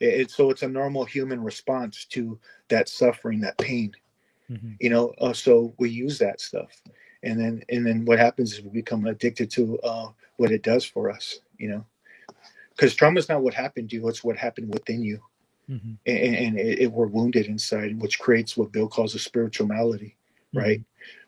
It, 0.00 0.20
it's 0.20 0.36
so 0.36 0.50
it's 0.50 0.62
a 0.62 0.68
normal 0.68 1.04
human 1.04 1.42
response 1.42 2.04
to 2.06 2.38
that 2.68 2.88
suffering, 2.88 3.40
that 3.40 3.58
pain. 3.58 3.92
Mhm. 4.50 4.76
You 4.80 4.90
know, 4.90 5.14
uh, 5.18 5.32
so 5.32 5.74
we 5.78 5.90
use 5.90 6.18
that 6.18 6.40
stuff, 6.40 6.82
and 7.22 7.38
then 7.38 7.62
and 7.68 7.86
then 7.86 8.04
what 8.04 8.18
happens 8.18 8.52
is 8.52 8.62
we 8.62 8.70
become 8.70 9.06
addicted 9.06 9.50
to 9.52 9.78
uh, 9.80 10.08
what 10.36 10.50
it 10.50 10.62
does 10.62 10.84
for 10.84 11.10
us. 11.10 11.40
You 11.58 11.68
know, 11.68 11.86
because 12.70 12.94
trauma 12.94 13.18
is 13.18 13.28
not 13.28 13.42
what 13.42 13.54
happened 13.54 13.90
to 13.90 13.96
you; 13.96 14.08
it's 14.08 14.24
what 14.24 14.36
happened 14.36 14.72
within 14.72 15.02
you, 15.02 15.22
Mhm. 15.68 15.98
and, 16.06 16.34
and 16.36 16.58
it, 16.58 16.80
it, 16.80 16.92
we're 16.92 17.06
wounded 17.06 17.46
inside, 17.46 18.00
which 18.00 18.18
creates 18.18 18.56
what 18.56 18.72
Bill 18.72 18.88
calls 18.88 19.14
a 19.14 19.18
spiritual 19.18 19.66
malady 19.66 20.16
right? 20.52 20.82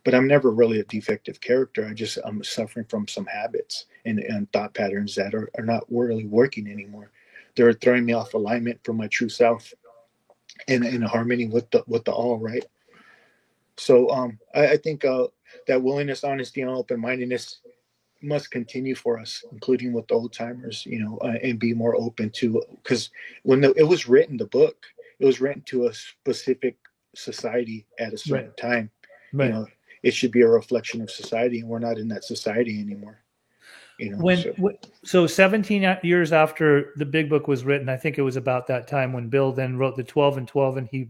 But 0.04 0.14
I'm 0.14 0.26
never 0.26 0.50
really 0.50 0.80
a 0.80 0.84
defective 0.84 1.40
character. 1.40 1.86
I 1.86 1.94
just 1.94 2.18
I'm 2.24 2.42
suffering 2.42 2.86
from 2.88 3.06
some 3.06 3.26
habits 3.26 3.86
and, 4.04 4.18
and 4.18 4.50
thought 4.52 4.74
patterns 4.74 5.14
that 5.14 5.34
are, 5.34 5.48
are 5.56 5.64
not 5.64 5.84
really 5.88 6.26
working 6.26 6.68
anymore. 6.68 7.10
They're 7.54 7.72
throwing 7.72 8.04
me 8.04 8.12
off 8.12 8.34
alignment 8.34 8.82
from 8.84 8.96
my 8.96 9.06
true 9.08 9.28
self 9.28 9.72
and 10.68 10.84
in 10.84 11.02
harmony 11.02 11.46
with 11.46 11.70
the 11.70 11.84
with 11.86 12.04
the 12.04 12.12
all, 12.12 12.38
right? 12.38 12.64
So 13.76 14.10
um 14.10 14.38
I, 14.54 14.68
I 14.68 14.76
think 14.76 15.04
uh 15.04 15.28
that 15.68 15.82
willingness, 15.82 16.24
honesty, 16.24 16.62
and 16.62 16.70
open 16.70 17.00
mindedness 17.00 17.60
must 18.22 18.50
continue 18.50 18.94
for 18.94 19.18
us, 19.18 19.44
including 19.52 19.92
with 19.92 20.06
the 20.08 20.14
old 20.14 20.32
timers, 20.32 20.86
you 20.86 20.98
know, 21.00 21.18
uh, 21.18 21.34
and 21.42 21.58
be 21.58 21.74
more 21.74 21.96
open 21.96 22.30
to 22.30 22.62
because 22.82 23.10
when 23.42 23.60
the, 23.60 23.72
it 23.74 23.82
was 23.82 24.08
written, 24.08 24.36
the 24.36 24.46
book, 24.46 24.86
it 25.18 25.26
was 25.26 25.40
written 25.40 25.62
to 25.62 25.86
a 25.86 25.94
specific 25.94 26.76
society 27.14 27.86
at 27.98 28.12
a 28.14 28.18
certain 28.18 28.46
Right. 28.46 28.56
time 28.56 28.90
Right. 29.32 29.46
you 29.46 29.52
know 29.52 29.66
it 30.02 30.14
should 30.14 30.30
be 30.30 30.42
a 30.42 30.48
reflection 30.48 31.00
of 31.00 31.10
society 31.10 31.60
and 31.60 31.68
we're 31.68 31.78
not 31.78 31.98
in 31.98 32.08
that 32.08 32.24
society 32.24 32.80
anymore 32.80 33.22
you 33.98 34.10
know 34.10 34.18
when 34.18 34.38
so, 34.38 34.72
so 35.04 35.26
17 35.26 35.98
years 36.02 36.32
after 36.32 36.92
the 36.96 37.06
big 37.06 37.28
book 37.28 37.48
was 37.48 37.64
written 37.64 37.88
i 37.88 37.96
think 37.96 38.18
it 38.18 38.22
was 38.22 38.36
about 38.36 38.66
that 38.66 38.88
time 38.88 39.12
when 39.12 39.28
bill 39.28 39.52
then 39.52 39.76
wrote 39.76 39.96
the 39.96 40.04
12 40.04 40.38
and 40.38 40.48
12 40.48 40.76
and 40.78 40.88
he 40.88 41.08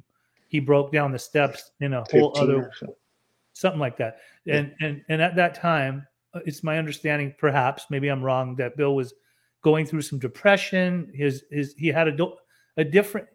he 0.49 0.61
broke 0.61 0.93
down 0.93 1.11
the 1.11 1.19
steps 1.19 1.71
in 1.81 1.95
a 1.95 2.05
whole 2.11 2.37
other 2.37 2.71
so. 2.79 2.95
something 3.55 3.81
like 3.81 3.97
that. 3.97 4.19
And 4.47 4.75
and 4.81 5.03
and 5.09 5.23
at 5.23 5.35
that 5.37 5.55
time 5.55 6.07
uh, 6.35 6.41
it's 6.45 6.63
my 6.63 6.77
understanding 6.77 7.35
perhaps 7.39 7.87
maybe 7.89 8.09
i'm 8.09 8.23
wrong 8.23 8.55
that 8.57 8.77
bill 8.77 8.95
was 8.95 9.15
going 9.63 9.87
through 9.87 10.03
some 10.03 10.19
depression. 10.19 11.11
His 11.15 11.45
his 11.51 11.75
he 11.79 11.89
had 11.89 12.09
a 12.09 12.13
do- 12.13 12.37
a 12.77 12.85
different 12.85 13.29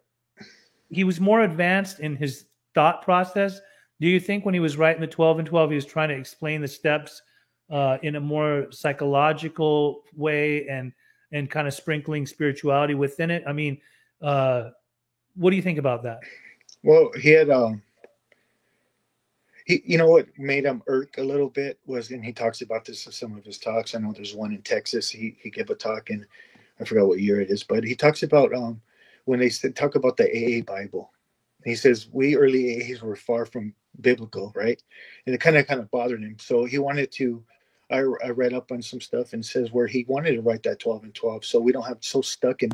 he 0.90 1.04
was 1.04 1.20
more 1.20 1.42
advanced 1.42 2.00
in 2.00 2.16
his 2.16 2.46
thought 2.74 3.02
process 3.02 3.60
do 4.00 4.06
you 4.08 4.20
think 4.20 4.44
when 4.44 4.54
he 4.54 4.60
was 4.60 4.76
writing 4.76 5.00
the 5.00 5.06
12 5.06 5.40
and 5.40 5.48
12 5.48 5.70
he 5.70 5.76
was 5.76 5.86
trying 5.86 6.08
to 6.08 6.14
explain 6.14 6.60
the 6.60 6.68
steps 6.68 7.22
uh, 7.70 7.98
in 8.02 8.16
a 8.16 8.20
more 8.20 8.70
psychological 8.70 10.02
way 10.16 10.66
and 10.68 10.92
and 11.30 11.50
kind 11.50 11.68
of 11.68 11.74
sprinkling 11.74 12.26
spirituality 12.26 12.94
within 12.94 13.30
it? 13.30 13.42
I 13.46 13.52
mean 13.52 13.78
uh 14.22 14.70
what 15.34 15.50
do 15.50 15.56
you 15.56 15.62
think 15.62 15.78
about 15.78 16.02
that? 16.04 16.20
Well 16.82 17.10
he 17.20 17.30
had 17.30 17.50
um 17.50 17.82
he, 19.66 19.82
you 19.84 19.98
know 19.98 20.06
what 20.06 20.26
made 20.38 20.64
him 20.64 20.82
irk 20.86 21.18
a 21.18 21.22
little 21.22 21.50
bit 21.50 21.78
was 21.86 22.10
and 22.10 22.24
he 22.24 22.32
talks 22.32 22.62
about 22.62 22.84
this 22.84 23.04
in 23.06 23.12
some 23.12 23.36
of 23.36 23.44
his 23.44 23.58
talks. 23.58 23.94
I 23.94 23.98
know 23.98 24.12
there's 24.12 24.34
one 24.34 24.52
in 24.52 24.62
texas. 24.62 25.10
He 25.10 25.36
he 25.42 25.50
gave 25.50 25.70
a 25.70 25.74
talk 25.74 26.10
and 26.10 26.24
i 26.80 26.84
forgot 26.84 27.08
what 27.08 27.20
year 27.20 27.40
it 27.40 27.50
is 27.50 27.64
but 27.64 27.82
he 27.82 27.96
talks 27.96 28.22
about 28.22 28.54
um 28.54 28.80
when 29.24 29.40
they 29.40 29.50
talk 29.50 29.96
about 29.96 30.16
the 30.16 30.24
aa 30.24 30.62
bible. 30.64 31.12
He 31.64 31.74
says 31.74 32.08
we 32.12 32.36
early 32.36 32.70
a's 32.70 33.02
were 33.02 33.16
far 33.16 33.44
from 33.44 33.74
biblical 34.00 34.52
right? 34.56 34.82
And 35.26 35.34
it 35.34 35.40
kind 35.40 35.56
of 35.56 35.66
kind 35.66 35.80
of 35.80 35.90
bothered 35.90 36.22
him. 36.22 36.36
So 36.38 36.64
he 36.64 36.78
wanted 36.78 37.12
to 37.12 37.44
I, 37.90 37.98
I 38.24 38.30
read 38.30 38.52
up 38.52 38.70
on 38.70 38.82
some 38.82 39.00
stuff 39.00 39.32
and 39.32 39.44
says 39.44 39.72
where 39.72 39.86
he 39.86 40.04
wanted 40.08 40.32
to 40.34 40.42
write 40.42 40.62
that 40.64 40.78
12 40.80 41.04
and 41.04 41.14
12 41.14 41.44
so 41.44 41.60
we 41.60 41.72
don't 41.72 41.86
have 41.86 41.98
so 42.00 42.20
stuck 42.20 42.62
in 42.62 42.66